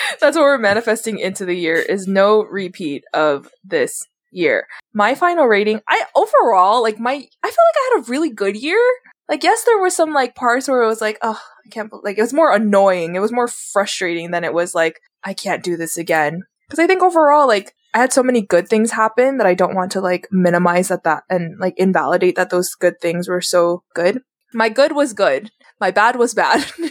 That's 0.20 0.36
what 0.36 0.44
we're 0.44 0.58
manifesting 0.58 1.18
into 1.18 1.44
the 1.44 1.54
year 1.54 1.76
is 1.76 2.06
no 2.06 2.42
repeat 2.44 3.04
of 3.14 3.48
this 3.64 4.06
year. 4.30 4.66
My 4.92 5.14
final 5.14 5.46
rating, 5.46 5.80
I 5.88 6.04
overall 6.14 6.82
like 6.82 6.98
my 6.98 7.12
I 7.12 7.16
feel 7.18 7.24
like 7.42 7.76
I 7.76 7.90
had 7.92 8.02
a 8.02 8.10
really 8.10 8.30
good 8.30 8.56
year. 8.56 8.80
Like 9.28 9.42
yes, 9.42 9.64
there 9.64 9.78
were 9.78 9.90
some 9.90 10.12
like 10.12 10.34
parts 10.34 10.68
where 10.68 10.82
it 10.82 10.86
was 10.86 11.00
like, 11.00 11.18
oh, 11.22 11.40
I 11.66 11.68
can't 11.70 11.92
like 12.02 12.18
it 12.18 12.22
was 12.22 12.34
more 12.34 12.54
annoying. 12.54 13.14
It 13.14 13.20
was 13.20 13.32
more 13.32 13.48
frustrating 13.48 14.30
than 14.30 14.44
it 14.44 14.54
was 14.54 14.74
like 14.74 15.00
I 15.24 15.34
can't 15.34 15.64
do 15.64 15.76
this 15.76 15.96
again. 15.96 16.42
Cuz 16.70 16.78
I 16.78 16.86
think 16.86 17.02
overall 17.02 17.46
like 17.46 17.74
I 17.94 17.98
had 17.98 18.12
so 18.12 18.22
many 18.22 18.42
good 18.42 18.68
things 18.68 18.90
happen 18.92 19.36
that 19.38 19.46
I 19.46 19.54
don't 19.54 19.74
want 19.74 19.92
to 19.92 20.00
like 20.00 20.28
minimize 20.30 20.88
that 20.88 21.04
that 21.04 21.24
and 21.28 21.58
like 21.58 21.74
invalidate 21.76 22.36
that 22.36 22.50
those 22.50 22.74
good 22.74 23.00
things 23.00 23.28
were 23.28 23.40
so 23.42 23.82
good. 23.94 24.20
My 24.54 24.68
good 24.68 24.92
was 24.92 25.12
good. 25.12 25.50
My 25.80 25.90
bad 25.90 26.16
was 26.16 26.34
bad. 26.34 26.64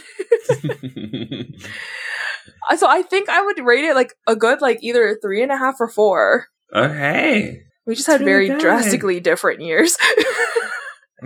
Uh, 2.70 2.76
so 2.76 2.88
I 2.88 3.02
think 3.02 3.28
I 3.28 3.42
would 3.44 3.58
rate 3.64 3.84
it 3.84 3.94
like 3.96 4.14
a 4.28 4.36
good 4.36 4.60
like 4.60 4.78
either 4.82 5.18
three 5.20 5.42
and 5.42 5.50
a 5.50 5.56
half 5.56 5.80
or 5.80 5.88
four. 5.88 6.46
okay. 6.74 7.62
We 7.86 7.96
just 7.96 8.06
had 8.06 8.20
That's 8.20 8.24
very 8.24 8.46
good. 8.48 8.60
drastically 8.60 9.18
different 9.18 9.60
years. 9.62 9.96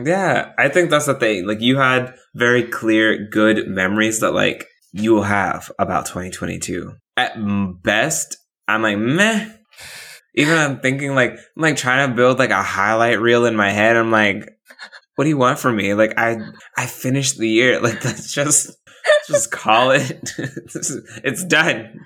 Yeah, 0.05 0.53
I 0.59 0.69
think 0.69 0.91
that's 0.91 1.07
the 1.07 1.15
thing. 1.15 1.47
Like 1.47 1.63
you 1.63 1.79
had 1.79 2.15
very 2.35 2.65
clear, 2.65 3.27
good 3.29 3.67
memories 3.67 4.21
that 4.21 4.33
like 4.35 4.67
you 4.93 5.15
will 5.15 5.23
have 5.23 5.73
about 5.79 6.05
2022. 6.07 6.93
At 7.17 7.37
best, 7.83 8.37
I'm 8.69 8.83
like 8.83 8.99
meh. 8.99 9.49
Even 10.37 10.59
I'm 10.59 10.81
thinking 10.81 11.15
like 11.15 11.33
I'm 11.33 11.63
like 11.63 11.77
trying 11.77 12.09
to 12.09 12.15
build 12.15 12.39
like 12.39 12.51
a 12.51 12.63
highlight 12.63 13.21
reel 13.21 13.47
in 13.47 13.57
my 13.57 13.71
head. 13.71 13.97
I'm 13.97 14.11
like, 14.11 14.49
what 15.15 15.25
do 15.25 15.31
you 15.31 15.39
want 15.39 15.59
from 15.59 15.77
me? 15.77 15.95
Like 15.95 16.15
I 16.19 16.39
I 16.77 16.87
finished 16.87 17.39
the 17.39 17.49
year. 17.49 17.81
Like 17.87 18.05
let's 18.05 18.33
just 18.33 18.77
just 19.27 19.51
call 19.51 19.91
it. 19.93 20.33
it's 20.39 21.45
done. 21.45 22.01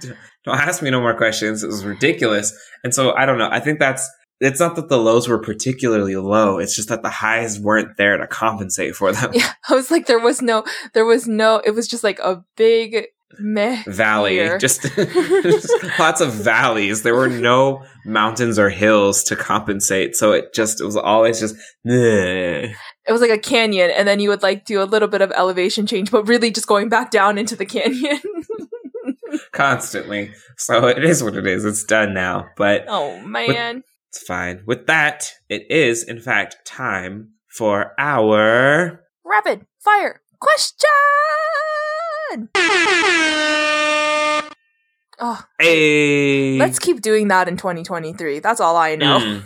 Don't 0.45 0.59
ask 0.59 0.83
me 0.83 0.91
no 0.91 1.01
more 1.01 1.17
questions. 1.17 1.63
It 1.63 1.67
was 1.67 1.85
ridiculous. 1.85 2.57
And 2.85 2.95
so 2.95 3.15
I 3.15 3.27
don't 3.27 3.39
know. 3.39 3.49
I 3.51 3.61
think 3.61 3.79
that's 3.79 4.09
it's 4.41 4.61
not 4.61 4.77
that 4.77 4.89
the 4.89 4.99
lows 4.99 5.29
were 5.29 5.39
particularly 5.39 6.17
low. 6.17 6.59
It's 6.59 6.75
just 6.75 6.89
that 6.89 7.03
the 7.03 7.11
highs 7.11 7.61
weren't 7.61 7.97
there 7.99 8.17
to 8.17 8.27
compensate 8.27 8.97
for 8.97 9.13
them. 9.13 9.33
yeah, 9.35 9.53
I 9.69 9.75
was 9.75 9.91
like, 9.91 10.07
there 10.07 10.19
was 10.19 10.41
no, 10.41 10.65
there 10.95 11.05
was 11.05 11.29
no. 11.29 11.61
It 11.65 11.73
was 11.73 11.87
just 11.87 12.03
like 12.03 12.19
a 12.21 12.43
big 12.57 13.09
meh 13.39 13.83
Valley, 13.87 14.37
just, 14.59 14.83
just 14.83 15.71
lots 15.99 16.21
of 16.21 16.33
valleys. 16.33 17.03
There 17.03 17.15
were 17.15 17.29
no 17.29 17.85
mountains 18.05 18.59
or 18.59 18.71
hills 18.71 19.23
to 19.25 19.37
compensate. 19.37 20.17
So 20.17 20.33
it 20.33 20.53
just, 20.53 20.81
it 20.81 20.85
was 20.85 20.97
always 20.97 21.41
just, 21.41 21.57
"Meh." 21.85 22.73
It 23.07 23.13
was 23.13 23.21
like 23.21 23.31
a 23.31 23.39
canyon, 23.39 23.91
and 23.91 24.07
then 24.07 24.21
you 24.21 24.29
would 24.29 24.43
like 24.43 24.65
do 24.65 24.83
a 24.83 24.85
little 24.85 25.09
bit 25.09 25.23
of 25.23 25.33
elevation 25.33 25.87
change, 25.87 26.11
but 26.11 26.29
really 26.29 26.51
just 26.51 26.67
going 26.67 26.89
back 26.89 27.11
down 27.11 27.39
into 27.39 27.57
the 27.57 27.67
canyon. 27.67 28.21
constantly. 29.53 30.33
So 30.57 30.87
it 30.87 31.05
is 31.05 31.23
what 31.23 31.37
it 31.37 31.47
is. 31.47 31.65
It's 31.65 31.85
done 31.85 32.15
now, 32.15 32.49
but 32.57 32.85
oh 32.89 33.21
man. 33.21 33.83
it's 34.09 34.23
fine. 34.23 34.63
With 34.67 34.87
that, 34.87 35.33
it 35.49 35.71
is, 35.71 36.05
in 36.05 36.21
fact, 36.21 36.65
time 36.65 37.31
for 37.49 37.93
our 37.99 39.05
Rapid 39.25 39.67
fire 39.79 40.23
question. 40.41 40.89
Oh, 45.23 45.45
A. 45.61 46.59
let's 46.59 46.79
keep 46.79 47.03
doing 47.03 47.29
that 47.29 47.47
in 47.47 47.57
2023. 47.59 48.39
That's 48.39 48.61
all 48.61 48.77
I 48.77 48.97
know. 48.97 49.19
Mm. 49.19 49.45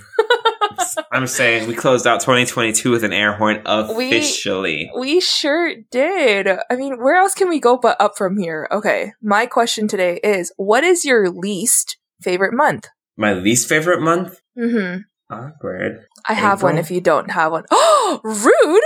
I'm 1.12 1.26
saying 1.26 1.66
we 1.66 1.74
closed 1.74 2.06
out 2.06 2.20
2022 2.20 2.90
with 2.90 3.02
an 3.02 3.12
air 3.12 3.32
horn 3.32 3.60
officially. 3.66 4.90
We 4.96 5.20
sure 5.20 5.74
did. 5.90 6.48
I 6.48 6.76
mean, 6.76 7.02
where 7.02 7.16
else 7.16 7.34
can 7.34 7.48
we 7.48 7.58
go 7.58 7.76
but 7.76 8.00
up 8.00 8.16
from 8.16 8.38
here? 8.38 8.68
Okay, 8.70 9.12
my 9.20 9.46
question 9.46 9.88
today 9.88 10.20
is 10.22 10.52
what 10.56 10.84
is 10.84 11.04
your 11.04 11.28
least 11.30 11.96
favorite 12.20 12.54
month? 12.54 12.88
My 13.16 13.32
least 13.32 13.68
favorite 13.68 14.00
month? 14.00 14.40
Mm-hmm. 14.58 15.00
Awkward. 15.34 16.06
I 16.28 16.34
have 16.34 16.62
one 16.62 16.78
if 16.78 16.90
you 16.90 17.00
don't 17.00 17.30
have 17.30 17.52
one. 17.52 17.64
Oh, 17.70 18.20
rude! 18.24 18.82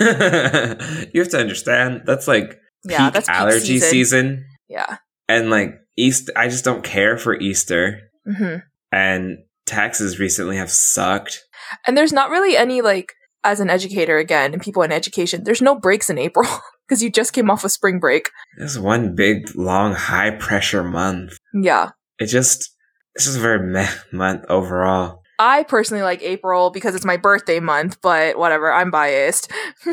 you 1.12 1.20
have 1.20 1.30
to 1.30 1.38
understand 1.38 2.02
that's 2.04 2.28
like 2.28 2.60
Yeah, 2.84 3.06
peak 3.06 3.14
that's 3.14 3.28
allergy 3.28 3.78
season. 3.80 3.88
season. 3.90 4.44
Yeah. 4.68 4.96
and 5.28 5.50
like 5.50 5.74
East. 5.96 6.30
I 6.36 6.48
just 6.48 6.64
don't 6.64 6.84
care 6.84 7.16
for 7.18 7.38
Easter, 7.38 8.00
Mm-hmm. 8.26 8.58
and 8.92 9.38
taxes 9.66 10.18
recently 10.18 10.56
have 10.58 10.70
sucked. 10.70 11.40
And 11.86 11.96
there's 11.96 12.12
not 12.12 12.30
really 12.30 12.56
any, 12.56 12.80
like, 12.82 13.12
as 13.44 13.60
an 13.60 13.70
educator 13.70 14.18
again, 14.18 14.52
and 14.52 14.60
people 14.62 14.82
in 14.82 14.92
education, 14.92 15.44
there's 15.44 15.62
no 15.62 15.74
breaks 15.74 16.08
in 16.10 16.18
April 16.18 16.46
because 16.88 17.02
you 17.02 17.10
just 17.10 17.32
came 17.32 17.50
off 17.50 17.64
a 17.64 17.68
spring 17.68 17.98
break. 17.98 18.28
It's 18.58 18.76
one 18.78 19.14
big, 19.14 19.54
long, 19.56 19.94
high 19.94 20.30
pressure 20.32 20.84
month. 20.84 21.38
Yeah. 21.54 21.90
It 22.18 22.26
just 22.26 22.70
it's 23.14 23.24
just 23.24 23.38
a 23.38 23.40
very 23.40 23.60
meh 23.66 23.90
month 24.12 24.44
overall. 24.48 25.22
I 25.38 25.62
personally 25.62 26.02
like 26.02 26.20
April 26.22 26.70
because 26.70 26.94
it's 26.94 27.04
my 27.04 27.16
birthday 27.16 27.60
month, 27.60 27.98
but 28.02 28.36
whatever, 28.38 28.72
I'm 28.72 28.90
biased. 28.90 29.50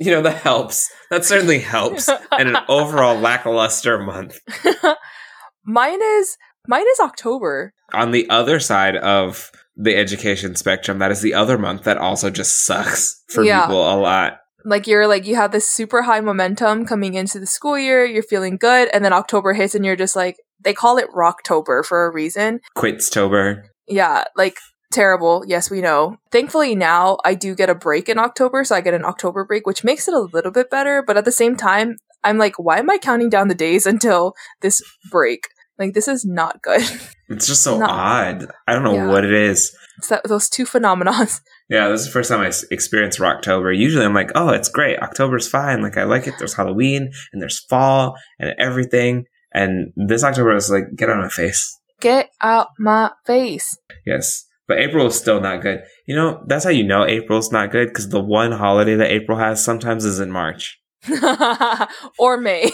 You 0.06 0.12
know 0.12 0.22
that 0.22 0.38
helps. 0.38 0.90
That 1.10 1.24
certainly 1.26 1.58
helps. 1.58 2.08
And 2.08 2.48
an 2.48 2.56
overall 2.68 3.18
lackluster 3.18 3.98
month. 3.98 4.40
mine 5.64 6.00
is 6.02 6.36
mine 6.66 6.86
is 6.90 7.00
October. 7.00 7.72
On 7.92 8.10
the 8.10 8.28
other 8.30 8.60
side 8.60 8.96
of 8.96 9.50
the 9.76 9.96
education 9.96 10.56
spectrum, 10.56 10.98
that 10.98 11.10
is 11.10 11.20
the 11.22 11.34
other 11.34 11.58
month 11.58 11.84
that 11.84 11.98
also 11.98 12.30
just 12.30 12.64
sucks 12.64 13.22
for 13.28 13.44
Yeah. 13.44 13.66
people 13.66 13.82
a 13.92 13.96
lot. 14.00 14.38
Like 14.64 14.86
you're 14.86 15.06
like 15.06 15.26
you 15.26 15.36
have 15.36 15.52
this 15.52 15.68
super 15.68 16.02
high 16.02 16.20
momentum 16.20 16.86
coming 16.86 17.14
into 17.14 17.38
the 17.38 17.46
school 17.46 17.78
year, 17.78 18.04
you're 18.04 18.22
feeling 18.22 18.56
good, 18.56 18.88
and 18.92 19.04
then 19.04 19.12
October 19.12 19.52
hits 19.54 19.74
and 19.74 19.84
you're 19.84 19.96
just 19.96 20.16
like 20.16 20.36
they 20.62 20.74
call 20.74 20.98
it 20.98 21.08
Rocktober 21.14 21.84
for 21.84 22.06
a 22.06 22.12
reason. 22.12 22.60
Quitstober. 22.76 23.62
Yeah, 23.88 24.24
like 24.36 24.56
terrible. 24.90 25.44
Yes, 25.46 25.70
we 25.70 25.80
know. 25.80 26.16
Thankfully 26.30 26.74
now 26.74 27.18
I 27.24 27.34
do 27.34 27.54
get 27.54 27.70
a 27.70 27.74
break 27.74 28.08
in 28.08 28.18
October, 28.18 28.64
so 28.64 28.74
I 28.74 28.80
get 28.80 28.94
an 28.94 29.04
October 29.04 29.44
break, 29.44 29.66
which 29.66 29.84
makes 29.84 30.08
it 30.08 30.14
a 30.14 30.20
little 30.20 30.52
bit 30.52 30.70
better, 30.70 31.02
but 31.06 31.16
at 31.16 31.24
the 31.24 31.32
same 31.32 31.56
time, 31.56 31.96
I'm 32.22 32.38
like, 32.38 32.58
why 32.58 32.78
am 32.78 32.90
I 32.90 32.98
counting 32.98 33.30
down 33.30 33.48
the 33.48 33.54
days 33.54 33.86
until 33.94 34.34
this 34.60 34.82
break? 35.10 35.48
Like 35.78 35.94
this 35.94 36.08
is 36.08 36.24
not 36.24 36.62
good. 36.62 36.82
It's 37.32 37.46
just 37.46 37.62
so 37.62 37.78
No. 37.78 37.86
odd. 37.88 38.48
I 38.66 38.72
don't 38.72 38.82
know 38.82 38.92
Yeah. 38.92 39.06
what 39.06 39.24
it 39.24 39.32
is. 39.32 39.72
it's 39.98 40.08
that 40.08 40.24
those 40.24 40.48
two 40.48 40.64
phenomenons. 40.64 41.40
Yeah, 41.68 41.86
this 41.88 42.00
is 42.00 42.06
the 42.08 42.12
first 42.12 42.28
time 42.28 42.40
I 42.40 42.50
experienced 42.72 43.20
Rocktober. 43.20 43.70
Usually 43.78 44.04
I'm 44.04 44.12
like, 44.12 44.32
oh, 44.34 44.48
it's 44.48 44.68
great. 44.68 44.98
October's 45.00 45.46
fine. 45.46 45.80
Like, 45.80 45.96
I 45.96 46.02
like 46.02 46.26
it. 46.26 46.34
There's 46.36 46.54
Halloween 46.54 47.12
and 47.32 47.40
there's 47.40 47.60
fall 47.60 48.16
and 48.40 48.52
everything. 48.58 49.26
And 49.54 49.92
this 49.94 50.24
October 50.24 50.50
I 50.50 50.54
was 50.56 50.68
like, 50.72 50.86
get 50.96 51.08
on 51.08 51.20
my 51.20 51.28
face. 51.28 51.78
Get 52.00 52.30
out 52.42 52.70
my 52.80 53.12
face. 53.24 53.78
Yes. 54.04 54.46
But 54.70 54.78
April 54.78 55.08
is 55.08 55.18
still 55.18 55.40
not 55.40 55.62
good. 55.62 55.82
You 56.06 56.14
know, 56.14 56.44
that's 56.46 56.62
how 56.62 56.70
you 56.70 56.84
know 56.84 57.04
April's 57.04 57.50
not 57.50 57.72
good 57.72 57.88
because 57.88 58.08
the 58.08 58.22
one 58.22 58.52
holiday 58.52 58.94
that 58.94 59.10
April 59.10 59.36
has 59.36 59.64
sometimes 59.64 60.04
is 60.04 60.20
in 60.20 60.30
March. 60.30 60.80
or 62.20 62.36
May. 62.36 62.70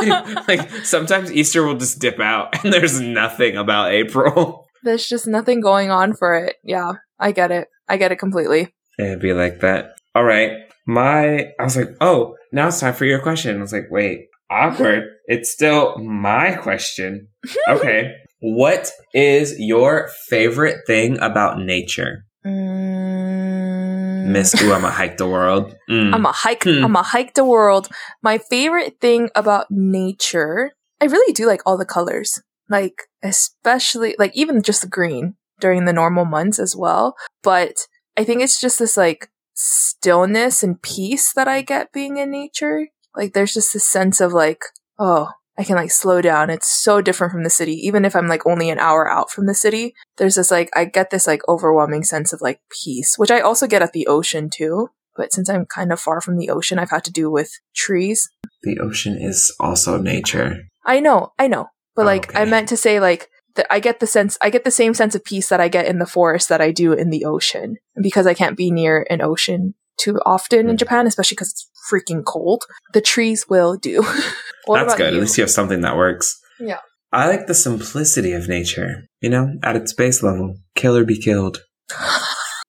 like, 0.46 0.70
sometimes 0.84 1.32
Easter 1.32 1.66
will 1.66 1.78
just 1.78 1.98
dip 1.98 2.20
out 2.20 2.62
and 2.62 2.72
there's 2.72 3.00
nothing 3.00 3.56
about 3.56 3.90
April. 3.90 4.68
There's 4.84 5.08
just 5.08 5.26
nothing 5.26 5.60
going 5.60 5.90
on 5.90 6.14
for 6.14 6.36
it. 6.36 6.58
Yeah, 6.62 6.92
I 7.18 7.32
get 7.32 7.50
it. 7.50 7.66
I 7.88 7.96
get 7.96 8.12
it 8.12 8.20
completely. 8.20 8.72
It'd 8.96 9.18
be 9.18 9.32
like 9.32 9.58
that. 9.62 9.96
All 10.14 10.22
right. 10.22 10.52
My, 10.86 11.46
I 11.58 11.64
was 11.64 11.76
like, 11.76 11.88
oh, 12.00 12.36
now 12.52 12.68
it's 12.68 12.78
time 12.78 12.94
for 12.94 13.04
your 13.04 13.18
question. 13.18 13.58
I 13.58 13.62
was 13.62 13.72
like, 13.72 13.90
wait, 13.90 14.28
awkward. 14.48 15.08
It's 15.26 15.50
still 15.50 15.98
my 15.98 16.52
question. 16.52 17.30
Okay. 17.68 18.14
What 18.40 18.90
is 19.14 19.54
your 19.58 20.08
favorite 20.28 20.80
thing 20.86 21.18
about 21.20 21.58
nature? 21.58 22.24
Mm, 22.46 24.26
Miss, 24.26 24.54
ooh, 24.60 24.72
I'm 24.72 24.82
gonna 24.82 24.92
hike 24.92 25.16
the 25.16 25.28
world. 25.28 25.74
Mm. 25.90 26.14
I'm 26.14 26.26
a 26.26 26.32
hike. 26.32 26.64
Hmm. 26.64 26.84
I'm 26.84 26.96
a 26.96 27.02
hike 27.02 27.34
the 27.34 27.44
world. 27.44 27.88
My 28.22 28.38
favorite 28.38 29.00
thing 29.00 29.30
about 29.34 29.66
nature, 29.70 30.72
I 31.00 31.06
really 31.06 31.32
do 31.32 31.46
like 31.46 31.62
all 31.64 31.78
the 31.78 31.84
colors. 31.84 32.40
Like 32.68 33.02
especially 33.22 34.16
like 34.18 34.32
even 34.34 34.62
just 34.62 34.82
the 34.82 34.88
green 34.88 35.36
during 35.60 35.84
the 35.84 35.92
normal 35.92 36.24
months 36.24 36.58
as 36.58 36.76
well. 36.76 37.14
But 37.42 37.74
I 38.16 38.24
think 38.24 38.42
it's 38.42 38.60
just 38.60 38.78
this 38.78 38.96
like 38.96 39.28
stillness 39.54 40.62
and 40.62 40.80
peace 40.82 41.32
that 41.32 41.48
I 41.48 41.62
get 41.62 41.92
being 41.92 42.16
in 42.18 42.30
nature. 42.30 42.88
Like 43.14 43.32
there's 43.32 43.54
just 43.54 43.72
this 43.72 43.88
sense 43.88 44.20
of 44.20 44.32
like, 44.32 44.60
oh, 44.98 45.30
I 45.58 45.64
can 45.64 45.76
like 45.76 45.90
slow 45.90 46.20
down. 46.20 46.50
It's 46.50 46.68
so 46.68 47.00
different 47.00 47.32
from 47.32 47.44
the 47.44 47.50
city. 47.50 47.74
Even 47.86 48.04
if 48.04 48.14
I'm 48.14 48.26
like 48.28 48.46
only 48.46 48.68
an 48.70 48.78
hour 48.78 49.10
out 49.10 49.30
from 49.30 49.46
the 49.46 49.54
city, 49.54 49.94
there's 50.18 50.34
this 50.34 50.50
like 50.50 50.70
I 50.76 50.84
get 50.84 51.10
this 51.10 51.26
like 51.26 51.40
overwhelming 51.48 52.04
sense 52.04 52.32
of 52.32 52.40
like 52.42 52.60
peace, 52.70 53.16
which 53.16 53.30
I 53.30 53.40
also 53.40 53.66
get 53.66 53.82
at 53.82 53.92
the 53.92 54.06
ocean 54.06 54.50
too. 54.50 54.90
But 55.16 55.32
since 55.32 55.48
I'm 55.48 55.64
kind 55.64 55.92
of 55.92 56.00
far 56.00 56.20
from 56.20 56.36
the 56.36 56.50
ocean, 56.50 56.78
I've 56.78 56.90
had 56.90 57.04
to 57.04 57.10
do 57.12 57.30
with 57.30 57.50
trees. 57.74 58.28
the 58.62 58.78
ocean 58.80 59.16
is 59.18 59.54
also 59.60 59.96
nature. 59.98 60.56
I 60.84 61.00
know, 61.00 61.32
I 61.38 61.48
know. 61.48 61.68
But 61.94 62.04
like 62.06 62.36
I 62.36 62.44
meant 62.44 62.68
to 62.68 62.76
say 62.76 63.00
like 63.00 63.30
that 63.54 63.66
I 63.70 63.80
get 63.80 64.00
the 64.00 64.06
sense 64.06 64.36
I 64.42 64.50
get 64.50 64.64
the 64.64 64.70
same 64.70 64.92
sense 64.92 65.14
of 65.14 65.24
peace 65.24 65.48
that 65.48 65.60
I 65.60 65.68
get 65.68 65.86
in 65.86 65.98
the 65.98 66.06
forest 66.06 66.50
that 66.50 66.60
I 66.60 66.70
do 66.70 66.92
in 66.92 67.08
the 67.08 67.24
ocean. 67.24 67.76
And 67.94 68.02
because 68.02 68.26
I 68.26 68.34
can't 68.34 68.56
be 68.58 68.70
near 68.70 69.06
an 69.08 69.22
ocean 69.22 69.74
too 69.98 70.20
often 70.26 70.68
in 70.68 70.76
Mhm. 70.76 70.80
Japan, 70.80 71.06
especially 71.06 71.36
because 71.36 71.52
it's 71.52 71.70
freaking 71.90 72.24
cold, 72.24 72.64
the 72.92 73.00
trees 73.00 73.46
will 73.48 73.76
do. 73.76 74.02
That's 74.68 74.94
good. 74.94 75.12
you? 75.12 75.18
At 75.18 75.22
least 75.22 75.38
you 75.38 75.42
have 75.42 75.50
something 75.50 75.80
that 75.82 75.96
works. 75.96 76.38
Yeah. 76.58 76.80
I 77.12 77.28
like 77.28 77.46
the 77.46 77.54
simplicity 77.54 78.32
of 78.32 78.48
nature. 78.48 79.04
You 79.20 79.30
know, 79.30 79.54
at 79.62 79.76
its 79.76 79.92
base 79.92 80.22
level, 80.22 80.56
kill 80.74 80.96
or 80.96 81.04
be 81.04 81.18
killed. 81.18 81.62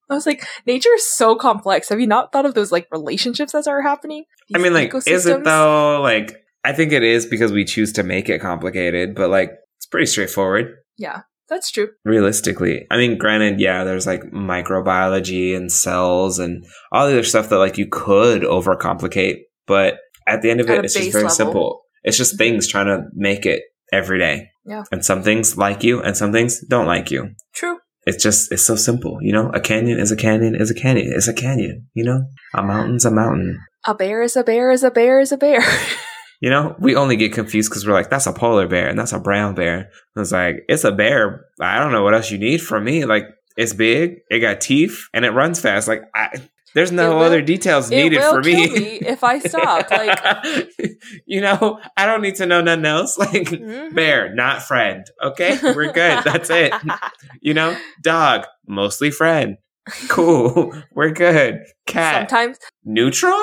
I 0.10 0.14
was 0.14 0.26
like, 0.26 0.46
nature 0.66 0.94
is 0.94 1.06
so 1.06 1.36
complex. 1.36 1.90
Have 1.90 2.00
you 2.00 2.08
not 2.08 2.32
thought 2.32 2.46
of 2.46 2.54
those 2.54 2.72
like 2.72 2.88
relationships 2.92 3.52
that 3.52 3.68
are 3.68 3.82
happening? 3.82 4.24
I 4.56 4.60
mean, 4.60 4.74
like, 4.74 4.94
is 5.06 5.26
it 5.26 5.44
though? 5.44 6.00
Like, 6.02 6.38
I 6.64 6.72
think 6.74 6.94
it 6.94 7.04
is 7.04 7.26
because 7.26 7.52
we 7.52 7.66
choose 7.66 7.92
to 7.94 8.04
make 8.04 8.30
it 8.30 8.40
complicated, 8.40 9.16
but 9.16 9.30
like, 9.30 9.52
it's 9.78 9.86
pretty 9.86 10.06
straightforward. 10.06 10.76
Yeah, 10.98 11.24
that's 11.50 11.72
true. 11.72 11.90
Realistically, 12.04 12.86
I 12.92 12.98
mean, 12.98 13.18
granted, 13.18 13.60
yeah, 13.60 13.84
there's 13.84 14.08
like 14.08 14.24
microbiology 14.34 15.56
and 15.56 15.72
cells 15.72 16.40
and 16.40 16.66
all 16.92 17.08
the 17.08 17.14
other 17.14 17.24
stuff 17.24 17.50
that 17.50 17.58
like 17.58 17.78
you 17.78 17.88
could 17.90 18.42
overcomplicate, 18.42 19.42
but 19.66 19.96
at 20.28 20.42
the 20.42 20.52
end 20.52 20.60
of 20.60 20.70
At 20.70 20.80
it, 20.80 20.86
it's 20.86 20.94
just 20.94 21.12
very 21.12 21.24
level. 21.24 21.36
simple. 21.36 21.82
It's 22.04 22.18
just 22.18 22.34
mm-hmm. 22.34 22.38
things 22.38 22.68
trying 22.68 22.88
to 22.88 23.06
make 23.14 23.46
it 23.46 23.64
every 23.92 24.20
day. 24.20 24.50
Yeah. 24.66 24.84
And 24.92 25.04
some 25.04 25.24
things 25.24 25.58
like 25.58 25.84
you, 25.84 26.02
and 26.02 26.18
some 26.18 26.32
things 26.32 26.64
don't 26.68 26.86
like 26.86 27.10
you. 27.10 27.32
True. 27.56 27.80
It's 28.06 28.22
just 28.22 28.52
it's 28.52 28.64
so 28.64 28.76
simple, 28.76 29.18
you 29.22 29.34
know. 29.34 29.50
A 29.54 29.60
canyon 29.60 30.00
is 30.00 30.12
a 30.12 30.16
canyon 30.16 30.56
is 30.56 30.72
a 30.72 30.76
canyon 30.76 31.12
is 31.14 31.28
a 31.28 31.34
canyon, 31.34 31.88
you 31.94 32.04
know. 32.04 32.24
A 32.54 32.64
mountain's 32.64 33.06
a 33.06 33.12
mountain. 33.12 33.60
A 33.86 33.94
bear 33.96 34.22
is 34.22 34.36
a 34.36 34.44
bear 34.44 34.72
is 34.72 34.84
a 34.84 34.92
bear 34.92 35.20
is 35.20 35.32
a 35.32 35.38
bear. 35.38 35.62
You 36.40 36.50
know, 36.52 36.76
we 36.80 36.96
only 36.96 37.16
get 37.16 37.34
confused 37.34 37.70
because 37.70 37.86
we're 37.88 37.94
like, 37.94 38.10
that's 38.10 38.28
a 38.28 38.34
polar 38.34 38.68
bear 38.68 38.88
and 38.88 38.98
that's 39.00 39.14
a 39.14 39.20
brown 39.20 39.56
bear. 39.56 39.78
And 40.16 40.22
it's 40.22 40.32
like, 40.32 40.64
it's 40.70 40.84
a 40.84 40.92
bear. 40.92 41.46
I 41.60 41.80
don't 41.80 41.92
know 41.92 42.04
what 42.04 42.14
else 42.14 42.30
you 42.30 42.38
need 42.38 42.62
from 42.62 42.84
me. 42.84 43.06
Like, 43.06 43.24
it's 43.56 43.74
big, 43.74 44.18
it 44.30 44.40
got 44.40 44.62
teeth, 44.62 45.08
and 45.16 45.26
it 45.26 45.32
runs 45.32 45.60
fast. 45.60 45.88
Like, 45.88 46.04
I, 46.14 46.30
there's 46.76 46.92
no 46.92 47.16
will- 47.16 47.24
other 47.24 47.42
details 47.42 47.90
needed 47.90 48.22
for 48.22 48.42
me. 48.42 48.68
me 48.70 48.86
if 49.02 49.24
I 49.24 49.40
stop. 49.40 49.90
Like, 49.92 50.70
you 51.26 51.42
know, 51.42 51.80
I 51.98 52.06
don't 52.06 52.22
need 52.22 52.36
to 52.36 52.46
know 52.46 52.62
nothing 52.62 52.86
else. 52.86 53.18
Like, 53.28 53.32
mhm. 53.50 53.96
bear, 53.96 54.32
not 54.36 54.62
friend. 54.62 55.08
Okay, 55.24 55.58
we're 55.64 55.92
good. 55.92 56.24
That's 56.24 56.52
it. 56.52 56.72
You 57.42 57.56
know, 57.56 57.76
dog, 58.04 58.46
mostly 58.68 59.10
friend. 59.10 59.58
Cool, 60.10 60.74
we're 60.94 61.12
good. 61.12 61.64
Cat, 61.88 62.30
Sometimes 62.30 62.60
neutral? 62.84 63.42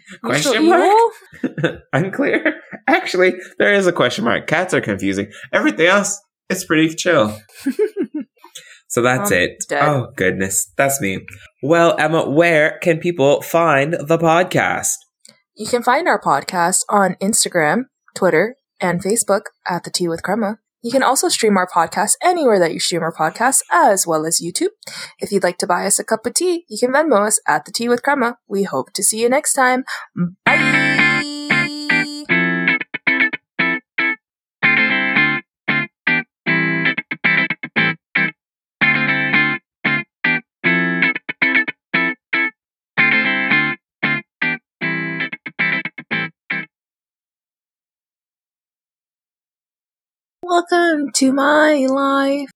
Question 0.24 0.68
mark? 0.68 1.12
Unclear. 1.92 2.60
Actually, 2.88 3.34
there 3.58 3.74
is 3.74 3.86
a 3.86 3.92
question 3.92 4.24
mark. 4.24 4.46
Cats 4.46 4.74
are 4.74 4.80
confusing. 4.80 5.30
Everything 5.52 5.86
else, 5.86 6.20
it's 6.48 6.64
pretty 6.64 6.94
chill. 6.94 7.38
so 8.88 9.02
that's 9.02 9.30
I'm 9.30 9.38
it. 9.38 9.64
dead. 9.68 9.88
Oh, 9.88 10.12
goodness. 10.16 10.72
That's 10.76 11.00
me. 11.00 11.20
Well, 11.62 11.96
Emma, 11.98 12.28
where 12.28 12.78
can 12.82 12.98
people 12.98 13.42
find 13.42 13.94
the 13.94 14.18
podcast? 14.18 14.94
You 15.56 15.66
can 15.66 15.82
find 15.82 16.08
our 16.08 16.20
podcast 16.20 16.80
on 16.88 17.16
Instagram, 17.20 17.84
Twitter, 18.14 18.56
and 18.80 19.02
Facebook 19.02 19.42
at 19.68 19.84
The 19.84 19.90
Tea 19.90 20.08
with 20.08 20.22
Crema. 20.22 20.58
You 20.82 20.90
can 20.90 21.02
also 21.02 21.28
stream 21.28 21.56
our 21.56 21.68
podcast 21.68 22.14
anywhere 22.22 22.58
that 22.58 22.72
you 22.72 22.80
stream 22.80 23.02
our 23.02 23.12
podcast, 23.12 23.62
as 23.70 24.06
well 24.06 24.26
as 24.26 24.40
YouTube. 24.40 24.70
If 25.18 25.30
you'd 25.32 25.44
like 25.44 25.58
to 25.58 25.66
buy 25.66 25.86
us 25.86 25.98
a 25.98 26.04
cup 26.04 26.26
of 26.26 26.34
tea, 26.34 26.64
you 26.68 26.78
can 26.78 26.92
Venmo 26.92 27.26
us 27.26 27.40
at 27.46 27.64
The 27.64 27.72
Tea 27.72 27.88
with 27.88 28.02
Crema. 28.02 28.38
We 28.48 28.64
hope 28.64 28.92
to 28.94 29.02
see 29.02 29.20
you 29.20 29.28
next 29.28 29.54
time. 29.54 29.84
Bye! 30.44 31.01
Welcome 50.52 51.10
to 51.12 51.32
my 51.32 51.86
life. 51.88 52.50